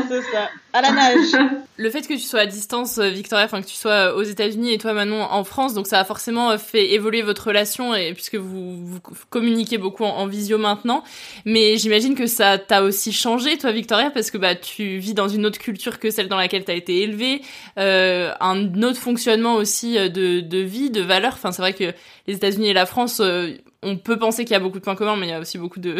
c'est 0.08 0.22
ça. 0.22 0.50
À 0.72 0.82
la 0.82 0.90
nage. 0.92 1.36
Le 1.76 1.90
fait 1.90 2.02
que 2.02 2.14
tu 2.14 2.20
sois 2.20 2.40
à 2.40 2.46
distance, 2.46 2.98
euh, 2.98 3.08
Victoria, 3.08 3.44
enfin 3.44 3.60
que 3.60 3.66
tu 3.66 3.74
sois 3.74 4.12
euh, 4.12 4.14
aux 4.14 4.22
États-Unis 4.22 4.72
et 4.72 4.78
toi 4.78 4.92
Manon 4.92 5.22
en 5.22 5.44
France, 5.44 5.74
donc 5.74 5.86
ça 5.86 6.00
a 6.00 6.04
forcément 6.04 6.50
euh, 6.50 6.58
fait 6.58 6.92
évoluer 6.92 7.22
votre 7.22 7.46
relation 7.48 7.94
et 7.94 8.14
puisque 8.14 8.36
vous, 8.36 8.86
vous 8.86 9.00
communiquez 9.30 9.78
beaucoup 9.78 10.04
en, 10.04 10.16
en 10.16 10.26
visio 10.26 10.58
maintenant. 10.58 11.04
Mais 11.44 11.76
j'imagine 11.76 12.14
que 12.14 12.26
ça 12.26 12.58
t'a 12.58 12.82
aussi 12.82 13.12
changé, 13.12 13.58
toi 13.58 13.72
Victoria, 13.72 14.10
parce 14.10 14.30
que 14.30 14.38
bah 14.38 14.54
tu 14.54 14.98
vis 14.98 15.14
dans 15.14 15.28
une 15.28 15.44
autre 15.46 15.58
culture 15.58 15.98
que 15.98 16.10
celle 16.10 16.28
dans 16.28 16.36
laquelle 16.38 16.64
t'as 16.64 16.74
été 16.74 17.02
élevée, 17.02 17.42
euh, 17.78 18.32
un 18.40 18.82
autre 18.82 18.98
fonctionnement 18.98 19.54
aussi 19.54 19.94
de, 19.94 20.40
de 20.40 20.58
vie, 20.58 20.90
de 20.90 21.02
valeurs. 21.02 21.34
Enfin 21.34 21.52
c'est 21.52 21.62
vrai 21.62 21.74
que 21.74 21.92
les 22.26 22.34
États-Unis 22.36 22.68
et 22.68 22.74
la 22.74 22.86
France, 22.86 23.20
euh, 23.20 23.50
on 23.82 23.96
peut 23.96 24.18
penser 24.18 24.44
qu'il 24.44 24.52
y 24.52 24.56
a 24.56 24.60
beaucoup 24.60 24.78
de 24.78 24.84
points 24.84 24.94
communs, 24.94 25.16
mais 25.16 25.26
il 25.26 25.30
y 25.30 25.34
a 25.34 25.40
aussi 25.40 25.58
beaucoup 25.58 25.80
de 25.80 25.96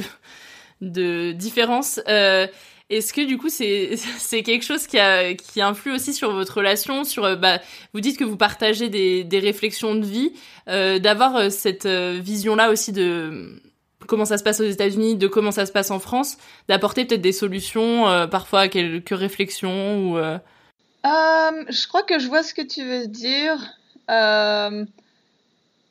de 0.82 1.32
différences. 1.32 2.00
Euh, 2.08 2.46
est-ce 2.90 3.14
que 3.14 3.22
du 3.22 3.38
coup 3.38 3.48
c'est 3.48 3.96
c'est 4.18 4.42
quelque 4.42 4.64
chose 4.64 4.86
qui 4.86 4.98
a 4.98 5.32
qui 5.34 5.62
influe 5.62 5.92
aussi 5.92 6.12
sur 6.12 6.32
votre 6.32 6.58
relation 6.58 7.04
sur 7.04 7.24
euh, 7.24 7.36
bah 7.36 7.60
vous 7.94 8.00
dites 8.00 8.18
que 8.18 8.24
vous 8.24 8.36
partagez 8.36 8.90
des 8.90 9.24
des 9.24 9.38
réflexions 9.38 9.94
de 9.94 10.04
vie 10.04 10.32
euh, 10.68 10.98
d'avoir 10.98 11.36
euh, 11.36 11.48
cette 11.48 11.86
vision 11.86 12.54
là 12.54 12.70
aussi 12.70 12.92
de 12.92 13.62
comment 14.06 14.24
ça 14.24 14.38
se 14.38 14.44
passe 14.44 14.60
aux 14.60 14.68
États-Unis 14.68 15.16
de 15.16 15.26
comment 15.26 15.50
ça 15.50 15.64
se 15.64 15.72
passe 15.72 15.90
en 15.90 16.00
France 16.00 16.36
d'apporter 16.68 17.04
peut-être 17.04 17.22
des 17.22 17.32
solutions 17.32 18.08
euh, 18.08 18.26
parfois 18.26 18.68
quelques 18.68 19.16
réflexions 19.16 20.10
ou 20.10 20.18
euh, 20.18 20.38
Euh, 21.04 21.64
je 21.68 21.88
crois 21.88 22.02
que 22.04 22.18
je 22.18 22.28
vois 22.28 22.42
ce 22.42 22.54
que 22.54 22.62
tu 22.62 22.84
veux 22.84 23.06
dire. 23.08 23.56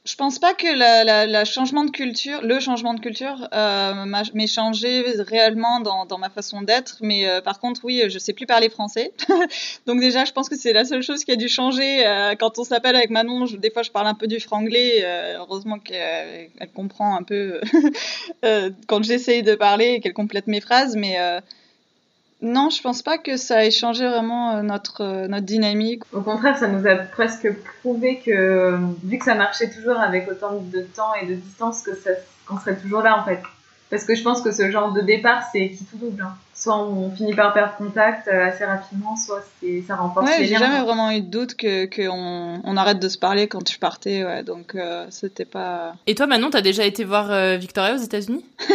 Je 0.04 0.16
pense 0.16 0.40
pas 0.40 0.56
que 0.56 0.66
le 0.66 1.46
changement 1.46 1.84
de 1.84 1.92
culture, 1.92 3.48
euh, 3.54 4.06
m'a- 4.06 4.24
m'ait 4.34 4.48
changé 4.48 5.04
réellement 5.20 5.80
dans, 5.80 6.18
ma 6.18 6.30
façon 6.30 6.64
d'être. 6.64 6.98
Mais 7.02 7.28
euh, 7.30 7.40
par 7.40 7.60
contre, 7.60 7.82
oui, 7.84 8.02
je 8.10 8.18
sais 8.18 8.34
plus 8.34 8.48
parler 8.48 8.70
français. 8.70 9.14
Donc 9.86 10.00
déjà, 10.00 10.26
je 10.26 10.32
pense 10.32 10.50
que 10.50 10.58
c'est 10.58 10.74
la 10.74 10.86
seule 10.86 11.04
chose 11.04 11.24
qui 11.24 11.32
a 11.32 11.36
dû 11.36 11.48
changer. 11.48 12.06
Euh, 12.08 12.34
quand 12.34 12.58
on 12.58 12.64
s'appelle 12.64 12.96
avec 12.96 13.12
Manon, 13.12 13.46
des 13.46 13.70
fois, 13.70 13.84
je 13.84 13.92
parle 13.92 14.08
un 14.08 14.16
peu 14.16 14.26
du 14.26 14.40
franglais. 14.40 15.04
Euh, 15.04 15.38
heureusement 15.38 15.78
qu'elle 15.78 16.50
elle 16.60 16.72
comprend 16.72 17.16
un 17.16 17.24
peu 17.24 17.62
quand 18.88 19.04
j'essaye 19.04 19.44
de 19.44 19.54
parler 19.54 19.94
et 19.94 20.00
qu'elle 20.00 20.14
complète 20.14 20.48
mes 20.48 20.62
phrases. 20.62 20.96
Mais 20.96 21.18
non, 22.42 22.70
je 22.70 22.82
pense 22.82 23.02
pas 23.02 23.18
que 23.18 23.38
ça 23.38 23.66
ait 23.66 23.72
changé 23.72 24.08
vraiment 24.08 24.58
euh, 24.58 24.62
notre, 24.62 25.02
euh, 25.04 25.28
notre 25.28 25.46
dynamique. 25.46 26.02
Au 26.14 26.22
contraire, 26.22 26.58
ça 26.58 26.68
nous 26.68 26.88
a 26.88 26.96
presque 26.96 27.48
prouvé 27.82 28.20
que, 28.26 28.32
euh, 28.32 28.78
vu 29.04 29.18
que 29.20 29.26
ça 29.26 29.36
marchait 29.36 29.70
toujours 29.70 30.00
avec 30.00 30.30
autant 30.30 30.56
de 30.62 30.82
temps 30.82 31.14
et 31.22 31.26
de 31.28 31.36
distance, 31.36 31.82
que 31.84 31.96
ça, 31.96 32.10
qu'on 32.48 32.58
serait 32.60 32.78
toujours 32.78 33.02
là 33.02 33.20
en 33.20 33.24
fait. 33.26 33.40
Parce 33.90 34.06
que 34.06 34.16
je 34.16 34.24
pense 34.24 34.42
que 34.42 34.52
ce 34.52 34.72
genre 34.72 34.94
de 34.94 35.02
départ, 35.02 35.44
c'est 35.52 35.70
qui 35.70 35.84
tout 35.84 35.98
double. 35.98 36.22
hein. 36.24 36.34
Soit 36.56 36.78
on 36.78 37.12
finit 37.12 37.34
par 37.34 37.52
perdre 37.54 37.76
contact 37.76 38.28
assez 38.28 38.64
rapidement, 38.64 39.16
soit 39.18 39.44
c'est, 39.60 39.84
ça 39.88 39.96
renforce 39.98 40.26
Ouais, 40.28 40.40
les 40.40 40.46
j'ai 40.46 40.52
liens. 40.54 40.60
jamais 40.60 40.80
vraiment 40.82 41.12
eu 41.12 41.20
de 41.22 41.26
doute 41.28 41.56
que 41.56 41.86
qu'on 41.94 42.62
on 42.64 42.78
arrête 42.78 43.00
de 43.00 43.10
se 43.10 43.18
parler 43.18 43.48
quand 43.48 43.68
je 43.70 43.78
partais, 43.80 44.24
ouais. 44.24 44.44
Donc 44.44 44.76
euh, 44.76 45.06
c'était 45.10 45.44
pas. 45.46 45.94
et 46.08 46.16
toi 46.16 46.28
Manon 46.28 46.50
t'as 46.52 46.62
déjà 46.62 46.86
été 46.86 47.04
voir 47.04 47.32
euh, 47.32 47.58
Victoria 47.58 47.96
aux 47.96 47.98
États-Unis? 47.98 48.46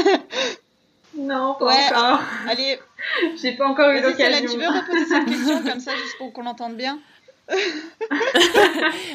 Non, 1.18 1.54
pas 1.58 1.64
Ouais. 1.66 1.72
encore. 1.94 2.20
Allez, 2.50 2.78
J'ai 3.42 3.52
pas 3.52 3.66
encore 3.66 3.90
eu 3.90 4.00
l'occasion. 4.00 4.50
tu 4.50 4.58
veux 4.58 4.68
reposer 4.68 5.04
cette 5.06 5.24
question 5.28 5.62
comme 5.62 5.80
ça 5.80 5.92
juste 5.92 6.18
pour 6.18 6.32
qu'on 6.32 6.42
l'entende 6.42 6.76
bien 6.76 6.98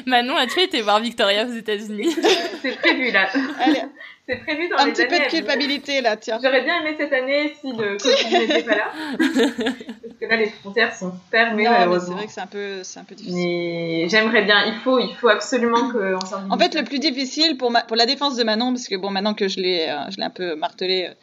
Manon 0.06 0.36
as-tu 0.36 0.60
été 0.60 0.80
voir 0.80 1.00
Victoria 1.00 1.44
aux 1.44 1.52
États-Unis 1.52 2.16
c'est 2.62 2.78
prévu 2.78 3.10
là. 3.10 3.28
Allez, 3.60 3.82
C'est 4.26 4.36
prévu 4.36 4.68
dans 4.68 4.78
un 4.78 4.86
les 4.86 4.92
petit 4.92 5.06
peu 5.06 5.18
de 5.18 5.28
culpabilité 5.28 6.00
là, 6.00 6.16
tiens. 6.16 6.38
J'aurais 6.42 6.62
bien 6.62 6.80
aimé 6.80 6.94
cette 6.98 7.12
année 7.12 7.54
si 7.60 7.72
le 7.72 7.98
Covid 7.98 8.38
n'était 8.38 8.62
pas 8.62 8.76
là. 8.76 8.92
Parce 9.18 10.18
que 10.18 10.26
là, 10.26 10.36
les 10.36 10.48
frontières 10.48 10.94
sont 10.94 11.12
fermées, 11.30 11.64
Non, 11.64 12.00
c'est 12.00 12.12
vrai 12.12 12.26
que 12.26 12.32
c'est 12.32 12.40
un 12.40 12.46
peu, 12.46 12.82
c'est 12.84 13.00
un 13.00 13.04
peu 13.04 13.14
difficile. 13.14 13.36
Mais 13.36 14.08
j'aimerais 14.08 14.42
bien, 14.42 14.64
il 14.64 14.76
faut, 14.76 14.98
il 14.98 15.14
faut 15.16 15.28
absolument 15.28 15.90
qu'on 15.90 16.24
sorte 16.24 16.44
En 16.48 16.56
fait, 16.56 16.74
le 16.74 16.84
plus 16.84 17.00
difficile 17.00 17.58
pour, 17.58 17.70
ma, 17.70 17.82
pour 17.82 17.96
la 17.96 18.06
défense 18.06 18.36
de 18.36 18.44
Manon, 18.44 18.72
parce 18.72 18.88
que 18.88 18.96
bon, 18.96 19.10
maintenant 19.10 19.34
que 19.34 19.48
je 19.48 19.60
l'ai, 19.60 19.88
euh, 19.88 20.10
je 20.10 20.16
l'ai 20.16 20.24
un 20.24 20.30
peu 20.30 20.54
martelé, 20.54 21.08
euh, 21.08 21.14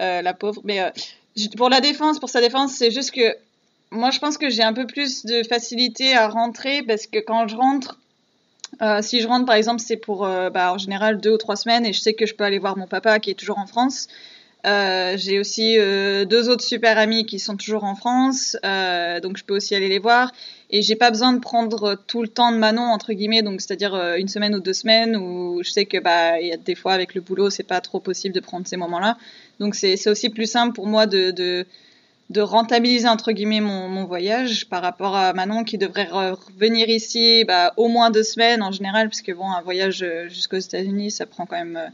euh, 0.00 0.22
la 0.22 0.34
pauvre, 0.34 0.60
mais 0.64 0.80
euh, 0.80 0.90
pour 1.56 1.68
la 1.68 1.80
défense, 1.80 2.18
pour 2.18 2.28
sa 2.28 2.40
défense, 2.40 2.72
c'est 2.72 2.90
juste 2.90 3.10
que 3.10 3.36
moi, 3.90 4.10
je 4.10 4.18
pense 4.18 4.38
que 4.38 4.50
j'ai 4.50 4.62
un 4.62 4.72
peu 4.72 4.86
plus 4.86 5.24
de 5.24 5.42
facilité 5.42 6.14
à 6.14 6.28
rentrer 6.28 6.82
parce 6.82 7.06
que 7.06 7.18
quand 7.18 7.46
je 7.48 7.56
rentre, 7.56 7.98
euh, 8.82 9.02
si 9.02 9.20
je 9.20 9.28
rentre, 9.28 9.46
par 9.46 9.54
exemple, 9.54 9.80
c'est 9.80 9.96
pour, 9.96 10.24
euh, 10.24 10.50
bah, 10.50 10.72
en 10.72 10.78
général, 10.78 11.20
deux 11.20 11.30
ou 11.30 11.38
trois 11.38 11.56
semaines 11.56 11.86
et 11.86 11.92
je 11.92 12.00
sais 12.00 12.14
que 12.14 12.26
je 12.26 12.34
peux 12.34 12.44
aller 12.44 12.58
voir 12.58 12.76
mon 12.76 12.86
papa 12.86 13.20
qui 13.20 13.30
est 13.30 13.34
toujours 13.34 13.58
en 13.58 13.66
France. 13.66 14.08
Euh, 14.66 15.16
j'ai 15.18 15.38
aussi 15.38 15.76
deux 15.76 16.48
autres 16.48 16.64
super 16.64 16.96
amis 16.96 17.26
qui 17.26 17.38
sont 17.38 17.54
toujours 17.54 17.84
en 17.84 17.94
France, 17.94 18.56
donc 19.22 19.36
je 19.36 19.44
peux 19.44 19.54
aussi 19.54 19.74
aller 19.74 19.90
les 19.90 19.98
voir. 19.98 20.32
Et 20.70 20.80
j'ai 20.80 20.96
pas 20.96 21.10
besoin 21.10 21.34
de 21.34 21.38
prendre 21.38 22.02
tout 22.06 22.22
le 22.22 22.28
temps 22.28 22.50
de 22.50 22.56
Manon 22.56 22.80
entre 22.80 23.12
guillemets, 23.12 23.42
donc 23.42 23.60
c'est-à-dire 23.60 23.94
une 24.16 24.28
semaine 24.28 24.54
ou 24.54 24.60
deux 24.60 24.72
semaines 24.72 25.16
où 25.16 25.60
je 25.62 25.70
sais 25.70 25.84
que 25.84 25.98
bah 25.98 26.40
y 26.40 26.50
a 26.50 26.56
des 26.56 26.74
fois 26.74 26.94
avec 26.94 27.14
le 27.14 27.20
boulot 27.20 27.50
c'est 27.50 27.62
pas 27.62 27.82
trop 27.82 28.00
possible 28.00 28.34
de 28.34 28.40
prendre 28.40 28.66
ces 28.66 28.78
moments-là. 28.78 29.18
Donc 29.60 29.74
c'est 29.74 30.08
aussi 30.08 30.28
plus 30.30 30.50
simple 30.50 30.74
pour 30.74 30.86
moi 30.86 31.06
de 31.06 31.66
rentabiliser 32.36 33.08
entre 33.08 33.32
guillemets 33.32 33.60
mon, 33.60 34.04
voyage 34.04 34.68
par 34.68 34.82
rapport 34.82 35.16
à 35.16 35.32
Manon 35.32 35.64
qui 35.64 35.78
devrait 35.78 36.04
re- 36.04 36.32
revenir 36.32 36.88
ici 36.88 37.44
bah, 37.44 37.72
au 37.76 37.88
moins 37.88 38.10
deux 38.10 38.22
semaines 38.22 38.62
en 38.62 38.72
général 38.72 39.08
parce 39.08 39.22
que 39.22 39.32
bon 39.32 39.50
un 39.50 39.62
voyage 39.62 40.02
euh, 40.02 40.28
jusqu'aux 40.28 40.58
États-Unis 40.58 41.10
ça 41.10 41.26
prend 41.26 41.46
quand 41.46 41.56
même 41.56 41.76
euh, 41.76 41.88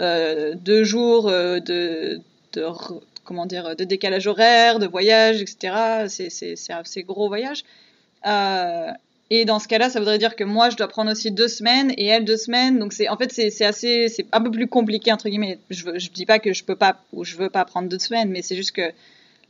euh, 0.00 0.54
deux 0.54 0.84
jours 0.84 1.30
de, 1.30 2.20
comment 3.24 3.46
dire 3.46 3.76
de 3.76 3.84
décalage 3.84 4.26
horaire 4.26 4.78
de 4.78 4.86
voyage 4.86 5.42
etc 5.42 6.06
c'est 6.08 6.72
un 6.72 6.78
assez 6.78 7.02
gros 7.02 7.28
voyage 7.28 7.64
et 9.30 9.44
dans 9.44 9.58
ce 9.58 9.66
cas-là, 9.66 9.90
ça 9.90 9.98
voudrait 9.98 10.18
dire 10.18 10.36
que 10.36 10.44
moi, 10.44 10.70
je 10.70 10.76
dois 10.76 10.86
prendre 10.86 11.10
aussi 11.10 11.32
deux 11.32 11.48
semaines 11.48 11.92
et 11.96 12.06
elle 12.06 12.24
deux 12.24 12.36
semaines. 12.36 12.78
Donc 12.78 12.92
c'est, 12.92 13.08
en 13.08 13.16
fait, 13.16 13.32
c'est, 13.32 13.64
assez, 13.64 14.08
c'est 14.08 14.26
un 14.32 14.40
peu 14.40 14.50
plus 14.50 14.68
compliqué 14.68 15.12
entre 15.12 15.28
guillemets. 15.28 15.58
Je, 15.70 15.84
je 15.96 16.10
dis 16.10 16.26
pas 16.26 16.38
que 16.38 16.52
je 16.52 16.64
peux 16.64 16.76
pas 16.76 16.96
ou 17.12 17.24
je 17.24 17.36
veux 17.36 17.50
pas 17.50 17.64
prendre 17.64 17.88
deux 17.88 17.98
semaines, 17.98 18.30
mais 18.30 18.42
c'est 18.42 18.56
juste 18.56 18.72
que 18.72 18.92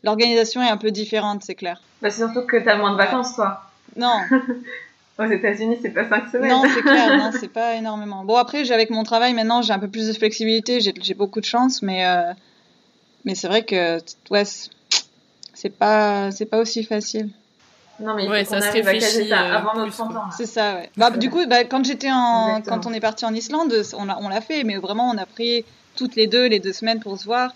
l'organisation 0.02 0.62
est 0.62 0.68
un 0.68 0.78
peu 0.78 0.90
différente, 0.90 1.42
c'est 1.42 1.54
clair. 1.54 1.82
Bah, 2.00 2.10
c'est 2.10 2.22
surtout 2.22 2.46
que 2.46 2.56
t'as 2.56 2.76
moins 2.76 2.92
de 2.92 2.96
vacances, 2.96 3.34
toi. 3.34 3.62
Non, 3.96 4.20
Aux 5.18 5.24
États-Unis, 5.24 5.78
c'est 5.80 5.90
pas 5.90 6.06
cinq 6.06 6.28
semaines. 6.28 6.50
non, 6.50 6.62
c'est 6.74 6.82
clair, 6.82 7.16
non, 7.16 7.30
c'est 7.40 7.48
pas 7.52 7.74
énormément. 7.74 8.24
Bon 8.24 8.36
après, 8.36 8.66
j'ai 8.66 8.74
avec 8.74 8.90
mon 8.90 9.02
travail 9.02 9.32
maintenant, 9.32 9.62
j'ai 9.62 9.72
un 9.72 9.78
peu 9.78 9.88
plus 9.88 10.08
de 10.08 10.12
flexibilité, 10.12 10.80
j'ai, 10.80 11.14
beaucoup 11.14 11.40
de 11.40 11.46
chance, 11.46 11.80
mais 11.80 12.06
euh, 12.06 12.32
mais 13.24 13.34
c'est 13.34 13.48
vrai 13.48 13.64
que 13.64 13.98
ouais, 14.30 14.44
c'est 15.54 15.70
pas, 15.70 16.30
c'est 16.32 16.44
pas 16.44 16.58
aussi 16.58 16.84
facile. 16.84 17.30
Non, 18.00 18.14
mais 18.14 18.24
il 18.24 18.30
Ouais, 18.30 18.44
faut 18.44 18.50
ça 18.50 18.56
qu'on 18.56 18.62
se 18.62 18.68
à 18.68 18.72
réfléchit, 18.72 19.32
euh, 19.32 19.36
avant 19.56 19.74
nos 19.74 19.84
plus, 19.84 19.92
30 19.92 20.12
quoi. 20.12 20.20
ans. 20.20 20.24
là. 20.26 20.30
C'est 20.36 20.46
ça, 20.46 20.74
ouais. 20.74 20.90
Bah, 20.96 21.10
du 21.10 21.30
coup, 21.30 21.40
bah, 21.46 21.64
quand 21.64 21.84
j'étais 21.84 22.10
en, 22.12 22.58
Exactement. 22.58 22.80
quand 22.82 22.90
on 22.90 22.92
est 22.94 23.00
parti 23.00 23.24
en 23.24 23.32
Islande, 23.34 23.74
on 23.96 24.04
l'a, 24.04 24.18
on 24.20 24.28
l'a 24.28 24.40
fait, 24.40 24.64
mais 24.64 24.76
vraiment, 24.76 25.08
on 25.08 25.16
a 25.18 25.26
pris 25.26 25.64
toutes 25.96 26.14
les 26.16 26.26
deux, 26.26 26.46
les 26.46 26.60
deux 26.60 26.72
semaines 26.74 27.00
pour 27.00 27.18
se 27.18 27.24
voir, 27.24 27.52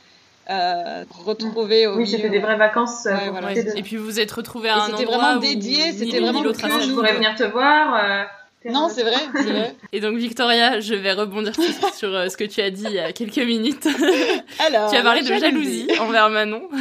euh, 0.49 1.05
retrouver 1.25 1.87
au 1.87 1.93
Oui, 1.97 2.05
milieu. 2.05 2.17
c'était 2.17 2.31
des 2.31 2.39
vraies 2.39 2.57
vacances. 2.57 3.07
euh, 3.07 3.11
Ouais, 3.13 3.19
pour 3.25 3.31
voilà, 3.33 3.47
profiter 3.49 3.69
Ouais. 3.69 3.75
de- 3.75 3.79
Et 3.79 3.83
puis 3.83 3.97
vous 3.97 4.05
vous 4.05 4.19
êtes 4.21 4.31
retrouvés 4.33 4.71
à 4.71 4.77
Et 4.77 4.81
un 4.81 4.87
c'était 4.87 5.03
endroit 5.05 5.19
vraiment 5.19 5.37
où 5.37 5.41
dédié, 5.41 5.93
ni 5.93 5.99
c'était 5.99 6.05
l'une 6.17 6.25
vraiment 6.25 6.39
ni 6.41 6.45
l'autre 6.45 6.61
Je 6.81 6.93
pourrais 6.95 7.13
venir 7.15 7.35
te 7.35 7.45
voir. 7.45 7.95
euh, 8.03 8.25
Non, 8.65 8.89
c'est 8.91 9.03
vrai, 9.03 9.17
c'est 9.35 9.43
vrai. 9.45 9.75
Et 9.93 10.01
donc 10.01 10.17
Victoria, 10.19 10.81
je 10.81 10.95
vais 10.95 11.13
rebondir 11.13 11.55
sur, 11.55 11.95
sur, 11.95 12.15
euh, 12.15 12.29
ce 12.29 12.37
que 12.37 12.45
tu 12.45 12.61
as 12.61 12.71
dit 12.71 12.85
il 12.85 12.93
y 12.93 12.99
a 12.99 13.13
quelques 13.13 13.39
minutes. 13.39 13.87
Alors, 14.59 14.91
tu 14.91 14.97
as 14.97 15.03
parlé 15.03 15.23
de 15.23 15.27
jalousie 15.35 15.89
envers 16.01 16.29
Manon. 16.31 16.69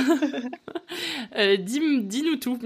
Euh, 1.37 1.57
dis- 1.57 2.01
Dis-nous 2.01 2.37
tout. 2.37 2.57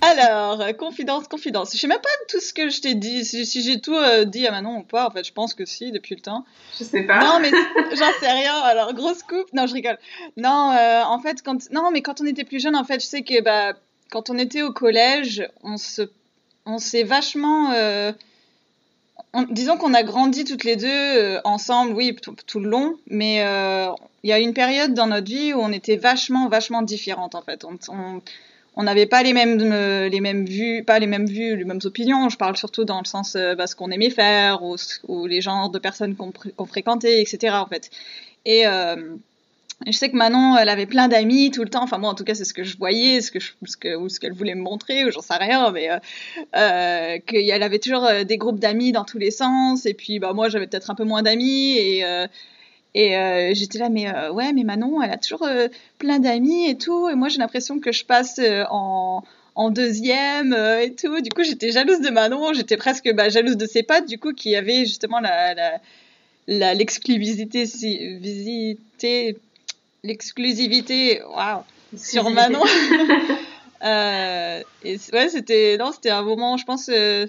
Alors, 0.00 0.60
euh, 0.60 0.72
confidence, 0.72 1.26
confidence. 1.26 1.72
Je 1.74 1.78
sais 1.78 1.88
même 1.88 2.00
pas 2.00 2.08
tout 2.28 2.38
ce 2.38 2.52
que 2.54 2.68
je 2.70 2.80
t'ai 2.80 2.94
dit, 2.94 3.24
si, 3.24 3.44
si 3.44 3.60
j'ai 3.62 3.80
tout 3.80 3.94
euh, 3.96 4.24
dit 4.24 4.46
à 4.46 4.52
Manon 4.52 4.78
ou 4.78 4.82
pas. 4.84 5.08
En 5.08 5.10
fait, 5.10 5.24
je 5.26 5.32
pense 5.32 5.52
que 5.54 5.64
si, 5.64 5.90
depuis 5.90 6.14
le 6.14 6.20
temps. 6.20 6.44
Je 6.78 6.84
sais 6.84 7.02
pas. 7.02 7.18
Non, 7.18 7.40
mais 7.40 7.50
j'en 7.90 8.10
sais 8.20 8.30
rien. 8.30 8.54
Alors, 8.60 8.94
grosse 8.94 9.24
coupe. 9.24 9.52
Non, 9.52 9.66
je 9.66 9.74
rigole. 9.74 9.98
Non, 10.36 10.70
euh, 10.78 11.02
en 11.02 11.18
fait, 11.18 11.42
quand 11.42 11.68
non, 11.72 11.90
mais 11.92 12.02
quand 12.02 12.20
on 12.20 12.26
était 12.26 12.44
plus 12.44 12.62
jeune, 12.62 12.76
en 12.76 12.84
fait, 12.84 13.00
je 13.00 13.06
sais 13.06 13.22
que 13.22 13.42
bah 13.42 13.72
quand 14.10 14.30
on 14.30 14.38
était 14.38 14.62
au 14.62 14.70
collège, 14.72 15.46
on 15.64 15.76
se, 15.76 16.02
on 16.66 16.78
s'est 16.78 17.02
vachement, 17.02 17.72
disons 19.50 19.76
qu'on 19.76 19.94
a 19.94 20.02
grandi 20.02 20.44
toutes 20.44 20.64
les 20.64 20.76
deux 20.76 20.86
euh, 20.88 21.40
ensemble, 21.44 21.92
oui, 21.92 22.16
tout, 22.46 22.60
le 22.60 22.68
long, 22.68 22.96
mais 23.08 23.42
euh, 23.42 23.88
il 24.22 24.30
y 24.30 24.32
a 24.32 24.38
une 24.38 24.54
période 24.54 24.94
dans 24.94 25.06
notre 25.06 25.26
vie 25.26 25.52
où 25.52 25.60
on 25.60 25.72
était 25.72 25.96
vachement, 25.96 26.48
vachement 26.48 26.82
différentes 26.82 27.34
en 27.34 27.42
fait. 27.42 27.64
On, 28.78 28.82
n'avait 28.82 29.06
pas 29.06 29.22
les 29.22 29.32
mêmes, 29.32 29.58
euh, 29.60 30.08
les 30.08 30.20
mêmes 30.20 30.44
vues, 30.44 30.84
pas 30.84 30.98
les 30.98 31.06
mêmes 31.06 31.26
vues, 31.26 31.56
les 31.56 31.64
mêmes 31.64 31.80
opinions. 31.84 32.28
Je 32.28 32.36
parle 32.36 32.56
surtout 32.56 32.84
dans 32.84 32.98
le 32.98 33.06
sens 33.06 33.36
bah, 33.56 33.66
ce 33.66 33.74
qu'on 33.74 33.90
aimait 33.90 34.10
faire 34.10 34.62
ou, 34.62 35.26
les 35.26 35.40
genres 35.40 35.70
de 35.70 35.78
personnes 35.78 36.14
qu'on 36.14 36.30
qu 36.30 36.50
fréquentait, 36.66 37.22
etc. 37.22 37.54
En 37.56 37.66
fait. 37.66 37.90
Et 38.44 38.64
je 39.84 39.92
sais 39.92 40.08
que 40.08 40.16
Manon, 40.16 40.56
elle 40.56 40.70
avait 40.70 40.86
plein 40.86 41.06
d'amis 41.08 41.50
tout 41.50 41.62
le 41.62 41.68
temps. 41.68 41.82
Enfin 41.82 41.98
moi, 41.98 42.10
en 42.10 42.14
tout 42.14 42.24
cas, 42.24 42.34
c'est 42.34 42.44
ce 42.44 42.54
que 42.54 42.64
je 42.64 42.78
voyais, 42.78 43.20
ce 43.20 43.30
que 43.30 43.38
ou 43.96 44.08
ce 44.08 44.18
qu'elle 44.18 44.32
voulait 44.32 44.54
me 44.54 44.62
montrer, 44.62 45.04
ou 45.04 45.10
j'en 45.10 45.20
sais 45.20 45.34
rien, 45.34 45.70
mais 45.70 45.90
euh, 45.90 45.98
euh, 46.56 47.18
qu'elle 47.26 47.62
avait 47.62 47.78
toujours 47.78 48.04
euh, 48.04 48.24
des 48.24 48.38
groupes 48.38 48.58
d'amis 48.58 48.92
dans 48.92 49.04
tous 49.04 49.18
les 49.18 49.30
sens. 49.30 49.84
Et 49.84 49.92
puis, 49.92 50.18
bah 50.18 50.32
moi, 50.32 50.48
j'avais 50.48 50.66
peut-être 50.66 50.90
un 50.90 50.94
peu 50.94 51.04
moins 51.04 51.22
d'amis 51.22 51.76
et 51.76 53.54
j'étais 53.54 53.78
là, 53.78 53.90
mais 53.90 54.10
ouais, 54.30 54.52
mais 54.54 54.64
Manon, 54.64 55.02
elle 55.02 55.10
a 55.10 55.18
toujours 55.18 55.46
plein 55.98 56.20
d'amis 56.20 56.70
et 56.70 56.78
tout. 56.78 57.10
Et 57.10 57.14
moi, 57.14 57.28
j'ai 57.28 57.38
l'impression 57.38 57.78
que 57.78 57.92
je 57.92 58.04
passe 58.04 58.40
en, 58.70 59.22
deuxième 59.70 60.54
et 60.54 60.94
tout. 60.94 61.20
Du 61.20 61.30
coup, 61.30 61.42
j'étais 61.42 61.70
jalouse 61.70 62.00
de 62.00 62.10
Manon. 62.10 62.54
J'étais 62.54 62.78
presque 62.78 63.12
bah, 63.14 63.28
jalouse 63.28 63.58
de 63.58 63.66
ses 63.66 63.82
potes, 63.82 64.06
du 64.06 64.18
coup, 64.18 64.32
qui 64.32 64.56
avaient 64.56 64.86
justement 64.86 65.20
la, 65.20 65.78
l'exclusivité, 66.46 67.66
si, 67.66 68.16
visité, 68.18 69.36
l'exclusivité, 70.06 71.20
waouh, 71.22 71.62
sur 71.96 72.30
Manon. 72.30 72.62
euh, 73.84 74.62
et 74.84 74.96
ouais, 75.12 75.28
c'était, 75.28 75.76
non, 75.78 75.92
c'était 75.92 76.10
un 76.10 76.22
moment, 76.22 76.56
je 76.56 76.64
pense, 76.64 76.88
euh, 76.88 77.26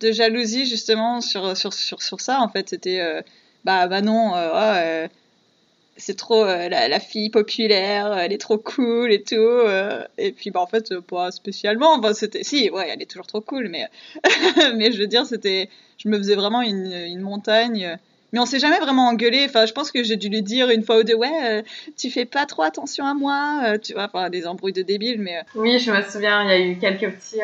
de 0.00 0.12
jalousie 0.12 0.66
justement 0.66 1.20
sur, 1.20 1.56
sur, 1.56 1.72
sur, 1.72 2.02
sur 2.02 2.20
ça. 2.20 2.40
En 2.40 2.48
fait, 2.48 2.70
c'était 2.70 3.00
euh, 3.00 3.22
bah 3.64 3.86
non 4.02 4.32
ouais, 4.32 4.38
euh, 4.42 5.08
c'est 5.96 6.16
trop 6.16 6.44
la, 6.44 6.88
la, 6.88 7.00
fille 7.00 7.30
populaire 7.30 8.12
elle 8.18 8.32
est 8.32 8.40
trop 8.40 8.58
cool 8.58 9.12
et 9.12 9.22
tout 9.22 9.60
et 10.18 10.32
puis 10.32 10.50
bah 10.50 10.60
en 10.60 10.66
fait 10.66 10.98
pas 10.98 11.30
spécialement 11.30 11.94
enfin 11.94 12.12
c'était 12.12 12.42
si 12.42 12.68
ouais 12.68 12.90
elle 12.90 13.00
est 13.00 13.06
toujours 13.06 13.28
trop 13.28 13.40
cool 13.40 13.68
mais 13.68 13.86
mais 14.74 14.90
je 14.90 14.98
veux 14.98 15.06
dire 15.06 15.24
c'était 15.24 15.70
je 15.96 16.08
me 16.08 16.18
faisais 16.18 16.34
vraiment 16.34 16.60
une, 16.62 16.92
une 16.92 17.20
montagne 17.20 17.96
mais 18.34 18.40
on 18.40 18.46
s'est 18.46 18.58
jamais 18.58 18.78
vraiment 18.78 19.08
engueulé 19.08 19.46
enfin 19.48 19.64
je 19.64 19.72
pense 19.72 19.90
que 19.90 20.02
j'ai 20.02 20.16
dû 20.16 20.28
lui 20.28 20.42
dire 20.42 20.68
une 20.68 20.82
fois 20.82 20.98
ou 20.98 21.02
deux 21.04 21.14
ouais 21.14 21.64
tu 21.96 22.10
fais 22.10 22.26
pas 22.26 22.44
trop 22.44 22.62
attention 22.62 23.06
à 23.06 23.14
moi 23.14 23.78
tu 23.78 23.94
vois 23.94 24.04
enfin 24.04 24.28
des 24.28 24.46
embrouilles 24.46 24.74
de 24.74 24.82
débiles 24.82 25.20
mais 25.20 25.40
oui 25.54 25.78
je 25.78 25.90
me 25.90 26.02
souviens 26.02 26.42
il 26.44 26.48
y 26.50 26.52
a 26.52 26.58
eu 26.58 26.76
quelques 26.76 27.10
petits 27.14 27.40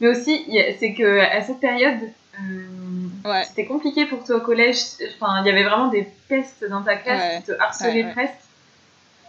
mais 0.00 0.08
aussi 0.08 0.46
c'est 0.78 0.94
que 0.94 1.18
à 1.18 1.42
cette 1.42 1.58
période 1.58 1.98
euh, 2.40 3.28
ouais. 3.28 3.44
C'était 3.44 3.66
compliqué 3.66 4.06
pour 4.06 4.24
toi 4.24 4.36
au 4.36 4.40
collège. 4.40 4.76
Enfin, 5.14 5.42
il 5.42 5.46
y 5.46 5.50
avait 5.50 5.64
vraiment 5.64 5.88
des 5.88 6.08
pestes 6.28 6.64
dans 6.68 6.82
ta 6.82 6.96
classe 6.96 7.20
ouais. 7.20 7.36
qui 7.38 7.42
te 7.44 7.52
harcelaient 7.60 8.04
ouais, 8.04 8.12
presque. 8.12 8.34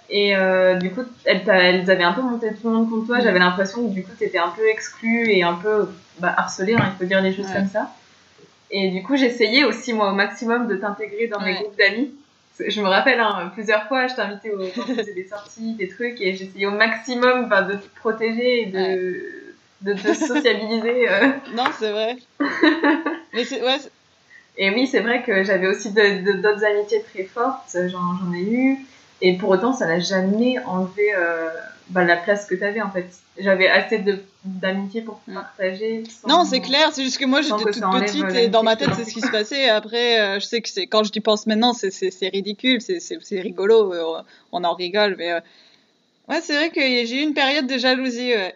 Et 0.10 0.36
euh, 0.36 0.75
du 0.75 0.91
coup, 0.91 1.01
elles, 1.25 1.41
elles, 1.47 1.89
avaient 1.89 2.04
un 2.04 2.13
peu 2.13 2.21
monté 2.21 2.49
tout 2.49 2.69
le 2.69 2.75
monde 2.75 2.89
contre 2.89 3.08
toi. 3.08 3.19
J'avais 3.19 3.39
l'impression 3.39 3.88
que 3.88 3.93
du 3.93 4.04
coup, 4.04 4.12
tu 4.17 4.23
étais 4.23 4.38
un 4.38 4.49
peu 4.49 4.67
exclu 4.67 5.32
et 5.32 5.43
un 5.43 5.56
peu 5.56 5.89
bah, 6.19 6.34
harcelé, 6.38 6.75
hein, 6.75 6.93
il 6.93 6.97
faut 6.97 7.06
dire 7.06 7.21
les 7.21 7.34
choses 7.34 7.51
comme 7.51 7.67
ça. 7.67 7.91
Et 8.71 8.89
du 8.89 9.04
coup, 9.04 9.15
j'essayais 9.15 9.63
aussi, 9.63 9.93
moi, 9.93 10.12
au 10.12 10.15
maximum 10.15 10.67
de 10.67 10.75
t'intégrer 10.75 11.28
dans 11.28 11.39
mes 11.39 11.54
groupes 11.54 11.78
d'amis. 11.78 12.12
Je 12.65 12.82
me 12.82 12.88
rappelle, 12.88 13.19
hein, 13.19 13.51
plusieurs 13.54 13.88
fois, 13.88 14.08
je 14.08 14.15
t'invitais 14.15 14.51
au 14.51 14.60
des 14.60 15.28
sorties, 15.28 15.73
des 15.73 15.89
trucs, 15.89 16.21
et 16.21 16.36
j'essayais 16.36 16.65
au 16.65 16.71
maximum 16.71 17.49
bah, 17.49 17.63
de 17.63 17.73
te 17.73 17.88
protéger 17.95 18.62
et 18.62 18.65
de 18.67 19.45
de 19.82 19.93
te 19.93 20.13
sociabiliser. 20.13 21.10
Euh. 21.10 21.28
Non, 21.54 21.65
c'est 21.78 21.91
vrai. 21.91 22.17
Mais 23.34 23.43
c'est, 23.43 23.62
ouais, 23.62 23.78
et 24.58 24.69
oui, 24.71 24.88
c'est 24.88 25.01
vrai 25.01 25.21
que 25.21 25.43
j'avais 25.43 25.67
aussi 25.67 25.91
de, 25.91 26.23
de, 26.23 26.32
d'autres 26.41 26.63
amitiés 26.63 27.04
très 27.13 27.23
fortes, 27.23 27.75
j'en, 27.88 28.17
j'en 28.17 28.34
ai 28.34 28.41
eu. 28.41 28.78
Et 29.21 29.38
pour 29.38 29.49
autant, 29.49 29.73
ça 29.73 29.86
n'a 29.86 29.99
jamais 29.99 30.58
enlevé 30.65 31.13
euh, 31.15 31.49
bah, 31.89 32.04
la 32.04 32.17
place 32.17 32.45
que 32.45 32.56
tu 32.56 32.63
avais 32.63 32.82
en 32.82 32.91
fait. 32.91 33.08
J'avais 33.38 33.67
assez 33.67 34.04
d'amitié 34.43 35.02
pour 35.02 35.19
partager. 35.32 36.04
Sans, 36.06 36.28
non, 36.28 36.45
c'est 36.45 36.62
clair, 36.62 36.89
c'est 36.93 37.04
juste 37.04 37.17
que 37.17 37.26
moi 37.26 37.41
j'étais 37.41 37.71
toute 37.71 37.82
petite 37.82 38.34
et 38.34 38.48
dans 38.48 38.63
ma 38.63 38.76
tête 38.76 38.89
c'est 38.95 39.04
ce 39.04 39.13
qui 39.13 39.21
se 39.21 39.30
passait. 39.30 39.69
Après, 39.69 40.19
euh, 40.19 40.39
je 40.39 40.45
sais 40.45 40.62
que 40.62 40.69
c'est, 40.69 40.88
quand 40.88 41.04
je 41.04 41.19
pense 41.19 41.45
maintenant, 41.45 41.74
c'est, 41.74 41.89
ridicule, 42.30 42.82
c'est, 42.82 43.39
rigolo, 43.39 43.93
euh, 43.93 44.21
on 44.52 44.63
en 44.63 44.74
rigole. 44.74 45.15
Mais 45.17 45.34
ouais, 46.30 46.41
c'est 46.41 46.54
vrai 46.54 46.69
que 46.69 46.82
j'ai 46.82 47.21
eu 47.21 47.24
une 47.24 47.34
période 47.34 47.67
de 47.67 47.78
jalousie. 47.78 48.34
Ouais. 48.34 48.56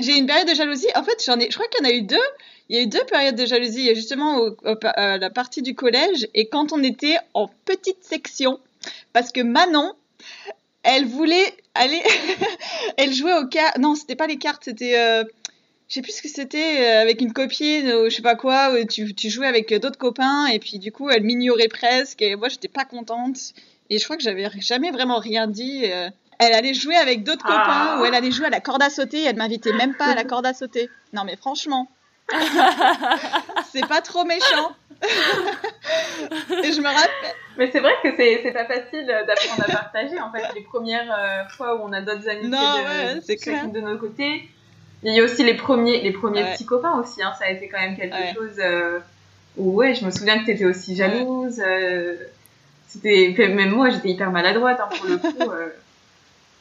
J'ai 0.00 0.12
eu 0.12 0.18
une 0.18 0.26
période 0.26 0.48
de 0.48 0.54
jalousie. 0.54 0.88
En 0.94 1.04
fait, 1.04 1.22
j'en 1.24 1.38
ai, 1.38 1.50
je 1.50 1.54
crois 1.54 1.66
qu'il 1.68 1.84
y 1.84 1.88
en 1.88 1.90
a 1.90 1.94
eu 1.94 2.02
deux. 2.02 2.16
Il 2.68 2.76
y 2.76 2.78
a 2.78 2.82
eu 2.82 2.86
deux 2.86 3.04
périodes 3.04 3.36
de 3.36 3.46
jalousie. 3.46 3.80
Il 3.80 3.86
y 3.86 3.90
a 3.90 3.94
justement 3.94 4.38
au, 4.38 4.50
au, 4.50 4.76
à 4.82 5.18
la 5.18 5.30
partie 5.30 5.62
du 5.62 5.74
collège 5.74 6.28
et 6.34 6.48
quand 6.48 6.72
on 6.72 6.82
était 6.82 7.16
en 7.34 7.48
petite 7.64 8.02
section. 8.02 8.58
Parce 9.12 9.32
que 9.32 9.40
Manon, 9.40 9.92
elle 10.82 11.06
voulait 11.06 11.54
elle 12.96 13.12
jouait 13.12 13.36
aux 13.38 13.46
cartes. 13.46 13.78
Non, 13.78 13.94
c'était 13.94 14.16
pas 14.16 14.26
les 14.26 14.38
cartes, 14.38 14.64
c'était. 14.64 14.98
Euh... 14.98 15.24
Je 15.88 15.96
sais 15.96 16.02
plus 16.02 16.12
ce 16.12 16.22
que 16.22 16.28
c'était, 16.28 16.86
euh, 16.86 17.02
avec 17.02 17.20
une 17.20 17.34
copine 17.34 17.92
ou 17.92 18.04
je 18.08 18.16
sais 18.16 18.22
pas 18.22 18.34
quoi, 18.34 18.72
où 18.72 18.82
tu, 18.86 19.14
tu 19.14 19.28
jouais 19.28 19.46
avec 19.46 19.74
d'autres 19.74 19.98
copains 19.98 20.46
et 20.46 20.58
puis 20.58 20.78
du 20.78 20.90
coup 20.90 21.10
elle 21.10 21.22
m'ignorait 21.22 21.68
presque 21.68 22.22
et 22.22 22.34
moi 22.34 22.48
j'étais 22.48 22.68
pas 22.68 22.86
contente. 22.86 23.36
Et 23.90 23.98
je 23.98 24.04
crois 24.04 24.16
que 24.16 24.22
j'avais 24.22 24.48
jamais 24.60 24.90
vraiment 24.90 25.18
rien 25.18 25.46
dit. 25.46 25.82
Euh 25.84 26.08
elle 26.42 26.54
allait 26.54 26.74
jouer 26.74 26.96
avec 26.96 27.22
d'autres 27.22 27.44
ah. 27.48 27.52
copains 27.52 28.00
ou 28.00 28.04
elle 28.04 28.14
allait 28.14 28.30
jouer 28.30 28.46
à 28.46 28.50
la 28.50 28.60
corde 28.60 28.82
à 28.82 28.90
sauter. 28.90 29.22
Elle 29.22 29.36
m'invitait 29.36 29.72
même 29.72 29.94
pas 29.94 30.06
à 30.06 30.14
la 30.14 30.24
corde 30.24 30.46
à 30.46 30.54
sauter. 30.54 30.90
Non, 31.12 31.24
mais 31.24 31.36
franchement, 31.36 31.88
c'est 33.72 33.86
pas 33.86 34.00
trop 34.00 34.24
méchant. 34.24 34.72
Et 35.02 36.72
je 36.72 36.80
me 36.80 36.86
rappelle. 36.86 37.34
Mais 37.58 37.70
c'est 37.70 37.80
vrai 37.80 37.92
que 38.02 38.08
c'est, 38.16 38.52
pas 38.52 38.64
facile 38.64 39.06
d'apprendre 39.06 39.64
à 39.68 39.72
partager 39.72 40.18
en 40.20 40.32
fait 40.32 40.42
les 40.54 40.62
premières 40.62 41.12
euh, 41.12 41.48
fois 41.48 41.76
où 41.76 41.80
on 41.84 41.92
a 41.92 42.00
d'autres 42.00 42.28
amis 42.28 42.48
non, 42.48 42.58
de, 42.58 43.26
ouais, 43.26 43.36
clair. 43.36 43.68
de 43.68 43.80
nos 43.80 43.98
côtés. 43.98 44.48
Il 45.02 45.14
y 45.14 45.20
a 45.20 45.24
aussi 45.24 45.42
les 45.42 45.54
premiers, 45.54 46.00
les 46.00 46.12
premiers 46.12 46.44
ouais. 46.44 46.52
petits 46.52 46.64
copains 46.64 46.98
aussi. 46.98 47.22
Hein, 47.22 47.32
ça 47.38 47.46
a 47.46 47.50
été 47.50 47.68
quand 47.68 47.80
même 47.80 47.96
quelque 47.96 48.14
ouais. 48.14 48.34
chose 48.34 48.58
euh, 48.58 49.00
où 49.56 49.74
ouais, 49.74 49.94
je 49.94 50.04
me 50.04 50.10
souviens 50.10 50.38
que 50.38 50.46
t'étais 50.46 50.64
aussi 50.64 50.94
jalouse. 50.96 51.60
Euh, 51.64 52.16
c'était 52.86 53.34
même 53.48 53.70
moi 53.70 53.90
j'étais 53.90 54.10
hyper 54.10 54.30
maladroite 54.30 54.78
hein, 54.80 54.88
pour 54.96 55.08
le 55.08 55.16
coup. 55.16 55.50
Euh, 55.50 55.68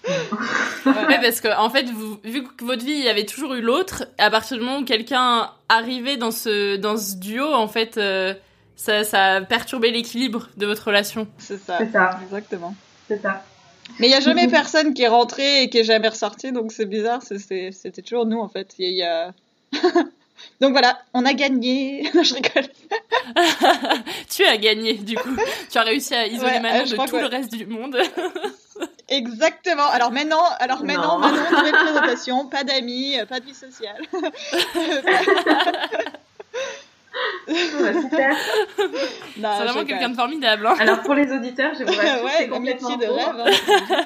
ouais, 0.07 1.21
parce 1.21 1.41
que 1.41 1.55
en 1.57 1.69
fait, 1.69 1.83
vous, 1.89 2.19
vu 2.23 2.43
que 2.43 2.63
votre 2.63 2.83
vie, 2.83 2.93
il 2.93 3.03
y 3.03 3.09
avait 3.09 3.25
toujours 3.25 3.53
eu 3.53 3.61
l'autre, 3.61 4.05
à 4.17 4.29
partir 4.29 4.57
du 4.57 4.63
moment 4.63 4.79
où 4.79 4.85
quelqu'un 4.85 5.51
arrivait 5.69 6.17
dans 6.17 6.31
ce 6.31 6.75
dans 6.77 6.97
ce 6.97 7.15
duo, 7.17 7.53
en 7.53 7.67
fait, 7.67 7.97
euh, 7.97 8.33
ça, 8.75 9.03
ça 9.03 9.35
a 9.35 9.41
perturbé 9.41 9.91
l'équilibre 9.91 10.49
de 10.57 10.65
votre 10.65 10.87
relation. 10.87 11.27
C'est 11.37 11.59
ça. 11.59 11.77
C'est 11.77 11.91
ça. 11.91 12.19
Exactement. 12.23 12.75
C'est 13.07 13.21
ça. 13.21 13.43
Mais 13.99 14.07
il 14.07 14.11
y 14.11 14.15
a 14.15 14.21
jamais 14.21 14.47
personne 14.47 14.93
qui 14.93 15.03
est 15.03 15.07
rentré 15.07 15.63
et 15.63 15.69
qui 15.69 15.79
est 15.79 15.83
jamais 15.83 16.07
ressorti, 16.07 16.51
donc 16.51 16.71
c'est 16.71 16.85
bizarre. 16.85 17.21
C'était 17.21 18.01
toujours 18.01 18.25
nous 18.25 18.39
en 18.39 18.47
fait. 18.47 18.73
Il 18.79 18.89
y, 18.89 18.97
y 18.97 19.03
a. 19.03 19.33
Donc 20.59 20.71
voilà, 20.71 20.99
on 21.13 21.25
a 21.25 21.33
gagné. 21.33 22.03
je 22.13 22.33
rigole. 22.33 22.71
tu 24.29 24.43
as 24.43 24.57
gagné, 24.57 24.95
du 24.95 25.15
coup. 25.15 25.35
Tu 25.69 25.77
as 25.77 25.83
réussi 25.83 26.13
à 26.13 26.27
isoler 26.27 26.53
ouais, 26.53 26.59
Manon 26.59 26.83
de 26.83 27.09
tout 27.09 27.17
le 27.17 27.27
reste 27.27 27.53
du 27.53 27.65
monde. 27.65 27.97
Exactement. 29.11 29.89
Alors 29.91 30.11
maintenant, 30.11 30.43
alors 30.59 30.83
maintenant, 30.83 31.19
non. 31.19 31.27
Nouvelle 31.27 31.73
présentation, 31.73 32.47
pas 32.47 32.63
d'amis, 32.63 33.17
pas 33.27 33.41
de 33.41 33.45
vie 33.45 33.53
sociale. 33.53 34.01
ouais, 37.47 38.01
super. 38.01 38.35
C'est 39.35 39.41
vraiment 39.41 39.85
quelqu'un 39.85 40.09
de 40.09 40.15
formidable. 40.15 40.65
Hein. 40.65 40.75
Alors 40.79 41.01
pour 41.01 41.13
les 41.13 41.29
auditeurs, 41.31 41.73
je 41.77 41.83
vous 41.83 41.91
rassure, 41.91 42.23
ouais, 42.23 42.31
c'est 42.37 42.47
complètement 42.47 42.95
de 42.95 43.05
rêve. 43.05 43.35
Hein. 43.37 44.03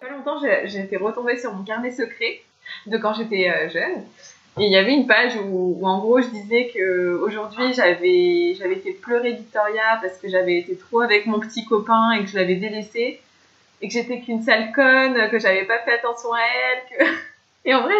pas 0.00 0.08
longtemps, 0.10 0.38
j'ai 0.64 0.80
été 0.80 0.98
retombée 0.98 1.38
sur 1.38 1.54
mon 1.54 1.64
carnet 1.64 1.90
secret 1.90 2.42
de 2.86 2.98
quand 2.98 3.14
j'étais 3.14 3.48
euh, 3.48 3.70
jeune. 3.70 4.04
Et 4.58 4.64
il 4.64 4.72
y 4.72 4.76
avait 4.76 4.92
une 4.92 5.06
page 5.06 5.36
où, 5.36 5.78
où, 5.80 5.86
en 5.86 5.98
gros 6.00 6.20
je 6.20 6.26
disais 6.26 6.70
que 6.74 7.18
aujourd'hui 7.22 7.72
j'avais 7.72 8.54
j'avais 8.58 8.76
fait 8.76 8.92
pleurer 8.92 9.32
Victoria 9.32 9.98
parce 10.02 10.18
que 10.18 10.28
j'avais 10.28 10.58
été 10.58 10.76
trop 10.76 11.00
avec 11.00 11.24
mon 11.26 11.38
petit 11.38 11.64
copain 11.64 12.12
et 12.12 12.24
que 12.24 12.26
je 12.26 12.36
l'avais 12.36 12.56
délaissé 12.56 13.20
et 13.80 13.88
que 13.88 13.94
j'étais 13.94 14.20
qu'une 14.20 14.42
sale 14.42 14.72
conne, 14.72 15.28
que 15.30 15.38
j'avais 15.38 15.64
pas 15.64 15.78
fait 15.78 15.92
attention 15.92 16.32
à 16.32 16.40
elle, 16.40 17.06
et 17.64 17.74
en 17.74 17.82
vrai 17.82 17.94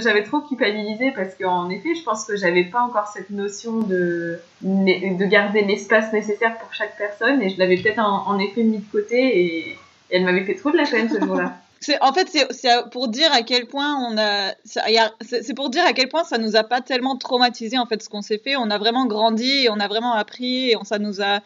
j'avais 0.00 0.24
trop 0.24 0.40
culpabilisé 0.40 1.12
parce 1.12 1.34
qu'en 1.34 1.70
effet 1.70 1.94
je 1.94 2.02
pense 2.02 2.24
que 2.24 2.36
j'avais 2.36 2.64
pas 2.64 2.80
encore 2.80 3.06
cette 3.08 3.30
notion 3.30 3.78
de 3.78 4.40
de 4.62 5.24
garder 5.24 5.62
l'espace 5.62 6.12
nécessaire 6.12 6.58
pour 6.58 6.72
chaque 6.74 6.96
personne 6.96 7.40
et 7.42 7.48
je 7.48 7.58
l'avais 7.58 7.76
peut-être 7.76 8.00
en, 8.00 8.38
effet 8.38 8.62
mis 8.62 8.78
de 8.78 8.90
côté 8.90 9.40
et, 9.40 9.78
elle 10.10 10.24
m'avait 10.24 10.44
fait 10.44 10.54
trop 10.54 10.70
de 10.70 10.76
la 10.78 10.86
peine 10.86 11.08
ce 11.08 11.20
jour-là. 11.20 11.54
En 12.00 12.12
fait 12.12 12.28
c'est 12.50 12.90
pour 12.90 13.06
dire 13.06 13.32
à 13.32 13.42
quel 13.42 13.66
point 13.66 13.94
on 13.94 14.18
a 14.18 14.52
c'est 14.64 15.54
pour 15.54 15.70
dire 15.70 15.84
à 15.86 15.92
quel 15.92 16.08
point 16.08 16.24
ça 16.24 16.36
nous 16.36 16.56
a 16.56 16.64
pas 16.64 16.80
tellement 16.80 17.16
traumatisé 17.16 17.78
en 17.78 17.86
fait 17.86 18.02
ce 18.02 18.08
qu'on 18.08 18.20
s'est 18.20 18.38
fait 18.38 18.56
on 18.56 18.68
a 18.68 18.78
vraiment 18.78 19.06
grandi 19.06 19.64
et 19.64 19.70
on 19.70 19.78
a 19.78 19.86
vraiment 19.86 20.14
appris 20.14 20.70
et 20.70 20.76
ça 20.82 20.98
nous 20.98 21.22
a 21.22 21.38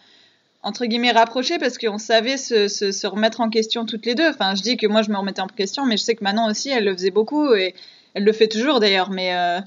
entre 0.63 0.87
guillemets 0.87 1.13
rapproché 1.13 1.59
parce 1.59 1.79
qu'on 1.79 1.99
savait 1.99 2.37
se, 2.37 2.69
se, 2.69 3.07
remettre 3.07 3.41
en 3.41 3.51
question 3.51 3.85
toutes 3.85 4.07
les 4.07 4.15
deux 4.15 4.29
enfin 4.29 4.55
je 4.55 4.63
dis 4.63 4.77
que 4.77 4.87
moi 4.87 5.03
je 5.03 5.11
me 5.11 5.17
remettais 5.17 5.41
en 5.41 5.47
question 5.47 5.85
mais 5.85 5.97
je 5.97 6.03
sais 6.03 6.15
que 6.15 6.23
Manon 6.23 6.47
aussi 6.47 6.71
elle 6.71 6.85
le 6.85 6.93
faisait 6.93 7.11
beaucoup 7.11 7.53
et 7.55 7.75
elle 8.15 8.25
le 8.25 8.33
fait 8.33 8.49
toujours 8.49 8.81
d'ailleurs 8.81 9.11
mais 9.11 9.35
euh, 9.35 9.61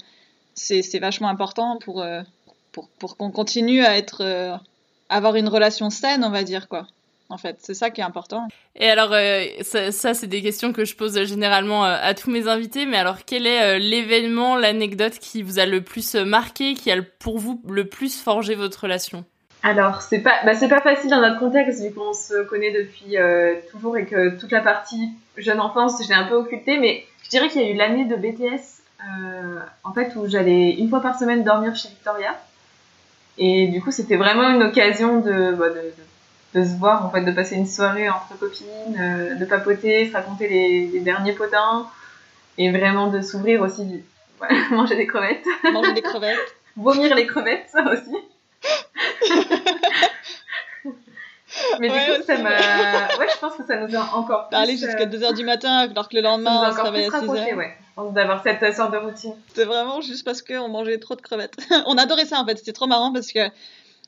c'est 0.54 0.98
vachement 0.98 1.28
important 1.28 1.78
pour 1.78 2.02
euh, 2.02 2.22
pour, 2.76 2.90
pour 2.98 3.16
qu'on 3.16 3.30
continue 3.30 3.82
à 3.82 3.96
être, 3.96 4.22
euh, 4.22 4.54
avoir 5.08 5.36
une 5.36 5.48
relation 5.48 5.88
saine, 5.88 6.22
on 6.24 6.30
va 6.30 6.42
dire, 6.42 6.68
quoi. 6.68 6.86
En 7.30 7.38
fait, 7.38 7.56
c'est 7.60 7.72
ça 7.72 7.88
qui 7.88 8.02
est 8.02 8.04
important. 8.04 8.46
Et 8.76 8.88
alors, 8.88 9.12
ça, 9.62 10.14
c'est 10.14 10.26
des 10.26 10.42
questions 10.42 10.74
que 10.74 10.84
je 10.84 10.94
pose 10.94 11.24
généralement 11.24 11.84
à 11.84 12.14
tous 12.14 12.30
mes 12.30 12.46
invités. 12.46 12.86
Mais 12.86 12.98
alors, 12.98 13.24
quel 13.24 13.48
est 13.48 13.80
l'événement, 13.80 14.54
l'anecdote 14.54 15.18
qui 15.18 15.42
vous 15.42 15.58
a 15.58 15.66
le 15.66 15.80
plus 15.80 16.14
marqué, 16.14 16.74
qui 16.74 16.92
a 16.92 17.02
pour 17.02 17.38
vous 17.38 17.60
le 17.66 17.88
plus 17.88 18.20
forgé 18.20 18.54
votre 18.54 18.82
relation? 18.82 19.24
Alors, 19.68 20.00
c'est 20.00 20.20
pas, 20.20 20.34
bah, 20.44 20.54
c'est 20.54 20.68
pas 20.68 20.80
facile 20.80 21.10
dans 21.10 21.20
notre 21.20 21.40
contexte 21.40 21.82
vu 21.82 21.92
qu'on 21.92 22.12
se 22.12 22.44
connaît 22.44 22.72
depuis 22.72 23.16
toujours 23.70 23.96
et 23.96 24.06
que 24.06 24.38
toute 24.38 24.52
la 24.52 24.60
partie 24.60 25.10
jeune 25.36 25.60
enfance, 25.60 26.02
je 26.02 26.08
l'ai 26.08 26.14
un 26.14 26.24
peu 26.24 26.34
occultée. 26.34 26.78
Mais 26.78 27.04
je 27.24 27.30
dirais 27.30 27.48
qu'il 27.48 27.62
y 27.62 27.64
a 27.64 27.70
eu 27.70 27.74
l'année 27.74 28.04
de 28.04 28.14
BTS, 28.14 28.82
en 29.82 29.92
fait, 29.92 30.14
où 30.16 30.28
j'allais 30.28 30.70
une 30.70 30.88
fois 30.88 31.00
par 31.00 31.18
semaine 31.18 31.42
dormir 31.42 31.74
chez 31.74 31.88
Victoria. 31.88 32.38
Et 33.38 33.66
du 33.68 33.82
coup, 33.82 33.90
c'était 33.90 34.16
vraiment 34.16 34.48
une 34.50 34.62
occasion 34.62 35.20
de, 35.20 35.52
bah, 35.52 35.68
de, 35.68 35.74
de 35.74 36.04
de 36.56 36.64
se 36.64 36.74
voir, 36.76 37.04
en 37.04 37.10
fait, 37.10 37.22
de 37.22 37.32
passer 37.32 37.54
une 37.54 37.66
soirée 37.66 38.08
entre 38.08 38.38
copines, 38.38 38.96
euh, 38.98 39.34
de 39.34 39.44
papoter, 39.44 40.08
se 40.08 40.12
raconter 40.14 40.48
les, 40.48 40.88
les, 40.88 41.00
derniers 41.00 41.32
potins, 41.32 41.86
et 42.56 42.70
vraiment 42.70 43.08
de 43.08 43.20
s'ouvrir 43.20 43.60
aussi, 43.60 43.84
du... 43.84 44.04
manger 44.70 44.96
des 44.96 45.06
crevettes. 45.06 45.44
Manger 45.70 45.92
des 45.92 46.02
crevettes. 46.02 46.56
Vomir 46.76 47.14
les 47.14 47.26
crevettes, 47.26 47.68
ça 47.70 47.82
aussi. 47.90 48.16
Mais 51.80 51.90
ouais, 51.90 52.06
du 52.06 52.20
coup, 52.20 52.26
ça 52.26 52.38
m'a. 52.38 52.50
Ouais, 52.50 53.28
je 53.32 53.38
pense 53.38 53.56
que 53.56 53.66
ça 53.66 53.76
nous 53.76 53.94
a 53.96 54.00
encore 54.14 54.48
plus. 54.48 54.56
Aller 54.56 54.76
jusqu'à 54.76 55.06
2h 55.06 55.34
du 55.34 55.44
matin, 55.44 55.88
alors 55.90 56.08
que 56.08 56.16
le 56.16 56.22
lendemain, 56.22 56.68
on 56.68 56.76
se 56.76 56.80
réveille 56.80 57.06
à 57.06 57.10
6h. 57.10 57.54
Ouais. 57.54 57.76
D'avoir 58.12 58.42
cette 58.42 58.74
sorte 58.74 58.92
de 58.92 58.98
routine. 58.98 59.34
C'était 59.48 59.64
vraiment 59.64 60.02
juste 60.02 60.24
parce 60.24 60.42
qu'on 60.42 60.68
mangeait 60.68 60.98
trop 60.98 61.14
de 61.14 61.22
crevettes. 61.22 61.56
on 61.86 61.96
adorait 61.96 62.26
ça 62.26 62.40
en 62.40 62.44
fait, 62.44 62.58
c'était 62.58 62.74
trop 62.74 62.86
marrant 62.86 63.10
parce 63.12 63.32
que 63.32 63.48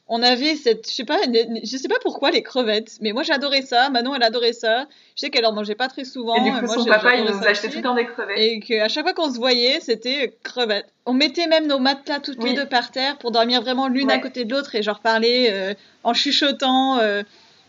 on 0.08 0.22
avait 0.22 0.54
cette, 0.54 0.88
je 0.88 0.94
sais 0.94 1.04
pas, 1.04 1.18
je 1.26 1.76
sais 1.76 1.88
pas 1.88 1.98
pourquoi 2.02 2.30
les 2.30 2.42
crevettes, 2.42 2.98
mais 3.00 3.12
moi 3.12 3.22
j'adorais 3.22 3.62
ça. 3.62 3.90
Manon 3.90 4.14
elle 4.14 4.22
adorait 4.22 4.52
ça. 4.52 4.86
Je 5.14 5.20
sais 5.20 5.30
qu'elle 5.30 5.46
en 5.46 5.52
mangeait 5.52 5.74
pas 5.74 5.88
très 5.88 6.04
souvent. 6.04 6.34
Et 6.36 6.50
du 6.50 6.52
coup 6.52 6.64
moi, 6.64 6.74
son 6.74 6.84
papa 6.84 7.16
il 7.16 7.24
nous 7.24 7.46
achetait 7.46 7.68
tout 7.68 7.76
le 7.76 7.82
temps 7.82 7.94
des 7.94 8.06
crevettes. 8.06 8.38
Et 8.38 8.60
qu'à 8.60 8.88
chaque 8.88 9.04
fois 9.04 9.14
qu'on 9.14 9.32
se 9.32 9.38
voyait 9.38 9.80
c'était 9.80 10.34
crevettes. 10.42 10.88
On 11.06 11.12
mettait 11.12 11.46
même 11.46 11.66
nos 11.66 11.78
matelas 11.78 12.20
toutes 12.20 12.38
oui. 12.42 12.50
les 12.50 12.56
deux 12.56 12.66
par 12.66 12.90
terre 12.90 13.18
pour 13.18 13.30
dormir 13.30 13.62
vraiment 13.62 13.88
l'une 13.88 14.08
ouais. 14.08 14.14
à 14.14 14.18
côté 14.18 14.44
de 14.44 14.54
l'autre 14.54 14.74
et 14.74 14.82
genre 14.82 15.00
parler 15.00 15.48
euh, 15.50 15.74
en 16.04 16.14
chuchotant. 16.14 16.98
Euh, 16.98 17.22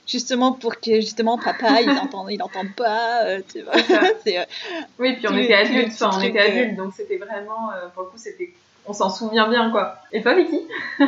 justement 0.10 0.54
pour 0.54 0.80
que 0.80 0.96
justement 0.96 1.38
papa 1.38 1.82
il 1.82 1.90
entende 2.04 2.32
il 2.32 2.42
entende 2.42 2.74
pas 2.76 3.24
euh, 3.26 3.42
tu 3.52 3.62
vois 3.62 3.74
euh, 4.28 4.46
oui 4.98 5.14
puis 5.14 5.28
on 5.28 5.38
était 5.38 5.54
adultes 5.54 5.94
enfin 5.94 6.18
on 6.20 6.22
était 6.22 6.40
adultes 6.40 6.76
donc 6.76 6.94
c'était 6.96 7.18
vraiment 7.18 7.72
euh, 7.72 7.88
pour 7.94 8.04
le 8.04 8.10
coup 8.10 8.18
c'était 8.18 8.54
on 8.86 8.94
s'en 8.94 9.10
souvient 9.10 9.48
bien 9.48 9.70
quoi 9.70 9.98
et 10.12 10.22
toi 10.22 10.34
Vicky? 10.34 10.62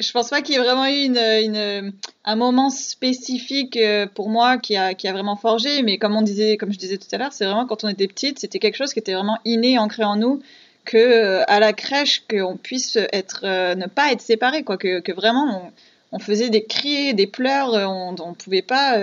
je 0.00 0.12
pense 0.12 0.30
pas 0.30 0.42
qu'il 0.42 0.54
y 0.54 0.58
ait 0.58 0.62
vraiment 0.62 0.86
eu 0.86 1.92
un 2.24 2.36
moment 2.36 2.70
spécifique 2.70 3.76
euh, 3.76 4.06
pour 4.06 4.28
moi 4.28 4.58
qui 4.58 4.76
a, 4.76 4.94
vraiment 5.12 5.36
forgé, 5.36 5.82
mais 5.82 5.98
comme 5.98 6.16
on 6.16 6.22
disait, 6.22 6.56
comme 6.56 6.72
je 6.72 6.78
disais 6.78 6.98
tout 6.98 7.08
à 7.12 7.18
l'heure, 7.18 7.32
c'est 7.32 7.44
vraiment 7.44 7.66
quand 7.66 7.84
on 7.84 7.88
était 7.88 8.06
petite, 8.06 8.38
c'était 8.38 8.58
quelque 8.58 8.76
chose 8.76 8.92
qui 8.92 8.98
était 8.98 9.14
vraiment 9.14 9.38
inné, 9.44 9.78
ancré 9.78 10.04
en 10.04 10.16
nous, 10.16 10.40
que 10.84 10.96
euh, 10.96 11.42
à 11.48 11.60
la 11.60 11.72
crèche, 11.72 12.24
qu'on 12.28 12.56
puisse 12.56 12.96
être, 13.12 13.40
euh, 13.44 13.74
ne 13.74 13.86
pas 13.86 14.12
être 14.12 14.20
séparés, 14.20 14.62
quoi, 14.62 14.78
que, 14.78 15.12
vraiment 15.12 15.72
on, 16.12 16.18
faisait 16.18 16.50
des 16.50 16.64
cris, 16.64 17.14
des 17.14 17.26
pleurs, 17.26 17.72
on, 17.72 18.14
on 18.18 18.34
pouvait 18.34 18.62
pas, 18.62 18.98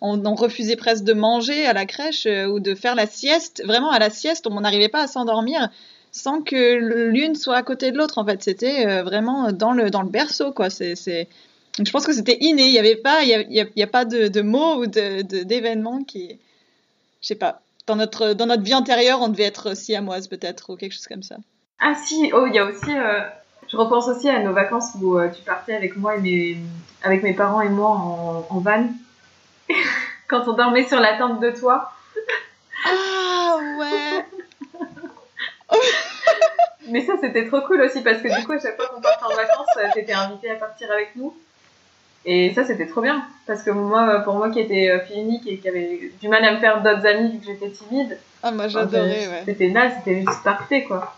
on, 0.00 0.34
refusait 0.34 0.76
presque 0.76 1.04
de 1.04 1.14
manger 1.14 1.66
à 1.66 1.72
la 1.72 1.86
crèche 1.86 2.26
ou 2.26 2.60
de 2.60 2.74
faire 2.74 2.94
la 2.94 3.06
sieste. 3.06 3.62
Vraiment 3.64 3.90
à 3.90 3.98
la 3.98 4.10
sieste, 4.10 4.46
on 4.46 4.60
n'arrivait 4.60 4.88
pas 4.88 5.04
à 5.04 5.06
s'endormir 5.06 5.70
sans 6.12 6.42
que 6.42 6.74
l'une 7.10 7.34
soit 7.34 7.56
à 7.56 7.62
côté 7.62 7.90
de 7.90 7.98
l'autre. 7.98 8.18
En 8.18 8.24
fait, 8.24 8.42
c'était 8.42 8.86
euh, 8.86 9.02
vraiment 9.02 9.50
dans 9.50 9.72
le 9.72 9.90
dans 9.90 10.02
le 10.02 10.10
berceau, 10.10 10.52
quoi. 10.52 10.70
C'est 10.70 10.94
je 11.78 11.90
pense 11.90 12.06
que 12.06 12.12
c'était 12.12 12.36
inné. 12.40 12.64
Il 12.64 12.72
y 12.72 12.78
avait 12.78 12.96
pas 12.96 13.22
il 13.22 13.30
y 13.30 13.34
a, 13.34 13.40
il 13.40 13.68
y 13.74 13.82
a 13.82 13.86
pas 13.86 14.04
de, 14.04 14.28
de 14.28 14.42
mots 14.42 14.76
ou 14.76 14.86
de 14.86 15.22
d'événements 15.22 16.04
qui 16.04 16.38
je 17.22 17.26
sais 17.26 17.34
pas. 17.34 17.60
Dans 17.86 17.96
notre 17.96 18.34
dans 18.34 18.46
notre 18.46 18.62
vie 18.62 18.74
antérieure, 18.74 19.20
on 19.22 19.28
devait 19.28 19.44
être 19.44 19.74
siamoise 19.74 20.28
peut-être 20.28 20.70
ou 20.72 20.76
quelque 20.76 20.92
chose 20.92 21.08
comme 21.08 21.22
ça. 21.22 21.36
Ah 21.80 21.94
si, 21.94 22.30
oh 22.34 22.46
il 22.46 22.54
y 22.54 22.58
a 22.58 22.66
aussi 22.66 22.96
euh, 22.96 23.20
je 23.68 23.76
repense 23.76 24.06
aussi 24.06 24.28
à 24.28 24.40
nos 24.42 24.52
vacances 24.52 24.90
où 25.00 25.18
euh, 25.18 25.30
tu 25.30 25.42
partais 25.42 25.74
avec 25.74 25.96
moi 25.96 26.16
et 26.16 26.20
mes 26.20 26.58
avec 27.02 27.22
mes 27.22 27.32
parents 27.32 27.62
et 27.62 27.70
moi 27.70 27.88
en, 27.88 28.46
en 28.50 28.60
van 28.60 28.86
quand 30.28 30.46
on 30.46 30.52
dormait 30.52 30.86
sur 30.86 31.00
la 31.00 31.16
tente 31.16 31.40
de 31.40 31.50
toit. 31.50 31.90
Ah 32.84 33.56
ouais. 33.78 34.24
Mais 36.92 37.00
ça, 37.00 37.14
c'était 37.20 37.46
trop 37.46 37.62
cool 37.62 37.80
aussi 37.80 38.02
parce 38.02 38.20
que 38.20 38.28
du 38.28 38.46
coup, 38.46 38.52
à 38.52 38.60
chaque 38.60 38.76
fois 38.76 38.86
qu'on 38.86 39.00
partait 39.00 39.24
en 39.24 39.34
vacances, 39.34 39.94
t'étais 39.94 40.12
invité 40.12 40.50
à 40.50 40.56
partir 40.56 40.90
avec 40.90 41.16
nous. 41.16 41.34
Et 42.24 42.52
ça, 42.54 42.64
c'était 42.64 42.86
trop 42.86 43.00
bien. 43.00 43.24
Parce 43.46 43.62
que 43.62 43.70
moi, 43.70 44.20
pour 44.20 44.34
moi 44.34 44.50
qui 44.50 44.60
étais 44.60 45.00
fille 45.06 45.20
unique 45.20 45.46
et 45.46 45.58
qui 45.58 45.68
avait 45.68 46.12
du 46.20 46.28
mal 46.28 46.44
à 46.44 46.52
me 46.52 46.58
faire 46.58 46.82
d'autres 46.82 47.06
amis 47.06 47.32
vu 47.32 47.38
que 47.38 47.46
j'étais 47.46 47.70
timide. 47.70 48.18
Ah, 48.42 48.50
moi, 48.50 48.68
j'adorais, 48.68 49.28
ouais. 49.28 49.42
C'était 49.46 49.68
naze, 49.68 49.92
c'était 49.98 50.20
juste 50.20 50.42
parfait, 50.44 50.84
quoi. 50.84 51.16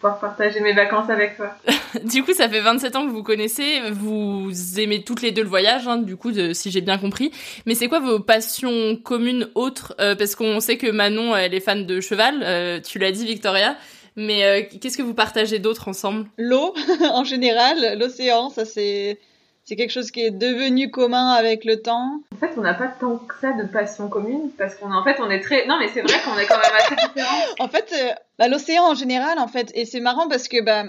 Pouvoir 0.00 0.18
partager 0.18 0.60
mes 0.60 0.72
vacances 0.74 1.08
avec 1.08 1.36
toi. 1.36 1.54
du 2.04 2.22
coup, 2.24 2.32
ça 2.34 2.48
fait 2.48 2.60
27 2.60 2.96
ans 2.96 3.06
que 3.06 3.12
vous 3.12 3.22
connaissez. 3.22 3.80
Vous 3.92 4.50
aimez 4.78 5.02
toutes 5.02 5.22
les 5.22 5.30
deux 5.30 5.42
le 5.42 5.48
voyage, 5.48 5.86
hein, 5.88 5.98
du 5.98 6.16
coup, 6.16 6.32
de, 6.32 6.52
si 6.52 6.70
j'ai 6.70 6.80
bien 6.80 6.98
compris. 6.98 7.30
Mais 7.64 7.74
c'est 7.74 7.88
quoi 7.88 8.00
vos 8.00 8.18
passions 8.18 8.96
communes 8.96 9.48
autres? 9.54 9.94
Euh, 10.00 10.14
Parce 10.14 10.34
qu'on 10.34 10.60
sait 10.60 10.76
que 10.76 10.90
Manon, 10.90 11.36
elle 11.36 11.54
est 11.54 11.60
fan 11.60 11.86
de 11.86 12.00
cheval. 12.00 12.40
Euh, 12.42 12.80
tu 12.80 12.98
l'as 12.98 13.12
dit, 13.12 13.24
Victoria. 13.24 13.76
Mais 14.16 14.44
euh, 14.44 14.62
qu'est-ce 14.80 14.96
que 14.96 15.02
vous 15.02 15.14
partagez 15.14 15.58
d'autre 15.58 15.88
ensemble? 15.88 16.28
L'eau, 16.38 16.74
en 17.12 17.24
général, 17.24 17.98
l'océan, 17.98 18.50
ça 18.50 18.64
c'est 18.64 19.18
c'est 19.64 19.76
quelque 19.76 19.90
chose 19.90 20.10
qui 20.10 20.20
est 20.20 20.30
devenu 20.30 20.90
commun 20.90 21.30
avec 21.30 21.64
le 21.64 21.80
temps. 21.80 22.20
En 22.34 22.36
fait, 22.36 22.52
on 22.58 22.60
n'a 22.60 22.74
pas 22.74 22.88
tant 22.88 23.16
que 23.16 23.34
ça 23.40 23.52
de 23.52 23.64
passion 23.64 24.08
commune 24.08 24.50
parce 24.58 24.74
qu'on 24.74 24.92
en 24.92 25.02
fait 25.02 25.16
on 25.20 25.30
est 25.30 25.40
très 25.40 25.66
non 25.66 25.78
mais 25.78 25.88
c'est 25.88 26.02
vrai 26.02 26.18
qu'on 26.24 26.38
est 26.38 26.46
quand 26.46 26.58
même 26.58 26.76
assez 26.78 26.94
différents. 26.94 27.44
en 27.58 27.68
fait, 27.68 27.92
euh, 27.98 28.12
bah, 28.38 28.48
l'océan 28.48 28.84
en 28.84 28.94
général 28.94 29.38
en 29.38 29.48
fait 29.48 29.72
et 29.74 29.86
c'est 29.86 30.00
marrant 30.00 30.28
parce 30.28 30.48
que 30.48 30.62
bah 30.62 30.84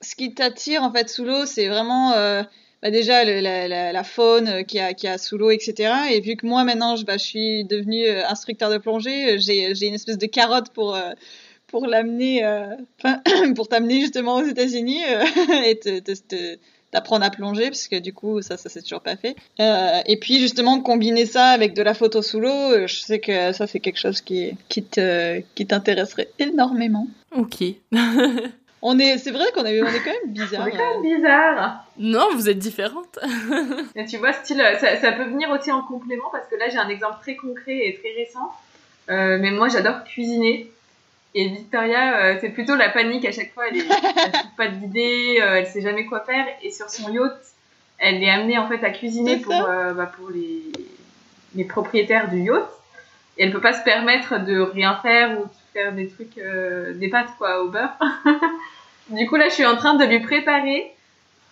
ce 0.00 0.14
qui 0.14 0.34
t'attire 0.34 0.82
en 0.82 0.92
fait 0.92 1.08
sous 1.08 1.24
l'eau, 1.24 1.46
c'est 1.46 1.68
vraiment 1.68 2.12
euh, 2.12 2.42
bah, 2.82 2.90
déjà 2.90 3.24
le, 3.24 3.40
la, 3.40 3.66
la, 3.66 3.92
la, 3.92 4.04
faune 4.04 4.64
qui 4.64 4.78
a, 4.78 4.92
qui 4.92 5.08
a 5.08 5.18
sous 5.18 5.38
l'eau, 5.38 5.50
etc. 5.50 5.92
Et 6.12 6.20
vu 6.20 6.36
que 6.36 6.46
moi 6.46 6.62
maintenant 6.62 6.94
je, 6.94 7.04
bah, 7.04 7.16
je 7.16 7.24
suis 7.24 7.64
devenue 7.64 8.08
instructeur 8.08 8.70
de 8.70 8.78
plongée, 8.78 9.38
j'ai 9.40 9.86
une 9.86 9.94
espèce 9.94 10.18
de 10.18 10.26
carotte 10.26 10.68
pour 10.68 10.96
pour 11.68 11.86
l'amener, 11.86 12.44
euh, 12.44 12.74
pour 13.54 13.68
t'amener 13.68 14.00
justement 14.00 14.36
aux 14.36 14.44
États-Unis 14.44 15.02
euh, 15.08 15.24
et 15.64 15.78
te, 15.78 16.00
te, 16.00 16.12
te 16.12 16.58
d'apprendre 16.92 17.24
à 17.24 17.30
plonger 17.30 17.66
parce 17.66 17.86
que 17.86 17.96
du 17.96 18.12
coup 18.12 18.40
ça 18.40 18.56
ça 18.56 18.68
s'est 18.68 18.82
toujours 18.82 19.02
pas 19.02 19.16
fait. 19.16 19.36
Euh, 19.60 20.00
et 20.06 20.16
puis 20.18 20.38
justement 20.38 20.80
combiner 20.80 21.26
ça 21.26 21.48
avec 21.48 21.74
de 21.74 21.82
la 21.82 21.94
photo 21.94 22.22
sous 22.22 22.40
l'eau 22.40 22.86
je 22.86 22.94
sais 22.94 23.18
que 23.18 23.52
ça 23.52 23.66
c'est 23.66 23.80
quelque 23.80 23.98
chose 23.98 24.20
qui 24.22 24.52
qui 24.68 24.82
te 24.82 25.40
qui 25.54 25.66
t'intéresserait 25.66 26.30
énormément. 26.38 27.06
Ok. 27.36 27.62
On 28.80 28.98
est 28.98 29.18
c'est 29.18 29.32
vrai 29.32 29.44
qu'on 29.54 29.64
est 29.64 29.82
on 29.82 29.86
est 29.86 30.02
quand 30.02 30.12
même 30.12 30.32
bizarre 30.32 30.62
on 30.62 30.66
est 30.66 30.70
quand 30.70 31.02
même 31.02 31.16
bizarre. 31.16 31.84
Non 31.98 32.28
vous 32.32 32.48
êtes 32.48 32.58
différentes 32.58 33.18
et 33.96 34.06
tu 34.06 34.16
vois 34.18 34.32
style 34.32 34.62
ça, 34.78 34.96
ça 34.96 35.12
peut 35.12 35.24
venir 35.24 35.50
aussi 35.50 35.72
en 35.72 35.82
complément 35.82 36.30
parce 36.30 36.46
que 36.46 36.54
là 36.54 36.68
j'ai 36.70 36.78
un 36.78 36.88
exemple 36.88 37.16
très 37.20 37.34
concret 37.34 37.76
et 37.76 37.98
très 38.00 38.12
récent. 38.12 38.52
Euh, 39.10 39.36
mais 39.40 39.50
moi 39.50 39.68
j'adore 39.68 40.04
cuisiner 40.04 40.70
et 41.34 41.48
Victoria, 41.48 42.18
euh, 42.18 42.38
c'est 42.40 42.48
plutôt 42.48 42.74
la 42.74 42.88
panique 42.88 43.24
à 43.24 43.32
chaque 43.32 43.52
fois. 43.52 43.64
Elle, 43.68 43.78
elle 43.78 44.32
trouve 44.32 44.54
pas 44.56 44.68
d'idée, 44.68 45.38
euh, 45.40 45.56
elle 45.56 45.66
sait 45.66 45.82
jamais 45.82 46.06
quoi 46.06 46.20
faire. 46.20 46.46
Et 46.62 46.70
sur 46.70 46.88
son 46.88 47.12
yacht, 47.12 47.38
elle 47.98 48.22
est 48.22 48.30
amenée 48.30 48.58
en 48.58 48.66
fait 48.68 48.82
à 48.84 48.90
cuisiner 48.90 49.36
pour, 49.38 49.54
euh, 49.54 49.92
bah, 49.92 50.10
pour 50.16 50.30
les, 50.30 50.62
les 51.54 51.64
propriétaires 51.64 52.30
du 52.30 52.40
yacht. 52.40 52.68
Et 53.36 53.44
elle 53.44 53.52
peut 53.52 53.60
pas 53.60 53.72
se 53.72 53.84
permettre 53.84 54.44
de 54.44 54.58
rien 54.58 54.98
faire 55.02 55.38
ou 55.38 55.44
de 55.44 55.50
faire 55.72 55.92
des 55.92 56.08
trucs, 56.08 56.38
euh, 56.38 56.94
des 56.94 57.08
pâtes 57.08 57.30
quoi 57.36 57.62
au 57.62 57.68
beurre. 57.68 57.96
du 59.10 59.28
coup 59.28 59.36
là, 59.36 59.48
je 59.48 59.54
suis 59.54 59.66
en 59.66 59.76
train 59.76 59.94
de 59.94 60.04
lui 60.04 60.20
préparer 60.20 60.92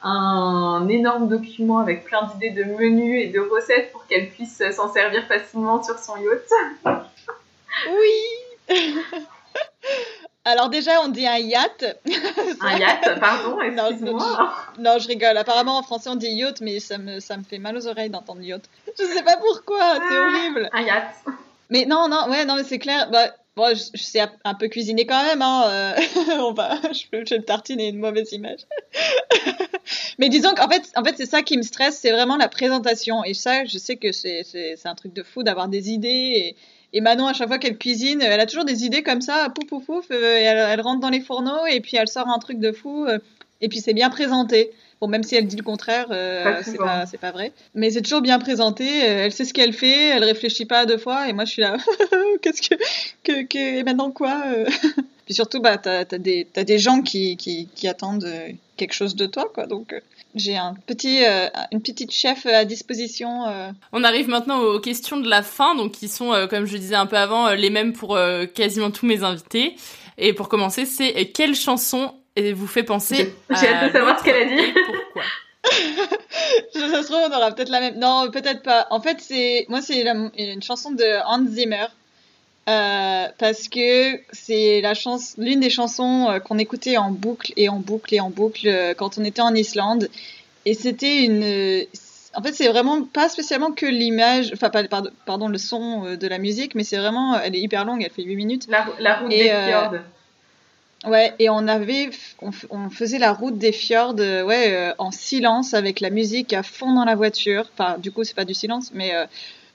un 0.03 0.89
énorme 0.89 1.29
document 1.29 1.79
avec 1.79 2.05
plein 2.05 2.27
d'idées 2.27 2.51
de 2.51 2.65
menus 2.65 3.25
et 3.25 3.29
de 3.29 3.41
recettes 3.41 3.93
pour 3.93 4.07
qu'elle 4.07 4.31
puisse 4.31 4.63
s'en 4.73 4.93
servir 4.93 5.25
facilement 5.27 5.83
sur 5.83 5.99
son 5.99 6.17
yacht. 6.17 6.51
oui. 7.91 8.77
Alors 10.47 10.69
déjà, 10.69 11.01
on 11.03 11.09
dit 11.09 11.27
un 11.27 11.39
yacht. 11.39 11.85
un 12.61 12.79
yacht, 12.79 13.19
pardon, 13.19 13.61
excuse-moi. 13.61 14.13
Non, 14.79 14.93
non, 14.93 14.99
je 15.01 15.09
rigole. 15.09 15.37
Apparemment, 15.37 15.77
en 15.77 15.83
français, 15.83 16.09
on 16.09 16.15
dit 16.15 16.29
yacht, 16.29 16.61
mais 16.61 16.79
ça 16.79 16.99
me, 16.99 17.19
ça 17.19 17.37
me 17.37 17.43
fait 17.43 17.59
mal 17.59 17.77
aux 17.77 17.89
oreilles 17.89 18.11
d'entendre 18.11 18.43
yacht. 18.43 18.63
Je 18.97 19.05
sais 19.05 19.25
pas 19.25 19.37
pourquoi, 19.39 19.99
c'est 20.09 20.17
horrible. 20.17 20.71
Un 20.73 20.83
yacht. 20.83 21.17
Mais 21.69 21.85
non, 21.85 22.09
non, 22.09 22.29
ouais, 22.31 22.45
non, 22.45 22.55
mais 22.55 22.63
c'est 22.63 22.79
clair. 22.79 23.11
Bah, 23.11 23.35
bon, 23.57 23.75
je, 23.75 23.83
je, 23.95 24.03
sais 24.05 24.21
un 24.45 24.55
peu 24.55 24.69
cuisiner 24.69 25.05
quand 25.05 25.21
même, 25.25 25.43
hein. 25.43 25.65
Euh, 25.67 25.95
on 26.39 26.53
va, 26.53 26.77
je 26.93 27.07
je 27.11 27.35
me 27.35 27.43
tartiner 27.43 27.89
une 27.89 27.99
mauvaise 27.99 28.31
image. 28.31 28.61
mais 30.19 30.29
disons 30.29 30.55
qu'en 30.55 30.69
fait, 30.69 30.85
en 30.95 31.03
fait, 31.03 31.15
c'est 31.17 31.27
ça 31.27 31.43
qui 31.43 31.57
me 31.57 31.63
stresse, 31.63 31.99
c'est 31.99 32.13
vraiment 32.13 32.37
la 32.37 32.49
présentation. 32.49 33.25
Et 33.25 33.35
ça, 33.35 33.65
je 33.65 33.79
sais 33.79 33.97
que 33.97 34.13
c'est 34.13 34.77
un 34.85 34.95
truc 34.95 35.13
de 35.13 35.25
fou 35.25 35.43
d'avoir 35.43 35.67
des 35.67 35.91
idées 35.91 36.09
et, 36.09 36.57
et 36.93 37.01
Manon, 37.01 37.27
à 37.27 37.33
chaque 37.33 37.49
fois 37.49 37.59
qu'elle 37.59 37.79
cuisine, 37.79 38.23
elle 38.23 38.41
a 38.41 38.47
toujours 38.47 38.65
des 38.65 38.85
idées 38.85 39.03
comme 39.03 39.21
ça, 39.21 39.49
pouf 39.55 39.69
pouf 39.69 39.85
pouf, 39.87 40.11
et 40.11 40.15
elle, 40.15 40.59
elle, 40.59 40.81
rentre 40.81 41.01
dans 41.01 41.11
les 41.11 41.21
fourneaux 41.21 41.67
et 41.71 41.81
puis 41.81 41.97
elle 41.97 42.09
sort 42.09 42.29
un 42.29 42.39
truc 42.39 42.59
de 42.59 42.73
fou. 42.73 43.07
Et 43.61 43.69
puis 43.69 43.81
c'est 43.81 43.95
bien 43.95 44.11
présenté. 44.11 44.71
Bon, 45.01 45.09
même 45.09 45.23
si 45.23 45.37
elle 45.37 45.47
dit 45.47 45.57
le 45.57 45.63
contraire, 45.63 46.07
euh, 46.11 46.63
c'est 46.65 47.19
pas, 47.19 47.31
vrai. 47.31 47.53
Mais 47.75 47.91
c'est 47.91 48.01
toujours 48.01 48.23
bien 48.23 48.39
présenté. 48.39 48.85
euh, 49.05 49.25
Elle 49.25 49.33
sait 49.33 49.45
ce 49.45 49.53
qu'elle 49.53 49.75
fait. 49.75 50.09
Elle 50.09 50.25
réfléchit 50.25 50.65
pas 50.65 50.81
à 50.81 50.87
deux 50.87 50.97
fois. 50.97 51.29
Et 51.29 51.35
moi, 51.35 51.45
je 51.45 51.53
suis 51.53 51.63
là. 51.63 51.77
Qu'est-ce 52.43 52.63
que, 52.63 52.75
que, 53.23 53.43
que, 53.43 53.59
et 53.59 53.83
maintenant 53.83 54.11
quoi 54.11 54.43
euh? 54.47 54.67
Puis 55.27 55.35
surtout, 55.35 55.61
bah, 55.61 55.77
t'as, 55.77 56.05
t'as 56.07 56.19
des, 56.19 56.47
t'as 56.51 56.65
des 56.65 56.79
gens 56.79 57.03
qui, 57.03 57.37
qui, 57.37 57.69
qui 57.75 57.87
attendent 57.89 58.25
euh, 58.25 58.49
quelque 58.77 58.95
chose 58.95 59.15
de 59.17 59.27
toi, 59.27 59.51
quoi. 59.53 59.67
Donc, 59.67 59.93
euh, 59.93 60.01
j'ai 60.37 60.57
un 60.57 60.75
petit, 60.87 61.25
euh, 61.25 61.49
une 61.73 61.83
petite 61.83 62.13
chef 62.13 62.47
à 62.47 62.65
disposition. 62.65 63.47
euh. 63.49 63.71
On 63.93 64.05
arrive 64.05 64.29
maintenant 64.29 64.61
aux 64.61 64.79
questions 64.81 65.17
de 65.19 65.29
la 65.29 65.43
fin, 65.43 65.75
donc 65.75 65.93
qui 65.93 66.09
sont, 66.09 66.33
euh, 66.33 66.47
comme 66.47 66.65
je 66.67 66.77
disais 66.77 66.95
un 66.95 67.07
peu 67.07 67.17
avant, 67.17 67.51
les 67.51 67.71
mêmes 67.71 67.93
pour 67.93 68.17
euh, 68.17 68.47
quasiment 68.47 68.91
tous 68.91 69.07
mes 69.07 69.23
invités. 69.25 69.77
Et 70.19 70.33
pour 70.33 70.49
commencer, 70.49 70.87
c'est 70.87 71.17
euh, 71.19 71.25
quelle 71.35 71.55
chanson 71.55 72.15
vous 72.55 72.67
fait 72.67 72.83
penser 72.83 73.35
J'ai 73.51 73.67
hâte 73.69 73.89
de 73.93 73.99
savoir 73.99 74.19
ce 74.19 74.25
qu'elle 74.25 74.43
a 74.43 74.45
dit. 74.57 74.73
pourquoi? 74.87 75.23
Ça 76.75 77.03
se 77.03 77.07
trouve, 77.07 77.19
on 77.31 77.35
aura 77.37 77.51
peut-être 77.53 77.71
la 77.71 77.81
même. 77.81 77.99
Non, 77.99 78.31
peut-être 78.31 78.63
pas. 78.63 78.87
En 78.91 79.01
fait, 79.01 79.17
c'est 79.21 79.65
moi, 79.69 79.81
c'est 79.83 80.05
la- 80.05 80.31
une 80.39 80.63
chanson 80.63 80.91
de 80.93 81.05
Hans 81.27 81.45
Zimmer. 81.49 81.87
Euh, 82.69 83.29
parce 83.39 83.69
que 83.69 84.21
c'est 84.33 84.81
la 84.81 84.95
chance, 84.95 85.35
l'une 85.39 85.61
des 85.61 85.71
chansons 85.71 86.29
euh, 86.29 86.41
qu'on 86.41 86.59
écoutait 86.59 86.97
en 86.97 87.13
boucle 87.13 87.53
et 87.57 87.69
en 87.69 87.79
boucle 87.79 88.13
et 88.13 88.19
en 88.19 88.29
boucle 88.29 88.67
euh, 88.67 88.93
quand 88.93 89.19
on 89.19 89.25
était 89.25 89.43
en 89.43 89.55
Islande. 89.55 90.09
Et 90.65 90.75
c'était 90.75 91.25
une. 91.25 91.87
En 92.35 92.43
fait, 92.43 92.53
c'est 92.53 92.69
vraiment 92.69 93.05
pas 93.05 93.29
spécialement 93.29 93.71
que 93.71 93.87
l'image, 93.87 94.51
enfin, 94.53 94.69
pas- 94.69 94.83
pardon, 94.85 95.11
pardon, 95.27 95.49
le 95.49 95.59
son 95.59 96.17
de 96.17 96.27
la 96.27 96.39
musique, 96.39 96.75
mais 96.75 96.83
c'est 96.83 96.97
vraiment. 96.97 97.39
Elle 97.39 97.55
est 97.55 97.61
hyper 97.61 97.85
longue, 97.85 98.03
elle 98.03 98.11
fait 98.11 98.25
8 98.25 98.35
minutes. 98.35 98.67
La, 98.69 98.85
la 98.99 99.19
route 99.19 99.33
Et, 99.33 99.45
des 99.45 99.49
fjords. 99.49 99.95
Ouais, 101.07 101.35
et 101.39 101.49
on 101.49 101.69
avait, 101.69 102.11
on, 102.41 102.91
faisait 102.91 103.19
la 103.19 103.33
route 103.33 103.59
des 103.59 103.71
fjords, 103.71 104.17
ouais, 104.17 104.93
en 104.99 105.13
silence 105.13 105.73
avec 105.73 106.01
la 106.01 106.11
musique 106.11 106.53
à 106.53 106.65
fond 106.65 106.93
dans 106.93 107.05
la 107.05 107.15
voiture. 107.15 107.71
Enfin, 107.73 107.97
du 107.99 108.11
coup, 108.11 108.25
c'est 108.25 108.35
pas 108.35 108.45
du 108.45 108.55
silence, 108.55 108.91
mais 108.93 109.13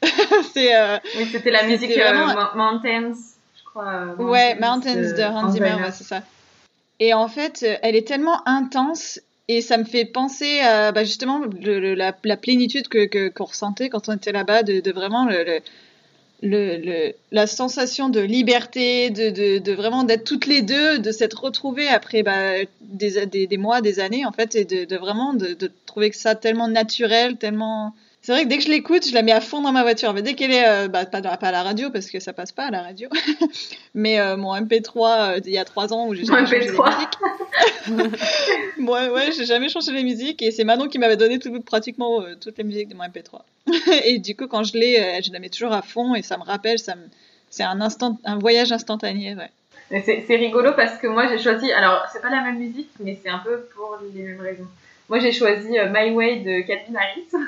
c'est. 0.53 0.75
euh, 0.75 0.97
Oui, 1.17 1.27
c'était 1.31 1.51
la 1.51 1.63
musique 1.63 1.91
euh, 1.91 2.03
vraiment- 2.13 2.33
Mo- 2.33 2.55
Mountains, 2.55 3.13
je 3.57 3.63
crois. 3.65 3.93
euh, 4.19 4.23
Ouais, 4.23 4.55
Mountains 4.55 4.95
de 4.95 5.23
Hans 5.23 5.51
Zimmer, 5.51 5.69
Zimmer. 5.69 5.81
ouais, 5.83 5.91
c'est 5.91 6.03
ça. 6.03 6.23
Et 6.99 7.13
en 7.13 7.27
fait, 7.27 7.65
elle 7.81 7.95
est 7.95 8.07
tellement 8.07 8.47
intense 8.47 9.19
et 9.47 9.61
ça 9.61 9.77
me 9.77 9.83
fait 9.85 10.05
penser 10.05 10.59
à 10.61 10.91
bah, 10.91 11.03
justement 11.03 11.39
le- 11.39 11.79
le- 11.79 11.93
la, 11.95 12.15
la 12.23 12.37
plénitude 12.37 12.87
que 12.87 13.05
que- 13.05 13.29
qu'on 13.29 13.45
ressentait 13.45 13.89
quand 13.89 14.07
on 14.09 14.13
était 14.13 14.31
là-bas, 14.31 14.63
de, 14.63 14.79
de 14.81 14.91
vraiment 14.91 15.25
le, 15.25 15.59
le, 16.43 17.13
la 17.31 17.47
sensation 17.47 18.09
de 18.09 18.19
liberté, 18.19 19.09
de, 19.11 19.29
de, 19.29 19.57
de 19.59 19.71
vraiment 19.73 20.03
d'être 20.03 20.23
toutes 20.23 20.47
les 20.47 20.61
deux, 20.61 20.97
de 20.99 21.11
s'être 21.11 21.39
retrouvées 21.43 21.87
après 21.87 22.23
bah, 22.23 22.53
des, 22.81 23.25
des, 23.27 23.45
des 23.47 23.57
mois, 23.57 23.81
des 23.81 23.99
années 23.99 24.25
en 24.25 24.31
fait, 24.31 24.55
et 24.55 24.65
de, 24.65 24.85
de 24.85 24.95
vraiment 24.97 25.33
de, 25.33 25.53
de 25.53 25.71
trouver 25.85 26.09
que 26.09 26.17
ça 26.17 26.33
tellement 26.35 26.67
naturel, 26.67 27.37
tellement. 27.37 27.93
C'est 28.23 28.33
vrai 28.33 28.43
que 28.43 28.49
dès 28.49 28.57
que 28.57 28.63
je 28.63 28.69
l'écoute, 28.69 29.07
je 29.07 29.15
la 29.15 29.23
mets 29.23 29.31
à 29.31 29.41
fond 29.41 29.61
dans 29.61 29.71
ma 29.71 29.81
voiture. 29.81 30.13
Mais 30.13 30.21
dès 30.21 30.35
qu'elle 30.35 30.51
est, 30.51 30.67
euh, 30.67 30.87
bah, 30.87 31.05
pas, 31.07 31.17
à 31.19 31.51
la 31.51 31.63
radio 31.63 31.89
parce 31.89 32.07
que 32.11 32.19
ça 32.19 32.33
passe 32.33 32.51
pas 32.51 32.65
à 32.65 32.71
la 32.71 32.83
radio, 32.83 33.09
mais 33.95 34.19
euh, 34.19 34.37
mon 34.37 34.55
MP3 34.55 35.37
euh, 35.37 35.39
d'il 35.39 35.53
y 35.53 35.57
a 35.57 35.65
trois 35.65 35.91
ans 35.91 36.07
où 36.07 36.13
j'ai 36.13 36.25
jamais 36.25 36.41
changé 36.45 36.59
les 36.59 36.69
MP3. 36.69 36.95
musiques. 37.87 38.15
Moi, 38.77 39.09
ouais, 39.09 39.31
j'ai 39.31 39.45
jamais 39.45 39.69
changé 39.69 39.91
les 39.91 40.03
musiques 40.03 40.41
et 40.43 40.51
c'est 40.51 40.63
Manon 40.63 40.87
qui 40.87 40.99
m'avait 40.99 41.17
donné 41.17 41.39
tout- 41.39 41.61
pratiquement 41.61 42.21
euh, 42.21 42.35
toutes 42.39 42.59
les 42.59 42.63
musiques 42.63 42.89
de 42.89 42.95
mon 42.95 43.03
MP3. 43.05 43.41
et 44.05 44.19
du 44.19 44.35
coup, 44.35 44.45
quand 44.47 44.63
je 44.63 44.77
l'ai, 44.77 45.19
je 45.23 45.31
la 45.31 45.39
mets 45.39 45.49
toujours 45.49 45.73
à 45.73 45.81
fond 45.81 46.13
et 46.13 46.21
ça 46.21 46.37
me 46.37 46.43
rappelle, 46.43 46.77
ça 46.77 46.93
me, 46.95 47.01
c'est 47.49 47.63
un 47.63 47.81
instant, 47.81 48.19
un 48.23 48.37
voyage 48.37 48.71
instantané, 48.71 49.35
ouais. 49.35 50.01
C'est 50.05 50.35
rigolo 50.37 50.71
parce 50.73 50.97
que 50.99 51.07
moi 51.07 51.27
j'ai 51.27 51.37
choisi, 51.37 51.69
alors 51.73 52.05
c'est 52.13 52.21
pas 52.21 52.29
la 52.29 52.41
même 52.41 52.59
musique, 52.59 52.89
mais 53.01 53.19
c'est 53.21 53.29
un 53.29 53.39
peu 53.39 53.67
pour 53.75 53.97
les 54.13 54.21
mêmes 54.23 54.39
raisons. 54.39 54.67
Moi 55.09 55.19
j'ai 55.19 55.33
choisi 55.33 55.67
My 55.71 56.11
Way 56.11 56.39
de 56.39 56.61
Calvin 56.65 56.95
Harris, 56.95 57.45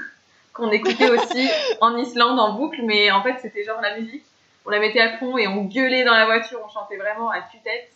qu'on 0.53 0.71
écoutait 0.71 1.09
aussi 1.09 1.49
en 1.81 1.97
Islande 1.97 2.39
en 2.39 2.53
boucle, 2.53 2.81
mais 2.83 3.11
en 3.11 3.23
fait 3.23 3.35
c'était 3.41 3.63
genre 3.63 3.81
la 3.81 3.97
musique, 3.99 4.23
on 4.65 4.69
la 4.69 4.79
mettait 4.79 5.01
à 5.01 5.17
fond 5.17 5.37
et 5.37 5.47
on 5.47 5.63
gueulait 5.63 6.03
dans 6.03 6.13
la 6.13 6.25
voiture, 6.25 6.59
on 6.65 6.69
chantait 6.69 6.97
vraiment 6.97 7.29
à 7.29 7.41
tue-tête. 7.41 7.89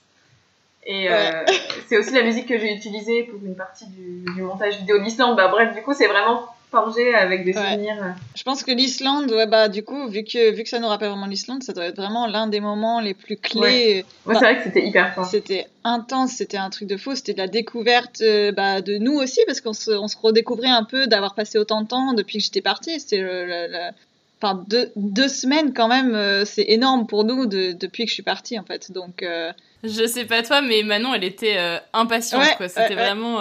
Et 0.90 1.12
euh, 1.12 1.44
c'est 1.88 1.98
aussi 1.98 2.14
la 2.14 2.24
musique 2.24 2.48
que 2.48 2.58
j'ai 2.58 2.74
utilisée 2.74 3.24
pour 3.24 3.44
une 3.44 3.56
partie 3.56 3.88
du, 3.88 4.24
du 4.34 4.42
montage 4.42 4.78
vidéo 4.78 4.98
de 4.98 5.04
l'Islande. 5.04 5.36
Bah 5.36 5.50
bref, 5.50 5.76
du 5.76 5.82
coup 5.82 5.94
c'est 5.94 6.08
vraiment 6.08 6.48
forgé 6.72 7.14
avec 7.14 7.46
des 7.46 7.56
Ouais. 7.58 7.72
souvenirs. 7.72 8.16
Je 8.36 8.44
pense 8.44 8.64
que 8.64 8.72
l'Islande, 8.72 9.32
ouais, 9.32 9.48
bah, 9.48 9.70
du 9.70 9.84
coup, 9.84 10.08
vu 10.10 10.24
que, 10.24 10.52
vu 10.52 10.64
que 10.64 10.70
ça 10.70 10.80
nous 10.80 10.88
rappelle 10.88 11.10
vraiment 11.10 11.26
l'Islande, 11.26 11.64
ça 11.64 11.72
doit 11.74 11.86
être 11.86 11.96
vraiment 11.96 12.28
l'un 12.28 12.48
des 12.48 12.60
moments 12.60 13.00
les 13.00 13.14
plus 13.14 13.38
clés. 13.38 13.60
Ouais. 13.60 14.06
Ouais, 14.26 14.34
c'est 14.36 14.40
vrai 14.42 14.58
que 14.58 14.64
c'était 14.64 14.86
hyper 14.86 15.14
fort. 15.16 15.26
C'était 15.26 15.68
intense, 15.84 16.32
c'était 16.32 16.58
un 16.58 16.70
truc 16.70 16.88
de 16.90 16.98
fou, 16.98 17.16
c'était 17.16 17.34
de 17.34 17.38
la 17.40 17.48
découverte 17.48 18.22
euh, 18.22 18.52
bah, 18.52 18.82
de 18.82 18.98
nous 18.98 19.14
aussi, 19.14 19.40
parce 19.48 19.62
qu'on 19.62 19.74
se, 19.74 19.92
on 19.92 20.08
se 20.08 20.18
redécouvrait 20.22 20.68
un 20.70 20.84
peu 20.84 21.08
d'avoir 21.08 21.36
passé 21.36 21.58
autant 21.58 21.82
de 21.82 21.88
temps 21.88 22.14
depuis 22.14 22.38
que 22.40 22.44
j'étais 22.44 22.62
partie. 22.62 23.00
C'était 23.00 23.20
le- 23.22 23.46
le- 23.46 23.68
le- 23.72 23.92
Enfin, 24.40 24.64
deux, 24.68 24.92
deux 24.96 25.30
semaines 25.30 25.74
quand 25.74 25.88
même, 25.88 26.14
euh, 26.14 26.46
c'est 26.46 26.66
énorme 26.68 27.08
pour 27.08 27.24
nous 27.24 27.48
de- 27.48 27.72
depuis 27.72 28.04
que 28.04 28.10
je 28.10 28.14
suis 28.14 28.22
partie 28.22 28.60
en 28.60 28.64
fait. 28.64 28.92
Donc, 28.92 29.24
euh, 29.24 29.52
Je 29.84 30.06
sais 30.06 30.26
pas 30.26 30.44
toi, 30.44 30.62
mais 30.62 30.84
Manon, 30.84 31.12
elle 31.16 31.24
était 31.24 31.56
euh, 31.58 31.78
impatiente. 31.94 32.44
C'était 32.68 32.94
vraiment. 32.94 33.40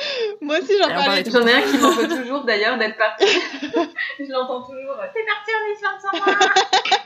Euh, 0.00 0.34
moi 0.40 0.58
aussi 0.58 0.72
j'en 0.80 0.88
parlais. 0.88 1.24
J'en 1.30 1.46
ai 1.46 1.52
un 1.54 1.62
qui 1.62 1.76
m'en 1.78 1.90
veut 1.92 2.08
toujours 2.08 2.44
d'ailleurs 2.44 2.78
d'être 2.78 2.96
parti. 2.96 3.24
Je 4.18 4.30
l'entends 4.30 4.62
toujours. 4.62 4.96
T'es 5.14 5.24
parti 5.24 5.50
en 5.54 5.72
Islande 5.74 6.00
sans 6.00 6.18
moi 6.26 6.50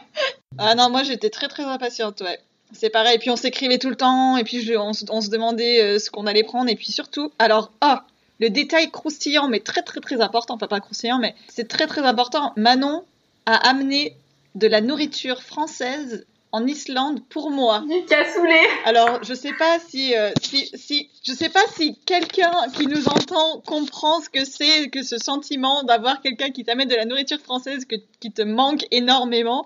Ah 0.58 0.74
non, 0.74 0.88
moi 0.90 1.02
j'étais 1.02 1.30
très 1.30 1.48
très 1.48 1.64
impatiente, 1.64 2.20
ouais. 2.20 2.38
C'est 2.72 2.90
pareil, 2.90 3.18
puis 3.18 3.30
on 3.30 3.36
s'écrivait 3.36 3.78
tout 3.78 3.90
le 3.90 3.96
temps, 3.96 4.36
et 4.36 4.44
puis 4.44 4.62
je- 4.62 4.74
on, 4.74 4.92
se- 4.92 5.04
on 5.10 5.20
se 5.20 5.28
demandait 5.30 5.82
euh, 5.82 5.98
ce 5.98 6.10
qu'on 6.10 6.26
allait 6.26 6.42
prendre, 6.44 6.70
et 6.70 6.74
puis 6.76 6.92
surtout, 6.92 7.32
alors, 7.38 7.70
ah, 7.80 8.04
le 8.40 8.50
détail 8.50 8.90
croustillant, 8.90 9.48
mais 9.48 9.60
très 9.60 9.82
très 9.82 10.00
très 10.00 10.20
important, 10.20 10.54
enfin 10.54 10.66
pas 10.66 10.80
croustillant, 10.80 11.18
mais 11.18 11.34
c'est 11.48 11.68
très 11.68 11.86
très 11.86 12.02
important, 12.02 12.52
Manon 12.56 13.04
a 13.46 13.68
amené 13.68 14.16
de 14.54 14.66
la 14.66 14.80
nourriture 14.80 15.42
française 15.42 16.24
en 16.52 16.66
Islande 16.66 17.20
pour 17.28 17.50
moi. 17.50 17.82
Du 17.88 18.04
cassoulet 18.06 18.62
Alors, 18.84 19.22
je 19.24 19.34
sais 19.34 19.52
pas 19.52 19.78
si, 19.88 20.16
euh, 20.16 20.30
si, 20.40 20.70
si, 20.74 21.10
je 21.24 21.32
sais 21.32 21.48
pas 21.48 21.64
si 21.74 21.98
quelqu'un 22.04 22.52
qui 22.74 22.86
nous 22.86 23.08
entend 23.08 23.60
comprend 23.66 24.20
ce 24.20 24.28
que 24.28 24.44
c'est 24.44 24.90
que 24.90 25.02
ce 25.02 25.16
sentiment 25.16 25.82
d'avoir 25.82 26.20
quelqu'un 26.20 26.50
qui 26.50 26.64
t'amène 26.64 26.86
de 26.86 26.94
la 26.94 27.06
nourriture 27.06 27.40
française 27.40 27.86
que, 27.86 27.96
qui 28.20 28.30
te 28.30 28.42
manque 28.42 28.84
énormément. 28.90 29.64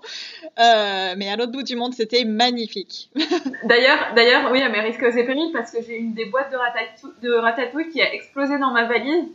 Euh, 0.57 1.15
mais 1.17 1.27
à 1.27 1.35
l'autre 1.35 1.51
bout 1.51 1.63
du 1.63 1.75
monde, 1.75 1.93
c'était 1.93 2.23
magnifique. 2.23 3.09
D'ailleurs, 3.65 4.13
d'ailleurs, 4.15 4.49
oui, 4.51 4.61
à 4.61 4.69
mes 4.69 4.79
risques 4.79 5.03
et 5.03 5.25
périls, 5.25 5.51
parce 5.51 5.71
que 5.71 5.79
j'ai 5.85 5.97
une 5.97 6.13
des 6.13 6.25
boîtes 6.25 6.51
de 6.51 6.55
ratatouille, 6.55 7.11
de 7.21 7.33
ratatouille 7.33 7.89
qui 7.89 8.01
a 8.01 8.13
explosé 8.13 8.57
dans 8.57 8.71
ma 8.71 8.85
valise. 8.85 9.25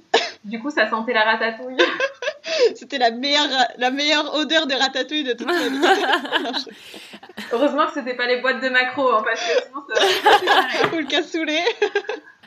Du 0.45 0.61
coup, 0.61 0.71
ça 0.71 0.89
sentait 0.89 1.13
la 1.13 1.25
ratatouille. 1.25 1.77
C'était 2.75 2.99
la 2.99 3.11
meilleure, 3.11 3.49
la 3.79 3.91
meilleure 3.91 4.35
odeur 4.35 4.67
de 4.67 4.75
ratatouille 4.75 5.25
de 5.25 5.33
toute 5.33 5.47
ma 5.47 5.69
vie. 5.69 6.65
Heureusement 7.53 7.87
que 7.87 7.95
c'était 7.95 8.15
pas 8.15 8.27
les 8.27 8.37
boîtes 8.41 8.61
de 8.63 8.69
macro, 8.69 9.11
hein, 9.13 9.23
parce 9.25 9.41
que 9.41 9.53
sinon 9.67 9.83
ça 9.89 10.87
Ou 10.93 10.99
le 10.99 11.07
cassoulet. 11.07 11.63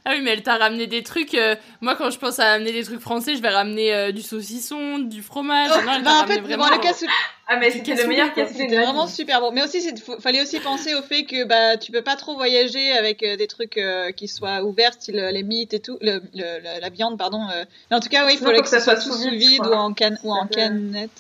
Ah 0.10 0.12
oui, 0.16 0.22
mais 0.22 0.32
elle 0.32 0.42
t'a 0.42 0.56
ramené 0.56 0.88
des 0.88 1.04
trucs. 1.04 1.34
euh, 1.34 1.58
Moi, 1.82 1.96
quand 1.98 2.10
je 2.12 2.18
pense 2.18 2.40
à 2.40 2.54
amener 2.54 2.72
des 2.72 2.86
trucs 2.86 3.02
français, 3.02 3.36
je 3.36 3.42
vais 3.42 3.50
ramener 3.50 3.94
euh, 3.94 4.14
du 4.14 4.22
saucisson, 4.22 5.00
du 5.00 5.22
fromage. 5.22 5.70
non, 5.84 5.92
elle 5.98 6.04
t'a 6.04 6.10
Bah, 6.12 6.22
en 6.24 6.28
fait, 6.28 6.40
vraiment. 6.40 6.64
bon, 6.70 6.72
le 6.76 6.80
cassoulet. 6.80 7.12
Ah, 7.46 7.58
mais 7.58 7.72
c'était 7.72 7.94
le 7.96 8.08
meilleur 8.08 8.34
cassoulet 8.34 8.58
C'était 8.70 8.78
vraiment 8.82 9.06
vie. 9.06 9.12
super 9.12 9.42
bon. 9.42 9.52
Mais 9.52 9.62
aussi, 9.64 9.80
il 9.86 10.22
fallait 10.22 10.42
aussi 10.42 10.62
penser 10.62 10.96
au 10.96 11.02
fait 11.02 11.26
que 11.26 11.44
bah 11.44 11.76
tu 11.76 11.92
peux 11.92 12.04
pas 12.04 12.16
trop 12.16 12.36
voyager 12.36 12.94
avec 12.94 13.22
euh, 13.22 13.36
des 13.36 13.48
trucs 13.48 13.78
euh, 13.78 14.12
qui 14.12 14.30
soient 14.30 14.64
ouverts, 14.64 14.94
style 14.94 15.20
euh, 15.20 15.32
les 15.32 15.44
mythes 15.44 15.74
et 15.74 15.82
tout, 15.82 15.98
le, 16.00 16.22
le- 16.34 16.60
le- 16.62 16.80
la 16.80 16.90
viande, 16.90 17.18
pardon. 17.18 17.42
euh. 17.54 17.66
Mais 17.92 17.98
en 17.98 18.00
tout 18.00 18.08
cas, 18.08 18.26
oui, 18.26 18.36
il 18.36 18.40
fallait 18.40 18.56
faut 18.56 18.64
que 18.64 18.70
que 18.70 18.70
ça 18.70 18.80
soit 18.80 18.96
soit 19.02 19.12
sous 19.14 19.30
vide, 19.32 19.66
ou 19.66 19.74
en 19.74 19.92
canne 19.92 20.18
ou 20.24 20.32
en 20.32 20.48
canette. 20.48 21.12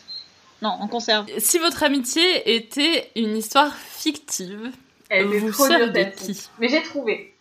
Non, 0.62 0.70
en 0.70 0.88
conserve. 0.88 1.28
Si 1.38 1.60
votre 1.60 1.84
amitié 1.84 2.56
était 2.56 3.10
une 3.16 3.38
histoire 3.38 3.76
fictive, 3.76 4.72
Elle 5.10 5.26
vous 5.26 5.52
seriez 5.54 6.12
qui 6.12 6.50
Mais 6.60 6.68
j'ai 6.68 6.82
trouvé. 6.82 7.34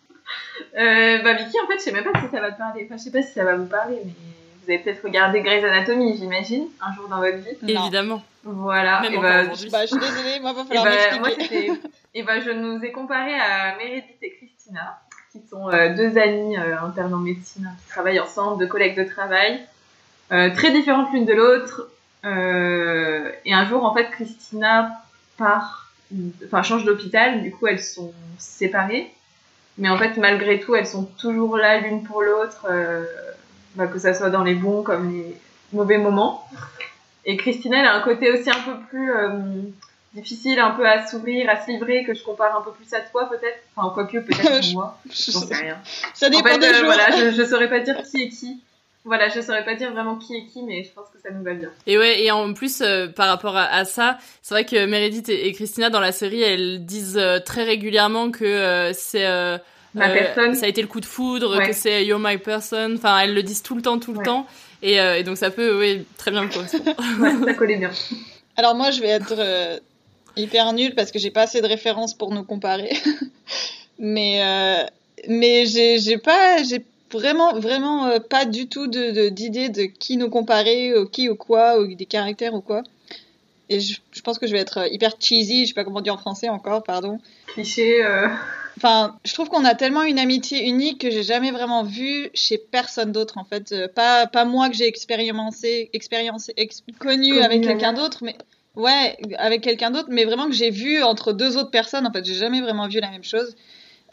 Euh, 0.79 1.23
bah, 1.23 1.35
Vicky, 1.35 1.57
en 1.63 1.67
fait, 1.67 1.79
je 1.79 1.83
sais 1.85 1.93
même 1.93 2.05
pas 2.05 2.21
si 2.21 2.29
ça 2.31 2.41
va 2.41 2.53
te 2.53 2.59
parler. 2.59 2.85
Enfin, 2.85 2.97
je 2.97 3.03
sais 3.05 3.11
pas 3.11 3.23
si 3.23 3.33
ça 3.33 3.45
va 3.45 3.57
vous 3.57 3.67
parler, 3.67 3.97
mais 4.05 4.13
vous 4.67 4.73
avez 4.73 4.79
peut-être 4.81 5.03
regardé 5.05 5.41
Grey's 5.41 5.65
Anatomy, 5.65 6.17
j'imagine, 6.19 6.67
un 6.81 6.95
jour 6.95 7.09
dans 7.09 7.19
votre 7.19 7.39
vie. 7.39 7.57
Non. 7.75 7.83
Évidemment. 7.83 8.23
Voilà. 8.43 9.01
Même 9.01 9.15
et 9.15 9.19
bah. 9.19 9.45
Bah, 9.45 9.53
je 9.53 9.87
suis 9.87 9.99
désolée, 9.99 10.41
moi, 10.41 10.53
va 10.53 10.63
Et 10.71 10.77
falloir 10.77 10.85
bah, 10.85 11.19
moi. 11.19 11.31
Et 12.15 12.23
bah, 12.23 12.41
je 12.41 12.51
nous 12.51 12.83
ai 12.83 12.93
comparé 12.93 13.35
à 13.35 13.77
Meredith 13.77 14.23
et 14.23 14.33
Christina, 14.37 15.01
qui 15.33 15.41
sont 15.49 15.69
euh, 15.69 15.95
deux 15.95 16.19
amies 16.19 16.57
euh, 16.57 16.81
internes 16.81 17.15
en 17.15 17.19
médecine, 17.19 17.67
hein, 17.71 17.77
qui 17.83 17.89
travaillent 17.91 18.21
ensemble, 18.21 18.59
deux 18.59 18.67
collègues 18.67 18.97
de 18.97 19.05
travail, 19.05 19.61
euh, 20.33 20.51
très 20.55 20.71
différentes 20.73 21.13
l'une 21.13 21.27
de 21.27 21.35
l'autre. 21.35 21.91
Euh, 22.27 23.31
et 23.45 23.55
un 23.55 23.67
jour, 23.67 23.85
en 23.85 23.95
fait, 23.95 24.11
Christina 24.11 24.91
part, 25.37 25.93
enfin, 26.45 26.63
change 26.63 26.85
d'hôpital, 26.85 27.43
du 27.43 27.53
coup, 27.53 27.67
elles 27.67 27.83
sont 27.83 28.13
séparées. 28.39 29.11
Mais 29.79 29.89
en 29.89 29.99
fait, 29.99 30.17
malgré 30.17 30.59
tout, 30.59 30.75
elles 30.75 30.87
sont 30.87 31.05
toujours 31.05 31.57
là 31.57 31.79
l'une 31.79 32.03
pour 32.03 32.23
l'autre, 32.23 32.67
euh, 32.71 33.05
bah, 33.75 33.87
que 33.87 33.99
ça 33.99 34.15
soit 34.15 34.31
dans 34.31 34.43
les 34.43 34.55
bons 34.55 34.83
comme 34.83 35.13
les 35.13 35.37
mauvais 35.73 35.99
moments. 35.99 36.49
Et 37.25 37.37
Christina, 37.37 37.81
elle 37.81 37.87
a 37.87 37.95
un 37.95 38.01
côté 38.01 38.31
aussi 38.31 38.49
un 38.51 38.61
peu 38.61 38.79
plus 38.89 39.13
euh, 39.13 39.29
difficile 40.15 40.59
un 40.61 40.71
peu 40.71 40.89
à 40.89 41.07
s'ouvrir, 41.07 41.51
à 41.51 41.61
se 41.61 41.71
livrer, 41.71 42.05
que 42.05 42.15
je 42.15 42.23
compare 42.23 42.57
un 42.57 42.63
peu 42.63 42.73
plus 42.73 42.93
à 42.95 43.01
toi 43.01 43.29
peut-être. 43.29 43.59
Enfin, 43.75 43.93
quoique 43.93 44.19
peut-être 44.19 44.73
moi. 44.73 44.99
J'en 45.07 45.41
sais 45.41 45.55
rien. 45.55 45.79
Ça 46.15 46.31
dépend 46.31 46.49
en 46.49 46.53
fait, 46.53 46.59
des 46.59 46.75
jours. 46.75 46.87
Voilà, 46.87 47.11
je, 47.11 47.31
je 47.37 47.45
saurais 47.45 47.69
pas 47.69 47.81
dire 47.81 48.03
qui 48.03 48.23
est 48.23 48.29
qui. 48.31 48.63
Voilà, 49.07 49.29
je 49.29 49.41
saurais 49.41 49.65
pas 49.65 49.75
dire 49.77 49.93
vraiment 49.93 50.17
qui 50.17 50.35
est 50.37 50.45
qui, 50.47 50.63
mais 50.65 50.83
je 50.85 50.91
pense 50.93 51.07
que 51.15 51.19
ça 51.23 51.31
nous 51.33 51.43
va 51.45 51.55
bien. 51.55 51.71
Et 51.87 51.97
ouais, 51.97 52.23
et 52.25 52.31
en 52.33 52.53
plus, 52.53 52.81
euh, 52.83 53.07
par 53.07 53.29
rapport 53.29 53.57
à, 53.57 53.65
à 53.65 53.85
ça, 53.85 54.19
c'est 54.43 54.53
vrai 54.53 54.65
que 54.67 54.85
Meredith 54.85 55.29
et, 55.29 55.47
et 55.47 55.53
Christina, 55.53 55.91
dans 55.91 56.01
la 56.01 56.13
série, 56.13 56.43
elles 56.43 56.85
disent 56.85 57.17
euh, 57.17 57.39
très 57.39 57.63
régulièrement 57.65 58.31
que 58.33 58.45
euh, 58.45 58.93
c'est... 58.93 59.25
euh, 59.25 59.57
Ma 59.95 60.11
euh, 60.11 60.13
personne. 60.13 60.55
Ça 60.55 60.67
a 60.67 60.69
été 60.69 60.83
le 60.83 60.89
coup 60.89 61.01
de 61.01 61.07
foudre, 61.07 61.57
Ouais. 61.57 61.67
que 61.69 61.73
c'est 61.73 62.05
You're 62.05 62.19
my 62.21 62.37
person. 62.37 62.95
Enfin, 62.97 63.19
elles 63.21 63.33
le 63.33 63.43
disent 63.43 63.63
tout 63.63 63.75
le 63.77 63.81
temps, 63.83 63.99
tout 63.99 64.13
le 64.13 64.19
Ouais. 64.19 64.25
temps. 64.25 64.47
Et, 64.83 65.01
euh, 65.01 65.17
et 65.19 65.23
donc 65.23 65.37
ça 65.39 65.51
peut, 65.51 65.79
oui, 65.79 66.05
très 66.19 66.31
bien 66.33 66.47
correspondre. 66.49 66.85
Ouais, 67.21 67.33
ça 67.47 67.55
collait 67.55 67.77
bien. 67.79 67.91
Alors 68.57 68.75
moi, 68.75 68.91
je 68.91 69.01
vais 69.01 69.09
être 69.09 69.35
euh, 69.39 69.79
hyper 70.37 70.73
nulle 70.75 70.95
parce 70.95 71.13
que 71.13 71.19
j'ai 71.19 71.31
pas 71.31 71.43
assez 71.43 71.63
de 71.63 71.67
références 71.67 72.13
pour 72.13 72.35
nous 72.35 72.43
comparer. 72.43 72.93
mais 73.99 74.43
euh, 74.43 74.85
mais 75.29 75.65
j'ai 75.67 75.99
j'ai 75.99 76.19
pas 76.19 76.63
j'ai 76.63 76.85
vraiment 77.13 77.59
vraiment 77.59 78.07
euh, 78.07 78.19
pas 78.19 78.45
du 78.45 78.69
tout 78.69 78.87
de 78.87 79.11
de- 79.11 79.29
d'idée 79.29 79.69
de, 79.69 79.83
qui 79.85 80.17
nous 80.17 80.31
comparer, 80.31 80.97
ou 80.99 81.07
qui 81.07 81.29
ou 81.29 81.37
quoi, 81.37 81.79
ou 81.81 81.95
des 81.95 82.07
caractères 82.07 82.55
ou 82.55 82.61
quoi. 82.61 82.83
Et 83.69 83.81
je, 83.81 83.99
je 84.13 84.21
pense 84.21 84.39
que 84.39 84.47
je 84.47 84.53
vais 84.53 84.61
être 84.61 84.79
euh, 84.79 84.89
hyper 84.89 85.13
cheesy, 85.19 85.63
je 85.65 85.69
sais 85.69 85.75
pas 85.75 85.85
comment 85.85 86.01
dire 86.01 86.15
en 86.15 86.19
français 86.19 86.49
encore, 86.49 86.83
pardon. 86.85 87.19
Cliché. 87.49 88.05
euh, 88.05 88.29
Enfin, 88.79 89.17
je 89.25 89.33
trouve 89.33 89.49
qu'on 89.49 89.65
a 89.65 89.75
tellement 89.75 90.03
une 90.03 90.19
amitié 90.19 90.67
unique 90.69 91.01
que 91.01 91.11
j'ai 91.11 91.23
jamais 91.23 91.51
vraiment 91.51 91.83
vu 91.83 92.29
chez 92.35 92.59
personne 92.59 93.11
d'autre 93.11 93.39
en 93.39 93.45
fait. 93.45 93.73
Euh, 93.73 93.89
pas 93.89 94.27
pas 94.27 94.45
moi 94.45 94.69
que 94.69 94.77
j'ai 94.77 94.87
expérimenté, 94.87 95.89
expériencé, 95.95 96.53
ex- 96.59 96.83
connu 96.99 97.39
avec 97.41 97.63
quelqu'un 97.69 97.93
d'autre, 97.95 98.19
mais 98.23 98.37
ouais, 98.75 99.17
avec 99.39 99.63
quelqu'un 99.63 99.91
d'autre, 99.91 100.09
mais 100.11 100.25
vraiment 100.27 100.47
que 100.47 100.53
j'ai 100.55 100.71
vu 100.71 101.03
entre 101.03 101.33
deux 101.33 101.57
autres 101.57 101.71
personnes. 101.71 102.07
En 102.07 102.13
fait, 102.13 102.25
j'ai 102.25 102.35
jamais 102.35 102.61
vraiment 102.61 102.87
vu 102.89 103.01
la 103.01 103.11
même 103.11 103.25
chose 103.25 103.57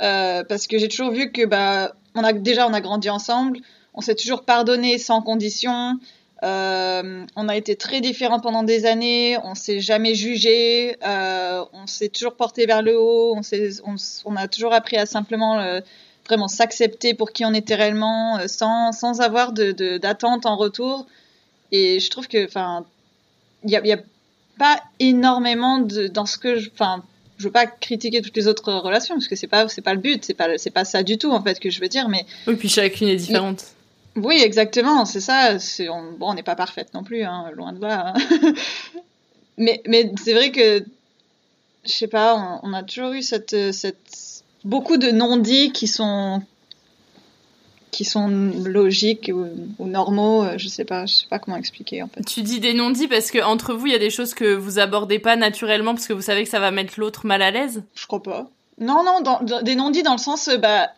Euh, 0.02 0.44
parce 0.46 0.66
que 0.68 0.78
j'ai 0.80 0.88
toujours 0.88 1.12
vu 1.12 1.32
que 1.32 1.46
bah 1.46 1.94
on 2.16 2.24
a 2.24 2.34
déjà 2.34 2.68
on 2.68 2.74
a 2.74 2.82
grandi 2.82 3.10
ensemble, 3.10 3.60
on 3.94 4.02
s'est 4.02 4.16
toujours 4.16 4.44
pardonné 4.44 4.98
sans 4.98 5.22
condition. 5.22 6.00
Euh, 6.44 7.26
on 7.38 7.48
a 7.48 7.56
été 7.56 7.78
très 7.78 8.02
différents 8.02 8.42
pendant 8.42 8.64
des 8.64 8.86
années, 8.86 9.38
on 9.46 9.56
s'est 9.56 9.80
jamais 9.80 10.14
jugé, 10.14 10.98
euh, 11.08 11.64
on 11.72 11.88
s'est 11.88 12.10
toujours 12.10 12.36
porté 12.36 12.66
vers 12.66 12.82
le 12.82 13.00
haut, 13.00 13.38
on, 14.26 14.36
a 14.36 14.48
toujours 14.50 14.74
appris 14.74 14.98
à 14.98 15.06
simplement 15.06 15.62
euh, 15.62 15.80
vraiment 16.26 16.50
s'accepter 16.50 17.14
pour 17.14 17.32
qui 17.32 17.46
on 17.46 17.54
était 17.54 17.76
réellement, 17.76 18.40
sans, 18.48 18.92
sans 18.92 19.22
avoir 19.22 19.54
de, 19.54 19.72
de- 19.72 19.98
d'attente 19.98 20.46
en 20.46 20.58
retour. 20.58 21.06
Et 21.72 22.02
je 22.02 22.10
trouve 22.10 22.28
que, 22.28 22.46
enfin, 22.46 22.86
il 23.64 23.70
y 23.70 23.78
a, 23.78 23.96
a 23.96 24.00
pas 24.60 24.82
énormément 25.00 25.80
de, 25.80 26.08
dans 26.08 26.26
ce 26.26 26.38
que 26.38 26.60
enfin, 26.74 27.04
je 27.44 27.48
veux 27.50 27.52
pas 27.52 27.68
critiquer 27.68 28.22
toutes 28.22 28.38
les 28.38 28.48
autres 28.48 28.72
relations 28.72 29.16
parce 29.16 29.28
que 29.28 29.36
c'est 29.36 29.48
pas, 29.48 29.68
c'est 29.68 29.82
pas 29.82 29.94
le 29.94 30.00
but, 30.00 30.24
c'est 30.24 30.34
pas, 30.34 30.58
c'est 30.58 30.72
pas 30.72 30.86
ça 30.86 31.04
du 31.04 31.18
tout 31.18 31.32
en 31.32 31.44
fait 31.44 31.60
que 31.60 31.70
je 31.70 31.82
veux 31.82 31.90
dire, 31.90 32.08
mais 32.08 32.26
oui, 32.48 32.56
puis 32.56 32.70
chacune 32.70 33.10
est 33.10 33.18
différente. 33.18 33.66
oui, 34.16 34.42
exactement, 34.42 35.04
c'est 35.04 35.20
ça. 35.20 35.60
C'est, 35.60 35.90
on, 35.90 36.14
bon, 36.14 36.32
on 36.32 36.34
n'est 36.36 36.44
pas 36.44 36.56
parfaite 36.56 36.94
non 36.94 37.04
plus, 37.04 37.24
hein, 37.24 37.52
loin 37.54 37.74
de 37.74 37.82
là. 37.82 38.14
hein. 38.16 38.54
mais 39.58 39.82
mais 39.88 40.12
c'est 40.24 40.34
vrai 40.34 40.52
que, 40.52 40.86
je 41.86 41.92
sais 41.92 42.08
pas, 42.08 42.60
on, 42.64 42.70
on 42.70 42.74
a 42.74 42.82
toujours 42.84 43.12
eu 43.12 43.22
cette, 43.22 43.74
cette 43.74 44.44
beaucoup 44.64 44.96
de 44.96 45.12
non-dits 45.12 45.74
qui 45.74 45.88
sont 45.88 46.42
qui 47.94 48.04
sont 48.04 48.28
logiques 48.66 49.32
ou, 49.34 49.46
ou 49.80 49.88
normaux. 49.88 50.44
euh, 50.44 50.58
Je 50.58 50.68
sais 50.68 50.84
pas, 50.84 51.06
je 51.06 51.14
sais 51.14 51.28
pas 51.30 51.40
comment 51.40 51.56
expliquer 51.58 52.04
en 52.04 52.08
fait. 52.10 52.24
Tu 52.24 52.42
dis 52.42 52.60
des 52.60 52.74
non-dits 52.74 53.08
parce 53.08 53.32
que 53.32 53.42
entre 53.42 53.74
vous, 53.74 53.86
il 53.88 53.94
y 53.94 53.96
a 53.96 54.00
des 54.00 54.10
choses 54.10 54.34
que 54.34 54.54
vous 54.54 54.80
abordez 54.80 55.20
pas 55.20 55.36
naturellement 55.38 55.94
parce 55.94 56.08
que 56.08 56.14
vous 56.14 56.22
savez 56.22 56.44
que 56.44 56.50
ça 56.50 56.60
va 56.60 56.72
mettre 56.72 57.00
l'autre 57.00 57.26
mal 57.26 57.42
à 57.42 57.52
l'aise? 57.52 57.84
Je 57.96 58.06
crois 58.08 58.22
pas. 58.22 58.50
Non, 58.80 59.04
non, 59.06 59.22
dans, 59.22 59.40
dans- 59.42 59.62
des 59.62 59.76
non-dits 59.76 60.04
dans 60.04 60.14
le 60.14 60.18
sens, 60.18 60.48
euh, 60.50 60.58
bah, 60.58 60.90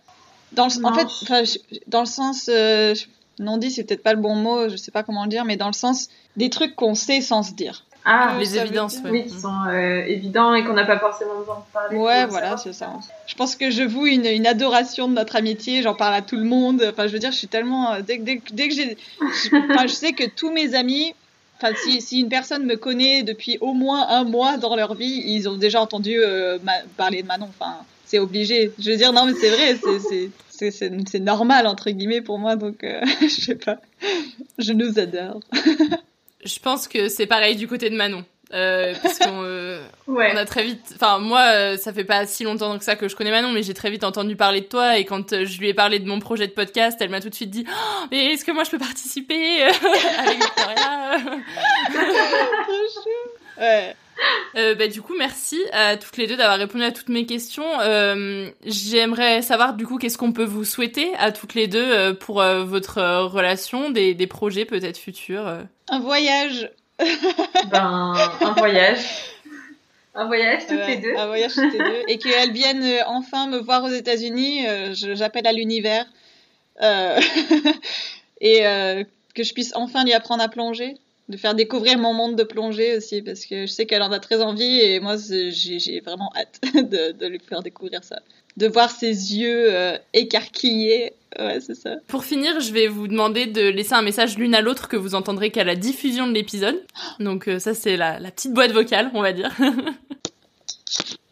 dans 0.53 0.65
le, 0.67 0.85
en 0.85 0.93
fait, 0.93 1.59
dans 1.87 1.99
le 1.99 2.05
sens, 2.05 2.49
euh, 2.51 2.93
non-dit, 3.39 3.69
c'est 3.71 3.83
peut-être 3.83 4.01
pas 4.03 4.13
le 4.13 4.21
bon 4.21 4.35
mot, 4.35 4.69
je 4.69 4.77
sais 4.77 4.91
pas 4.91 5.03
comment 5.03 5.23
le 5.25 5.29
dire, 5.29 5.43
mais 5.43 5.57
dans 5.57 5.67
le 5.67 5.73
sens 5.73 6.07
des 6.37 6.49
trucs 6.49 6.75
qu'on 6.75 6.95
sait 6.95 7.19
sans 7.21 7.43
se 7.43 7.51
dire. 7.53 7.85
Ah, 8.07 8.35
Les 8.39 8.55
évidences, 8.57 8.97
ouais. 9.03 9.09
oui, 9.09 9.23
qui 9.25 9.39
sont 9.39 9.51
euh, 9.67 10.03
évidents 10.05 10.53
et 10.53 10.63
qu'on 10.63 10.73
n'a 10.73 10.85
pas 10.85 10.99
forcément 10.99 11.39
besoin 11.39 11.55
de 11.55 11.73
parler. 11.73 11.97
Ouais, 11.97 12.25
voilà, 12.27 12.55
c'est 12.55 12.71
ça. 12.73 12.91
Je 13.25 13.33
pense 13.33 13.55
que 13.55 13.71
je 13.71 13.81
voue 13.81 14.05
une, 14.05 14.25
une 14.27 14.45
adoration 14.45 15.07
de 15.07 15.13
notre 15.13 15.35
amitié, 15.35 15.81
j'en 15.81 15.95
parle 15.95 16.13
à 16.13 16.21
tout 16.21 16.35
le 16.35 16.43
monde. 16.43 16.85
Enfin, 16.87 17.07
je 17.07 17.13
veux 17.13 17.19
dire, 17.19 17.31
je 17.31 17.37
suis 17.37 17.47
tellement. 17.47 17.93
euh, 17.93 18.01
Dès, 18.01 18.19
que- 18.19 18.23
dès, 18.23 18.41
dès 18.51 18.67
que 18.69 18.75
j'ai. 18.75 18.97
je- 19.19 19.71
Enfin, 19.73 19.87
je 19.87 19.93
sais 19.93 20.13
que 20.13 20.23
tous 20.29 20.51
mes 20.51 20.75
amis. 20.75 21.15
Enfin, 21.57 21.73
si, 21.83 21.99
si 22.01 22.19
une 22.19 22.29
personne 22.29 22.65
me 22.65 22.75
connaît 22.75 23.23
depuis 23.23 23.57
au 23.61 23.73
moins 23.73 24.07
un 24.09 24.23
mois 24.23 24.57
dans 24.57 24.75
leur 24.75 24.93
vie, 24.93 25.23
ils 25.25 25.47
ont 25.49 25.55
déjà 25.57 25.81
entendu 25.81 26.17
euh, 26.19 26.59
ma- 26.63 26.73
parler 26.97 27.23
de 27.23 27.27
Manon. 27.27 27.47
Enfin, 27.59 27.77
c'est 28.05 28.19
obligé. 28.19 28.71
Je 28.77 28.91
veux 28.91 28.97
dire, 28.97 29.13
non, 29.13 29.25
mais 29.25 29.33
c'est 29.33 29.49
vrai, 29.49 29.77
c'est- 29.83 29.99
c'est- 29.99 30.29
c'est 30.49 30.69
c'est- 30.71 30.91
c'est 31.09 31.19
normal, 31.19 31.65
entre 31.65 31.89
guillemets, 31.89 32.21
pour 32.21 32.37
moi, 32.37 32.55
donc 32.55 32.83
euh, 32.83 33.01
je 33.21 33.27
sais 33.29 33.55
pas. 33.55 33.77
Je 34.59 34.73
nous 34.73 34.99
adore. 34.99 35.39
Je 36.45 36.59
pense 36.59 36.87
que 36.87 37.09
c'est 37.09 37.25
pareil 37.27 37.55
du 37.55 37.67
côté 37.67 37.89
de 37.89 37.95
Manon. 37.95 38.23
Euh, 38.53 38.93
parce 39.01 39.17
qu'on 39.17 39.41
euh, 39.43 39.83
Ouais. 40.07 40.31
on 40.33 40.37
a 40.37 40.45
très 40.45 40.63
vite. 40.63 40.79
Enfin, 40.93 41.17
moi, 41.17 41.41
euh, 41.53 41.77
ça 41.77 41.91
fait 41.91 42.03
pas 42.03 42.27
si 42.27 42.43
longtemps 42.43 42.77
que 42.77 42.83
ça 42.83 42.95
que 42.95 43.07
je 43.09 43.15
connais 43.15 43.31
Manon, 43.31 43.51
mais 43.51 43.63
j'ai 43.63 43.73
très 43.73 43.89
vite 43.89 44.03
entendu 44.03 44.35
parler 44.35 44.61
de 44.61 44.67
toi. 44.67 44.97
Et 44.99 45.05
quand 45.05 45.43
je 45.43 45.59
lui 45.59 45.69
ai 45.69 45.73
parlé 45.73 45.97
de 45.99 46.07
mon 46.07 46.19
projet 46.19 46.45
de 46.45 46.51
podcast, 46.51 46.97
elle 47.01 47.09
m'a 47.09 47.21
tout 47.21 47.29
de 47.29 47.35
suite 47.35 47.49
dit 47.49 47.65
Oh, 47.67 48.05
Mais 48.11 48.33
est-ce 48.33 48.45
que 48.45 48.51
moi 48.51 48.63
je 48.63 48.69
peux 48.69 48.77
participer 48.77 49.63
avec 49.63 50.37
Victoria 50.39 51.17
Ouais. 53.59 53.95
Euh, 54.55 54.73
bah, 54.75 54.87
du 54.87 55.01
coup, 55.01 55.13
merci 55.17 55.59
à 55.73 55.97
toutes 55.97 56.15
les 56.17 56.27
deux 56.27 56.37
d'avoir 56.37 56.57
répondu 56.57 56.83
à 56.83 56.91
toutes 56.91 57.09
mes 57.09 57.25
questions. 57.25 57.65
Euh, 57.81 58.49
J'aimerais 58.65 59.41
savoir 59.41 59.73
du 59.73 59.85
coup 59.85 59.97
qu'est-ce 59.97 60.17
qu'on 60.17 60.31
peut 60.31 60.45
vous 60.45 60.63
souhaiter 60.63 61.11
à 61.17 61.31
toutes 61.33 61.53
les 61.55 61.67
deux 61.67 61.83
euh, 61.91 62.13
pour 62.13 62.41
euh, 62.41 62.63
votre 62.63 62.97
euh, 62.99 63.25
relation, 63.25 63.89
des, 63.89 64.13
des 64.13 64.27
projets 64.27 64.63
peut-être 64.65 64.97
futurs. 64.97 65.45
euh. 65.47 65.61
Un 65.89 65.99
voyage. 65.99 66.69
Ben, 67.71 68.13
un 68.41 68.51
voyage. 68.53 68.99
Un 70.13 70.25
voyage 70.27 70.61
toutes 70.67 70.87
les 70.87 70.95
deux. 70.97 71.13
Un 71.17 71.27
voyage 71.27 71.53
toutes 71.53 71.73
les 71.73 71.79
deux. 71.79 72.01
Et 72.07 72.17
qu'elles 72.17 72.53
viennent 72.53 72.83
euh, 72.83 72.99
enfin 73.07 73.47
me 73.47 73.57
voir 73.57 73.83
aux 73.83 73.89
États-Unis. 73.89 74.65
euh, 74.67 74.93
J'appelle 74.93 75.45
à 75.47 75.51
l'univers. 75.51 76.05
Euh, 76.81 77.19
et 78.41 78.65
euh, 78.65 79.03
que 79.33 79.43
je 79.43 79.53
puisse 79.53 79.73
enfin 79.75 80.05
lui 80.05 80.13
apprendre 80.13 80.41
à 80.43 80.47
plonger. 80.47 80.95
De 81.27 81.37
faire 81.37 81.55
découvrir 81.55 81.97
mon 81.97 82.13
monde 82.13 82.35
de 82.35 82.43
plongée 82.43 82.97
aussi. 82.97 83.21
Parce 83.21 83.45
que 83.45 83.65
je 83.65 83.71
sais 83.71 83.85
qu'elle 83.85 84.03
en 84.03 84.11
a 84.11 84.19
très 84.19 84.41
envie. 84.41 84.79
Et 84.81 84.99
moi, 84.99 85.15
j'ai 85.17 85.99
vraiment 86.01 86.31
hâte 86.35 86.61
de, 86.73 87.27
lui 87.27 87.39
faire 87.39 87.63
découvrir 87.63 88.03
ça. 88.03 88.19
De 88.57 88.67
voir 88.67 88.89
ses 88.89 89.35
yeux 89.35 89.73
euh, 89.73 89.97
écarquillés. 90.13 91.13
Ouais, 91.37 91.59
c'est 91.59 91.75
ça. 91.75 91.95
Pour 92.07 92.23
finir, 92.23 92.59
je 92.61 92.71
vais 92.71 92.87
vous 92.87 93.07
demander 93.07 93.45
de 93.45 93.67
laisser 93.67 93.93
un 93.93 94.01
message 94.01 94.37
l'une 94.37 94.55
à 94.55 94.61
l'autre 94.61 94.87
que 94.87 94.95
vous 94.95 95.15
entendrez 95.15 95.51
qu'à 95.51 95.65
la 95.65 95.75
diffusion 95.75 96.27
de 96.27 96.33
l'épisode. 96.33 96.81
Donc 97.19 97.49
euh, 97.49 97.59
ça, 97.59 97.73
c'est 97.73 97.97
la 97.97 98.19
petite 98.31 98.53
boîte 98.53 98.71
vocale, 98.71 99.11
on 99.13 99.21
va 99.21 99.33
dire. 99.33 99.53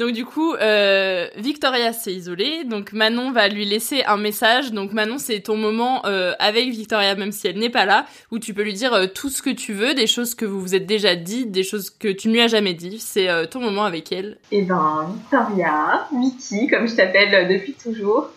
Donc 0.00 0.12
du 0.12 0.24
coup, 0.24 0.54
euh, 0.54 1.28
Victoria 1.36 1.92
s'est 1.92 2.14
isolée, 2.14 2.64
donc 2.64 2.94
Manon 2.94 3.32
va 3.32 3.48
lui 3.48 3.66
laisser 3.66 4.02
un 4.06 4.16
message. 4.16 4.72
Donc 4.72 4.94
Manon, 4.94 5.18
c'est 5.18 5.40
ton 5.40 5.56
moment 5.56 6.06
euh, 6.06 6.32
avec 6.38 6.70
Victoria, 6.70 7.14
même 7.16 7.32
si 7.32 7.48
elle 7.48 7.58
n'est 7.58 7.68
pas 7.68 7.84
là, 7.84 8.06
où 8.30 8.38
tu 8.38 8.54
peux 8.54 8.62
lui 8.62 8.72
dire 8.72 8.94
euh, 8.94 9.06
tout 9.14 9.28
ce 9.28 9.42
que 9.42 9.50
tu 9.50 9.74
veux, 9.74 9.92
des 9.92 10.06
choses 10.06 10.34
que 10.34 10.46
vous 10.46 10.58
vous 10.58 10.74
êtes 10.74 10.86
déjà 10.86 11.16
dit, 11.16 11.44
des 11.44 11.62
choses 11.62 11.90
que 11.90 12.08
tu 12.08 12.28
ne 12.28 12.32
lui 12.32 12.40
as 12.40 12.46
jamais 12.46 12.72
dit. 12.72 12.98
C'est 12.98 13.28
ton 13.50 13.60
moment 13.60 13.84
avec 13.84 14.10
elle. 14.10 14.38
Et 14.50 14.62
ben, 14.62 15.14
Victoria, 15.14 16.08
Vicky, 16.18 16.66
comme 16.68 16.88
je 16.88 16.94
t'appelle 16.94 17.46
depuis 17.48 17.74
toujours. 17.74 18.30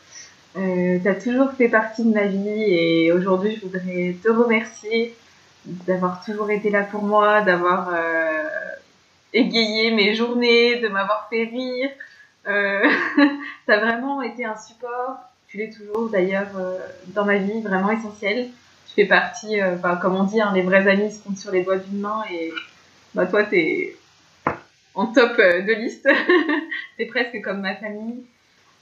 T'as 0.56 1.16
toujours 1.16 1.52
fait 1.58 1.70
partie 1.70 2.04
de 2.04 2.14
ma 2.14 2.26
vie 2.26 2.62
et 2.68 3.14
aujourd'hui 3.14 3.56
je 3.56 3.62
voudrais 3.66 4.18
te 4.22 4.30
remercier 4.30 5.16
d'avoir 5.66 6.24
toujours 6.26 6.52
été 6.52 6.70
là 6.70 6.84
pour 6.84 7.04
moi, 7.04 7.42
d'avoir 7.42 7.90
égayé 9.34 9.92
mes 9.92 10.14
journées, 10.14 10.80
de 10.80 10.88
m'avoir 10.88 11.28
fait 11.30 11.44
rire. 11.44 11.90
Euh, 12.48 12.90
T'as 13.68 13.80
vraiment 13.80 14.22
été 14.22 14.46
un 14.46 14.58
support, 14.58 15.18
tu 15.48 15.58
l'es 15.58 15.70
toujours 15.70 16.10
d'ailleurs 16.10 16.58
euh, 16.58 16.78
dans 17.08 17.26
ma 17.26 17.38
vie, 17.38 17.62
vraiment 17.62 17.92
essentiel. 17.92 18.50
Tu 18.88 18.94
fais 18.96 19.06
partie, 19.06 19.62
euh, 19.62 19.76
comme 20.02 20.16
on 20.16 20.24
dit, 20.24 20.42
hein, 20.42 20.52
les 20.54 20.62
vrais 20.62 20.88
amis 20.88 21.12
se 21.12 21.24
comptent 21.24 21.38
sur 21.38 21.52
les 21.52 21.64
doigts 21.64 21.78
d'une 21.78 22.00
main 22.00 22.24
et 22.32 22.52
bah, 23.14 23.26
toi 23.26 23.44
t'es 23.44 23.96
en 24.96 25.08
top 25.08 25.34
euh, 25.40 25.62
de 25.62 25.74
liste. 25.74 26.08
T'es 26.98 27.06
presque 27.06 27.42
comme 27.42 27.62
ma 27.62 27.76
famille. 27.76 28.24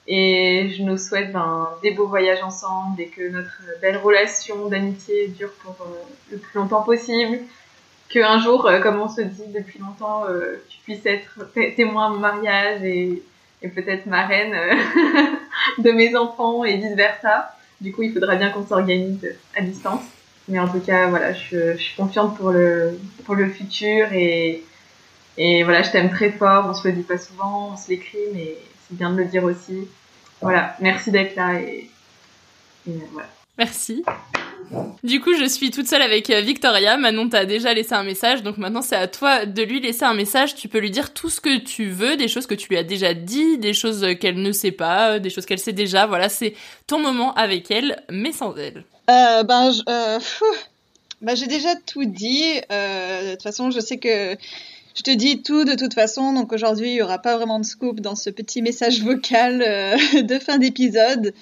Et 0.07 0.69
je 0.75 0.83
nous 0.83 0.97
souhaite 0.97 1.31
ben, 1.31 1.69
des 1.83 1.91
beaux 1.91 2.07
voyages 2.07 2.41
ensemble 2.41 2.99
et 2.99 3.07
que 3.07 3.29
notre 3.29 3.61
belle 3.81 3.97
relation 3.97 4.67
d'amitié 4.67 5.27
dure 5.27 5.53
pour 5.63 5.77
euh, 5.81 5.93
le 6.31 6.37
plus 6.37 6.59
longtemps 6.59 6.81
possible. 6.81 7.39
Qu'un 8.11 8.39
jour, 8.41 8.65
euh, 8.67 8.79
comme 8.81 8.99
on 8.99 9.07
se 9.09 9.21
dit 9.21 9.47
depuis 9.53 9.79
longtemps, 9.79 10.25
euh, 10.27 10.61
tu 10.69 10.77
puisses 10.83 11.05
être 11.05 11.51
té- 11.53 11.73
témoin 11.75 12.09
de 12.09 12.15
mon 12.15 12.21
mariage 12.21 12.83
et, 12.83 13.23
peut-être 13.61 14.05
marraine 14.07 14.53
euh, 14.53 14.73
de 15.81 15.91
mes 15.91 16.15
enfants 16.15 16.63
et 16.65 16.77
vice 16.77 16.95
versa. 16.95 17.55
Du 17.79 17.91
coup, 17.93 18.01
il 18.03 18.11
faudra 18.13 18.35
bien 18.35 18.49
qu'on 18.49 18.65
s'organise 18.65 19.35
à 19.55 19.61
distance. 19.61 20.01
Mais 20.47 20.59
en 20.59 20.67
tout 20.67 20.79
cas, 20.81 21.07
voilà, 21.07 21.33
je, 21.33 21.73
je 21.73 21.77
suis 21.77 21.95
confiante 21.95 22.35
pour 22.37 22.51
le, 22.51 22.99
pour 23.25 23.35
le 23.35 23.47
futur 23.49 24.11
et, 24.11 24.63
Et 25.37 25.63
voilà, 25.63 25.81
je 25.83 25.91
t'aime 25.91 26.09
très 26.09 26.31
fort. 26.31 26.65
On 26.67 26.73
se 26.73 26.87
le 26.87 26.93
dit 26.93 27.03
pas 27.03 27.17
souvent, 27.17 27.69
on 27.73 27.77
se 27.77 27.89
l'écrit, 27.89 28.17
mais 28.33 28.57
c'est 28.87 28.97
bien 28.97 29.11
de 29.11 29.17
le 29.17 29.25
dire 29.25 29.43
aussi. 29.45 29.87
Voilà, 30.41 30.75
merci 30.79 31.11
d'être 31.11 31.35
là 31.35 31.53
et, 31.61 31.89
et 32.89 32.93
voilà. 33.13 33.29
Merci. 33.57 34.03
Du 35.03 35.19
coup, 35.19 35.33
je 35.35 35.45
suis 35.45 35.71
toute 35.71 35.87
seule 35.87 36.01
avec 36.01 36.29
euh, 36.29 36.41
Victoria. 36.41 36.97
Manon 36.97 37.29
t'a 37.29 37.45
déjà 37.45 37.73
laissé 37.73 37.93
un 37.93 38.03
message, 38.03 38.43
donc 38.43 38.57
maintenant 38.57 38.81
c'est 38.81 38.95
à 38.95 39.07
toi 39.07 39.45
de 39.45 39.63
lui 39.63 39.81
laisser 39.81 40.03
un 40.03 40.13
message. 40.13 40.55
Tu 40.55 40.67
peux 40.67 40.79
lui 40.79 40.91
dire 40.91 41.13
tout 41.13 41.29
ce 41.29 41.41
que 41.41 41.57
tu 41.57 41.89
veux, 41.89 42.17
des 42.17 42.27
choses 42.27 42.47
que 42.47 42.55
tu 42.55 42.69
lui 42.69 42.77
as 42.77 42.83
déjà 42.83 43.13
dit, 43.13 43.57
des 43.57 43.73
choses 43.73 44.05
qu'elle 44.19 44.41
ne 44.41 44.51
sait 44.51 44.71
pas, 44.71 45.19
des 45.19 45.29
choses 45.29 45.45
qu'elle 45.45 45.59
sait 45.59 45.73
déjà. 45.73 46.05
Voilà, 46.05 46.29
c'est 46.29 46.53
ton 46.87 46.99
moment 46.99 47.33
avec 47.33 47.71
elle, 47.71 48.03
mais 48.09 48.31
sans 48.31 48.55
elle. 48.55 48.85
Euh, 49.09 49.43
ben, 49.43 49.71
euh. 49.89 50.19
Ben, 51.21 51.35
j'ai 51.35 51.47
déjà 51.47 51.75
tout 51.75 52.05
dit. 52.05 52.59
Euh, 52.71 53.25
de 53.25 53.31
toute 53.31 53.43
façon, 53.43 53.69
je 53.69 53.79
sais 53.79 53.97
que 53.97 54.35
je 54.95 55.03
te 55.03 55.11
dis 55.11 55.43
tout 55.43 55.65
de 55.65 55.75
toute 55.75 55.93
façon. 55.93 56.33
Donc 56.33 56.51
aujourd'hui, 56.51 56.89
il 56.89 56.95
y 56.95 57.01
aura 57.01 57.19
pas 57.19 57.37
vraiment 57.37 57.59
de 57.59 57.65
scoop 57.65 57.99
dans 57.99 58.15
ce 58.15 58.29
petit 58.29 58.61
message 58.61 59.01
vocal 59.01 59.63
euh, 59.65 60.21
de 60.21 60.39
fin 60.39 60.57
d'épisode. 60.57 61.33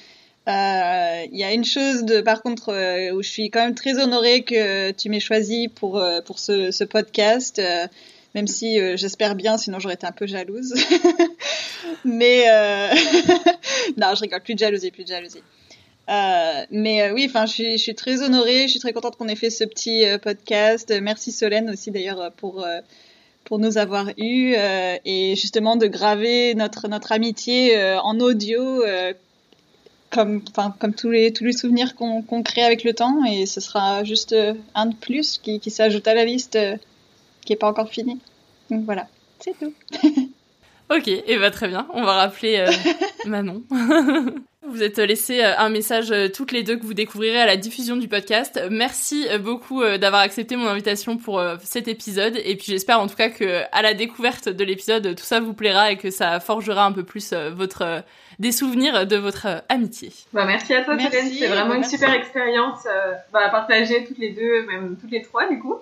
Euh, 0.48 1.26
Il 1.32 1.38
y 1.38 1.44
a 1.44 1.54
une 1.54 1.66
chose, 1.66 2.04
de, 2.04 2.22
par 2.22 2.42
contre, 2.42 2.70
euh, 2.70 3.12
où 3.14 3.22
je 3.22 3.30
suis 3.30 3.50
quand 3.50 3.64
même 3.64 3.76
très 3.76 4.00
honorée 4.00 4.42
que 4.44 4.92
tu 4.92 5.10
m'aies 5.10 5.20
choisi 5.20 5.68
pour, 5.68 5.98
euh, 5.98 6.22
pour 6.22 6.40
ce, 6.40 6.84
podcast. 6.84 7.60
euh, 7.60 7.88
même 8.36 8.48
si 8.48 8.80
euh, 8.80 8.96
j'espère 8.96 9.36
bien, 9.36 9.58
sinon 9.58 9.80
j'aurais 9.80 9.96
été 9.96 10.06
un 10.06 10.12
peu 10.12 10.28
jalouse. 10.28 10.74
Mais 12.06 12.46
euh... 12.50 12.90
non, 13.98 14.14
je 14.16 14.22
rigole, 14.22 14.42
plus 14.42 14.54
de 14.54 14.60
jalousie, 14.60 14.92
plus 14.92 15.04
de 15.04 15.10
jalousie. 15.10 15.42
Euh, 16.10 16.66
mais 16.72 17.04
euh, 17.04 17.14
oui, 17.14 17.28
enfin, 17.30 17.46
je 17.46 17.78
suis, 17.78 17.94
très 17.94 18.24
honorée, 18.24 18.64
je 18.64 18.72
suis 18.72 18.80
très 18.80 18.94
contente 18.94 19.16
qu'on 19.16 19.28
ait 19.28 19.36
fait 19.36 19.52
ce 19.52 19.64
petit 19.64 20.06
euh, 20.06 20.18
podcast. 20.18 20.90
Euh, 20.90 21.02
Merci 21.04 21.32
Solène 21.32 21.70
aussi 21.70 21.92
d'ailleurs 21.92 22.20
euh, 22.20 22.30
pour 22.36 22.66
euh, 22.66 22.80
pour 23.44 23.60
nous 23.60 23.78
avoir 23.78 24.10
eu 24.18 24.56
euh, 24.58 24.98
et 25.06 25.36
justement 25.36 25.76
de 25.76 25.86
graver 25.86 26.56
notre 26.56 26.88
notre 26.88 27.12
amitié 27.12 27.78
euh, 27.78 28.00
en 28.02 28.20
audio 28.20 28.84
euh, 28.84 29.14
comme 30.12 30.42
comme 30.80 30.94
tous 30.94 31.10
les 31.10 31.32
tous 31.34 31.44
les 31.44 31.54
souvenirs 31.54 31.96
qu'on 31.96 32.44
crée 32.44 32.64
avec 32.64 32.84
le 32.84 32.94
temps 32.94 33.24
et 33.26 33.46
ce 33.46 33.62
sera 33.62 34.04
juste 34.04 34.34
euh, 34.34 34.54
un 34.76 34.88
de 34.88 34.96
plus 34.96 35.38
qui 35.38 35.60
qui 35.60 35.72
s'ajoute 35.72 36.08
à 36.08 36.14
la 36.14 36.26
liste 36.26 36.56
euh, 36.56 36.78
qui 37.46 37.54
est 37.54 37.58
pas 37.58 37.70
encore 37.70 37.90
finie. 37.90 38.20
Donc 38.70 38.86
voilà, 38.86 39.08
c'est 39.40 39.58
tout. 39.58 39.74
Ok, 40.92 41.08
et 41.08 41.38
bah 41.38 41.52
très 41.52 41.68
bien. 41.68 41.88
On 41.94 42.02
va 42.02 42.14
rappeler 42.14 42.58
euh, 42.58 42.72
Manon. 43.28 43.62
vous 44.68 44.84
êtes 44.84 44.98
laissé 44.98 45.44
euh, 45.44 45.58
un 45.58 45.70
message 45.70 46.12
euh, 46.12 46.28
toutes 46.28 46.52
les 46.52 46.64
deux 46.64 46.76
que 46.76 46.84
vous 46.86 46.94
découvrirez 46.94 47.40
à 47.40 47.46
la 47.46 47.56
diffusion 47.58 47.96
du 47.96 48.08
podcast. 48.08 48.60
Merci 48.70 49.26
euh, 49.30 49.40
beaucoup 49.40 49.84
d'avoir 49.98 50.22
accepté 50.22 50.56
mon 50.58 50.68
invitation 50.68 51.18
pour 51.18 51.42
cet 51.64 51.88
épisode. 51.88 52.38
Et 52.44 52.56
puis 52.56 52.68
j'espère 52.68 53.00
en 53.00 53.08
tout 53.08 53.16
cas 53.16 53.30
que 53.30 53.64
à 53.72 53.82
la 53.82 53.94
découverte 53.94 54.50
de 54.50 54.64
l'épisode, 54.64 55.16
tout 55.16 55.24
ça 55.24 55.40
vous 55.40 55.54
plaira 55.54 55.92
et 55.92 55.98
que 55.98 56.12
ça 56.12 56.40
forgera 56.40 56.86
un 56.86 56.92
peu 56.92 57.04
plus 57.04 57.34
votre 57.34 58.04
des 58.40 58.52
souvenirs 58.52 59.06
de 59.06 59.16
votre 59.18 59.64
amitié. 59.70 60.12
Bah, 60.34 60.46
merci 60.46 60.74
à 60.74 60.84
toi, 60.84 60.98
Solène. 60.98 61.30
C'est 61.38 61.48
vraiment 61.48 61.70
bah, 61.72 61.76
une 61.78 61.84
super 61.84 62.14
expérience 62.14 62.86
euh, 62.86 63.14
bah, 63.34 63.42
à 63.46 63.50
partager 63.50 64.06
toutes 64.06 64.18
les 64.18 64.30
deux, 64.30 64.66
même 64.66 64.96
toutes 65.00 65.12
les 65.12 65.22
trois, 65.22 65.50
du 65.50 65.60
coup. 65.60 65.76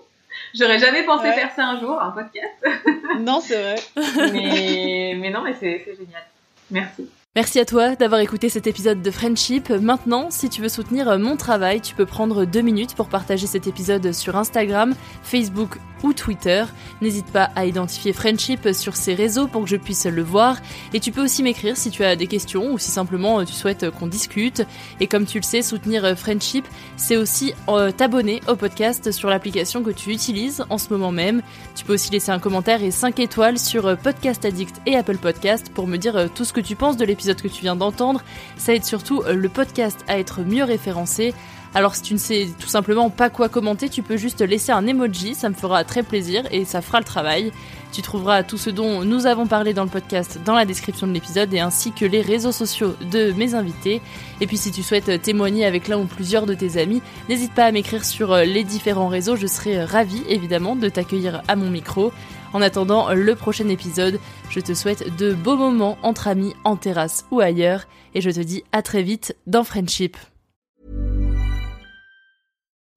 J'aurais 0.53 0.79
jamais 0.79 1.03
pensé 1.03 1.25
Ouais. 1.27 1.33
faire 1.33 1.51
ça 1.55 1.65
un 1.67 1.79
jour, 1.79 2.01
un 2.01 2.11
podcast. 2.11 2.79
Non, 3.19 3.39
c'est 3.41 3.61
vrai. 3.61 3.75
mais, 4.33 5.15
mais 5.19 5.29
non, 5.29 5.41
mais 5.41 5.53
c'est 5.59 5.83
c'est 5.85 5.95
génial. 5.95 6.23
Merci. 6.71 7.09
Merci 7.37 7.59
à 7.59 7.65
toi 7.65 7.95
d'avoir 7.95 8.19
écouté 8.19 8.49
cet 8.49 8.65
épisode 8.65 9.03
de 9.03 9.11
Friendship. 9.11 9.69
Maintenant, 9.69 10.31
si 10.31 10.49
tu 10.49 10.63
veux 10.63 10.69
soutenir 10.69 11.19
mon 11.19 11.37
travail, 11.37 11.81
tu 11.81 11.93
peux 11.93 12.07
prendre 12.07 12.45
deux 12.45 12.61
minutes 12.61 12.95
pour 12.95 13.09
partager 13.09 13.45
cet 13.45 13.67
épisode 13.67 14.11
sur 14.11 14.35
Instagram, 14.35 14.95
Facebook 15.21 15.77
ou 16.03 16.13
Twitter. 16.13 16.65
N'hésite 16.99 17.27
pas 17.27 17.51
à 17.55 17.67
identifier 17.67 18.11
Friendship 18.11 18.69
sur 18.73 18.95
ces 18.95 19.13
réseaux 19.13 19.45
pour 19.45 19.63
que 19.63 19.69
je 19.69 19.75
puisse 19.75 20.07
le 20.07 20.23
voir. 20.23 20.57
Et 20.95 20.99
tu 20.99 21.11
peux 21.11 21.23
aussi 21.23 21.43
m'écrire 21.43 21.77
si 21.77 21.91
tu 21.91 22.03
as 22.03 22.15
des 22.15 22.25
questions 22.25 22.71
ou 22.71 22.79
si 22.79 22.89
simplement 22.89 23.39
euh, 23.39 23.43
tu 23.43 23.53
souhaites 23.53 23.89
qu'on 23.91 24.07
discute. 24.07 24.63
Et 24.99 25.05
comme 25.05 25.27
tu 25.27 25.37
le 25.37 25.43
sais, 25.43 25.61
soutenir 25.61 26.05
euh, 26.05 26.15
Friendship, 26.15 26.65
c'est 26.95 27.17
aussi 27.17 27.53
euh, 27.69 27.91
t'abonner 27.91 28.41
au 28.47 28.55
podcast 28.55 29.11
sur 29.11 29.29
l'application 29.29 29.83
que 29.83 29.91
tu 29.91 30.11
utilises 30.11 30.65
en 30.69 30.79
ce 30.79 30.89
moment 30.89 31.11
même. 31.11 31.43
Tu 31.75 31.85
peux 31.85 31.93
aussi 31.93 32.11
laisser 32.11 32.31
un 32.31 32.39
commentaire 32.39 32.83
et 32.83 32.91
5 32.91 33.19
étoiles 33.19 33.59
sur 33.59 33.85
euh, 33.85 33.95
Podcast 33.95 34.43
Addict 34.45 34.81
et 34.85 34.95
Apple 34.95 35.17
Podcast 35.17 35.69
pour 35.73 35.87
me 35.87 35.97
dire 35.97 36.15
euh, 36.17 36.27
tout 36.33 36.43
ce 36.43 36.53
que 36.53 36.59
tu 36.59 36.75
penses 36.75 36.97
de 36.97 37.05
l'épisode 37.05 37.26
que 37.35 37.47
tu 37.47 37.61
viens 37.61 37.75
d'entendre. 37.75 38.21
Ça 38.57 38.73
aide 38.73 38.83
surtout 38.83 39.21
euh, 39.21 39.33
le 39.33 39.49
podcast 39.49 40.03
à 40.07 40.19
être 40.19 40.41
mieux 40.41 40.63
référencé. 40.63 41.33
Alors 41.73 41.95
si 41.95 42.01
tu 42.01 42.13
ne 42.13 42.19
sais 42.19 42.47
tout 42.57 42.67
simplement 42.67 43.09
pas 43.09 43.29
quoi 43.29 43.49
commenter, 43.49 43.89
tu 43.89 44.01
peux 44.01 44.17
juste 44.17 44.41
laisser 44.41 44.71
un 44.71 44.87
emoji, 44.87 45.35
ça 45.35 45.49
me 45.49 45.53
fera 45.53 45.83
très 45.83 46.01
plaisir 46.01 46.43
et 46.49 46.65
ça 46.65 46.81
fera 46.81 46.99
le 46.99 47.05
travail. 47.05 47.51
Tu 47.91 48.01
trouveras 48.01 48.43
tout 48.43 48.57
ce 48.57 48.69
dont 48.69 49.03
nous 49.03 49.27
avons 49.27 49.47
parlé 49.47 49.73
dans 49.73 49.83
le 49.83 49.89
podcast 49.89 50.39
dans 50.43 50.55
la 50.55 50.65
description 50.65 51.07
de 51.07 51.11
l'épisode 51.13 51.53
et 51.53 51.59
ainsi 51.59 51.91
que 51.91 52.05
les 52.05 52.21
réseaux 52.21 52.51
sociaux 52.51 52.95
de 53.11 53.31
mes 53.33 53.53
invités. 53.53 54.01
Et 54.41 54.47
puis 54.47 54.57
si 54.57 54.71
tu 54.71 54.81
souhaites 54.81 55.21
témoigner 55.21 55.65
avec 55.65 55.87
l'un 55.87 55.99
ou 55.99 56.05
plusieurs 56.05 56.45
de 56.45 56.53
tes 56.53 56.81
amis, 56.81 57.01
n'hésite 57.29 57.53
pas 57.53 57.65
à 57.65 57.71
m'écrire 57.71 58.05
sur 58.05 58.33
euh, 58.33 58.43
les 58.43 58.63
différents 58.63 59.07
réseaux, 59.07 59.35
je 59.35 59.47
serai 59.47 59.83
ravie 59.83 60.23
évidemment 60.29 60.75
de 60.75 60.89
t'accueillir 60.89 61.43
à 61.47 61.55
mon 61.55 61.69
micro. 61.69 62.11
En 62.57 62.61
attendant 62.63 63.13
le 63.13 63.35
prochain 63.35 63.69
épisode, 63.69 64.19
je 64.49 64.59
te 64.59 64.73
souhaite 64.73 65.15
de 65.15 65.35
beaux 65.35 65.57
moments 65.57 65.95
entre 66.01 66.27
amis, 66.27 66.55
en 66.63 66.75
terrasse 66.75 67.23
ou 67.29 67.39
ailleurs, 67.39 67.87
et 68.15 68.21
je 68.21 68.31
te 68.31 68.39
dis 68.39 68.63
à 68.71 68.81
très 68.81 69.03
vite 69.03 69.35
dans 69.45 69.63
Friendship. 69.63 70.17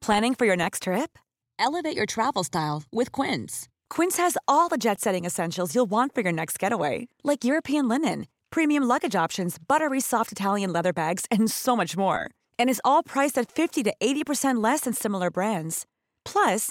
Planning 0.00 0.34
for 0.34 0.46
your 0.46 0.56
next 0.56 0.84
trip? 0.84 1.18
Elevate 1.58 1.94
your 1.94 2.06
travel 2.06 2.42
style 2.42 2.84
with 2.90 3.12
Quince. 3.12 3.68
Quince 3.90 4.16
has 4.16 4.38
all 4.48 4.70
the 4.70 4.78
jet 4.78 4.98
setting 4.98 5.26
essentials 5.26 5.74
you'll 5.74 5.90
want 5.90 6.14
for 6.14 6.22
your 6.22 6.32
next 6.32 6.58
getaway, 6.58 7.08
like 7.22 7.44
European 7.44 7.86
linen, 7.86 8.28
premium 8.48 8.84
luggage 8.84 9.14
options, 9.14 9.58
buttery 9.58 10.00
soft 10.00 10.32
Italian 10.32 10.72
leather 10.72 10.94
bags, 10.94 11.26
and 11.30 11.50
so 11.50 11.76
much 11.76 11.98
more. 11.98 12.30
And 12.58 12.70
is 12.70 12.80
all 12.82 13.02
priced 13.02 13.36
at 13.36 13.52
50 13.52 13.82
to 13.82 13.94
80% 14.00 14.64
less 14.64 14.80
than 14.80 14.94
similar 14.94 15.30
brands. 15.30 15.84
Plus, 16.24 16.70